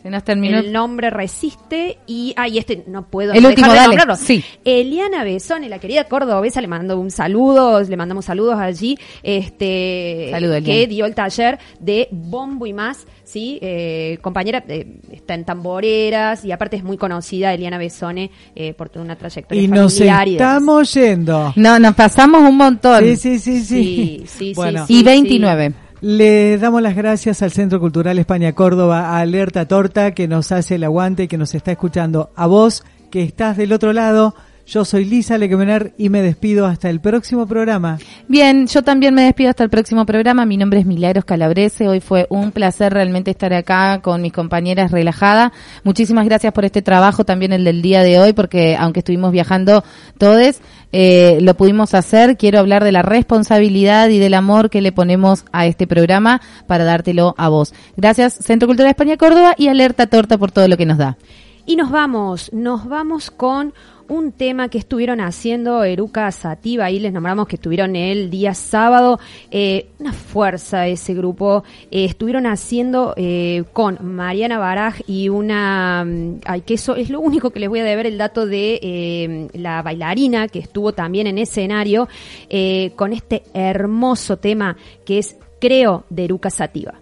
Se 0.01 0.09
nos 0.09 0.23
terminó. 0.23 0.59
el 0.59 0.71
nombre 0.71 1.09
resiste 1.09 1.99
y 2.07 2.33
ay 2.37 2.57
este 2.57 2.83
no 2.87 3.07
puedo 3.07 3.33
El 3.33 3.45
último, 3.45 3.71
de 3.71 3.75
dale. 3.77 4.15
Sí. 4.17 4.43
Eliana 4.63 5.23
Besone 5.23 5.69
la 5.69 5.79
querida 5.79 6.05
cordobesa 6.05 6.61
le 6.61 6.67
mandó 6.67 6.99
un 6.99 7.11
saludo 7.11 7.81
le 7.81 7.97
mandamos 7.97 8.25
saludos 8.25 8.55
allí 8.57 8.97
este 9.23 10.29
Saludo, 10.31 10.61
que 10.63 10.87
dio 10.87 11.05
el 11.05 11.15
taller 11.15 11.59
de 11.79 12.07
bombo 12.11 12.65
y 12.65 12.73
más 12.73 13.05
sí 13.23 13.59
eh, 13.61 14.17
compañera 14.21 14.63
eh, 14.67 14.99
está 15.11 15.35
en 15.35 15.45
tamboreras 15.45 16.43
y 16.45 16.51
aparte 16.51 16.77
es 16.77 16.83
muy 16.83 16.97
conocida 16.97 17.53
Eliana 17.53 17.77
Besone 17.77 18.31
eh, 18.55 18.73
por 18.73 18.89
toda 18.89 19.05
una 19.05 19.15
trayectoria 19.15 19.61
Y 19.61 19.67
nos 19.67 19.99
y 19.99 20.07
estamos 20.09 20.93
yendo. 20.93 21.53
No, 21.55 21.79
nos 21.79 21.95
pasamos 21.95 22.41
un 22.41 22.57
montón. 22.57 23.03
Sí, 23.03 23.17
sí, 23.17 23.39
sí, 23.39 23.61
sí. 23.61 23.63
Sí, 23.63 24.23
sí, 24.27 24.53
Bueno, 24.55 24.85
sí, 24.85 24.99
y 24.99 25.03
29. 25.03 25.73
Le 26.01 26.57
damos 26.57 26.81
las 26.81 26.95
gracias 26.95 27.43
al 27.43 27.51
Centro 27.51 27.79
Cultural 27.79 28.17
España 28.17 28.53
Córdoba, 28.53 29.11
a 29.11 29.19
Alerta 29.19 29.67
Torta, 29.67 30.15
que 30.15 30.27
nos 30.27 30.51
hace 30.51 30.75
el 30.75 30.83
aguante 30.83 31.23
y 31.23 31.27
que 31.27 31.37
nos 31.37 31.53
está 31.53 31.71
escuchando. 31.71 32.31
A 32.35 32.47
vos, 32.47 32.83
que 33.11 33.21
estás 33.21 33.55
del 33.55 33.71
otro 33.71 33.93
lado. 33.93 34.33
Yo 34.65 34.83
soy 34.83 35.05
Lisa 35.05 35.37
Lequemener 35.37 35.93
y 35.97 36.09
me 36.09 36.21
despido 36.21 36.65
hasta 36.65 36.89
el 36.89 37.01
próximo 37.01 37.45
programa. 37.45 37.99
Bien, 38.27 38.67
yo 38.67 38.83
también 38.83 39.13
me 39.13 39.23
despido 39.23 39.49
hasta 39.49 39.63
el 39.63 39.69
próximo 39.69 40.05
programa. 40.05 40.45
Mi 40.45 40.57
nombre 40.57 40.79
es 40.79 40.87
Milagros 40.87 41.25
Calabrese. 41.25 41.87
Hoy 41.87 41.99
fue 41.99 42.25
un 42.29 42.51
placer 42.51 42.93
realmente 42.93 43.29
estar 43.29 43.53
acá 43.53 43.99
con 44.01 44.21
mis 44.21 44.33
compañeras 44.33 44.91
relajada. 44.91 45.51
Muchísimas 45.83 46.25
gracias 46.25 46.53
por 46.53 46.65
este 46.65 46.81
trabajo, 46.81 47.25
también 47.25 47.53
el 47.53 47.63
del 47.63 47.81
día 47.81 48.01
de 48.01 48.19
hoy, 48.19 48.33
porque 48.33 48.75
aunque 48.75 49.01
estuvimos 49.01 49.31
viajando 49.31 49.83
todos, 50.17 50.61
eh, 50.91 51.39
lo 51.41 51.55
pudimos 51.55 51.93
hacer. 51.93 52.37
Quiero 52.37 52.59
hablar 52.59 52.83
de 52.83 52.91
la 52.91 53.01
responsabilidad 53.01 54.09
y 54.09 54.19
del 54.19 54.33
amor 54.33 54.69
que 54.69 54.81
le 54.81 54.91
ponemos 54.91 55.45
a 55.51 55.65
este 55.65 55.87
programa 55.87 56.41
para 56.67 56.83
dártelo 56.83 57.35
a 57.37 57.49
vos. 57.49 57.73
Gracias, 57.97 58.33
Centro 58.33 58.67
Cultural 58.67 58.91
España 58.91 59.17
Córdoba 59.17 59.55
y 59.57 59.67
Alerta 59.67 60.07
Torta 60.07 60.37
por 60.37 60.51
todo 60.51 60.67
lo 60.67 60.77
que 60.77 60.85
nos 60.85 60.97
da. 60.97 61.17
Y 61.65 61.75
nos 61.75 61.91
vamos, 61.91 62.51
nos 62.53 62.87
vamos 62.87 63.29
con 63.29 63.73
un 64.11 64.33
tema 64.33 64.67
que 64.67 64.77
estuvieron 64.77 65.21
haciendo 65.21 65.85
Eruca 65.85 66.29
Sativa, 66.31 66.85
ahí 66.85 66.99
les 66.99 67.13
nombramos 67.13 67.47
que 67.47 67.55
estuvieron 67.55 67.95
el 67.95 68.29
día 68.29 68.53
sábado, 68.53 69.19
eh, 69.51 69.87
una 69.99 70.11
fuerza 70.11 70.87
ese 70.87 71.13
grupo, 71.13 71.63
eh, 71.91 72.05
estuvieron 72.05 72.45
haciendo 72.45 73.13
eh, 73.15 73.63
con 73.71 73.99
Mariana 74.01 74.59
Baraj 74.59 74.99
y 75.07 75.29
una, 75.29 76.03
mm, 76.05 76.41
ay, 76.45 76.61
que 76.61 76.73
eso 76.73 76.95
es 76.97 77.09
lo 77.09 77.21
único 77.21 77.51
que 77.51 77.61
les 77.61 77.69
voy 77.69 77.79
a 77.79 77.85
deber 77.85 78.05
el 78.05 78.17
dato 78.17 78.45
de 78.45 78.79
eh, 78.81 79.47
la 79.53 79.81
bailarina 79.81 80.49
que 80.49 80.59
estuvo 80.59 80.91
también 80.91 81.27
en 81.27 81.37
escenario, 81.37 82.09
eh, 82.49 82.91
con 82.97 83.13
este 83.13 83.43
hermoso 83.53 84.37
tema 84.37 84.75
que 85.05 85.19
es 85.19 85.37
Creo 85.61 86.03
de 86.09 86.25
Eruca 86.25 86.49
Sativa. 86.49 87.00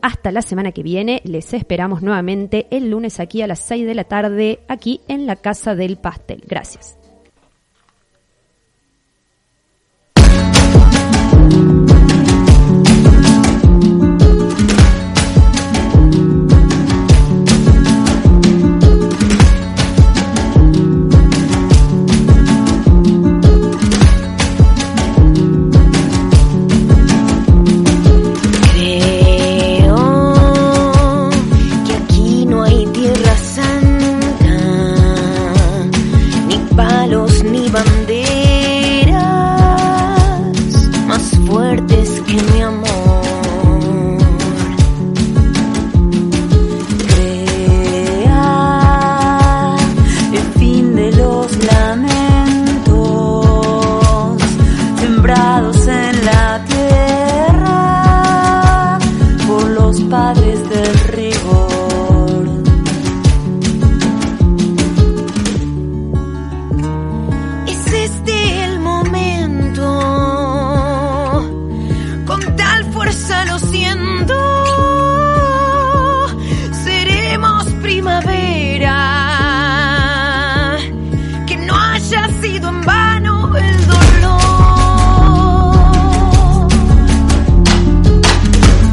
Hasta 0.00 0.30
la 0.30 0.42
semana 0.42 0.72
que 0.72 0.82
viene, 0.82 1.20
les 1.24 1.52
esperamos 1.54 2.02
nuevamente 2.02 2.66
el 2.70 2.90
lunes 2.90 3.20
aquí 3.20 3.42
a 3.42 3.46
las 3.46 3.60
6 3.60 3.86
de 3.86 3.94
la 3.94 4.04
tarde, 4.04 4.60
aquí 4.68 5.00
en 5.08 5.26
la 5.26 5.36
Casa 5.36 5.74
del 5.74 5.96
Pastel. 5.96 6.44
Gracias. 6.46 6.97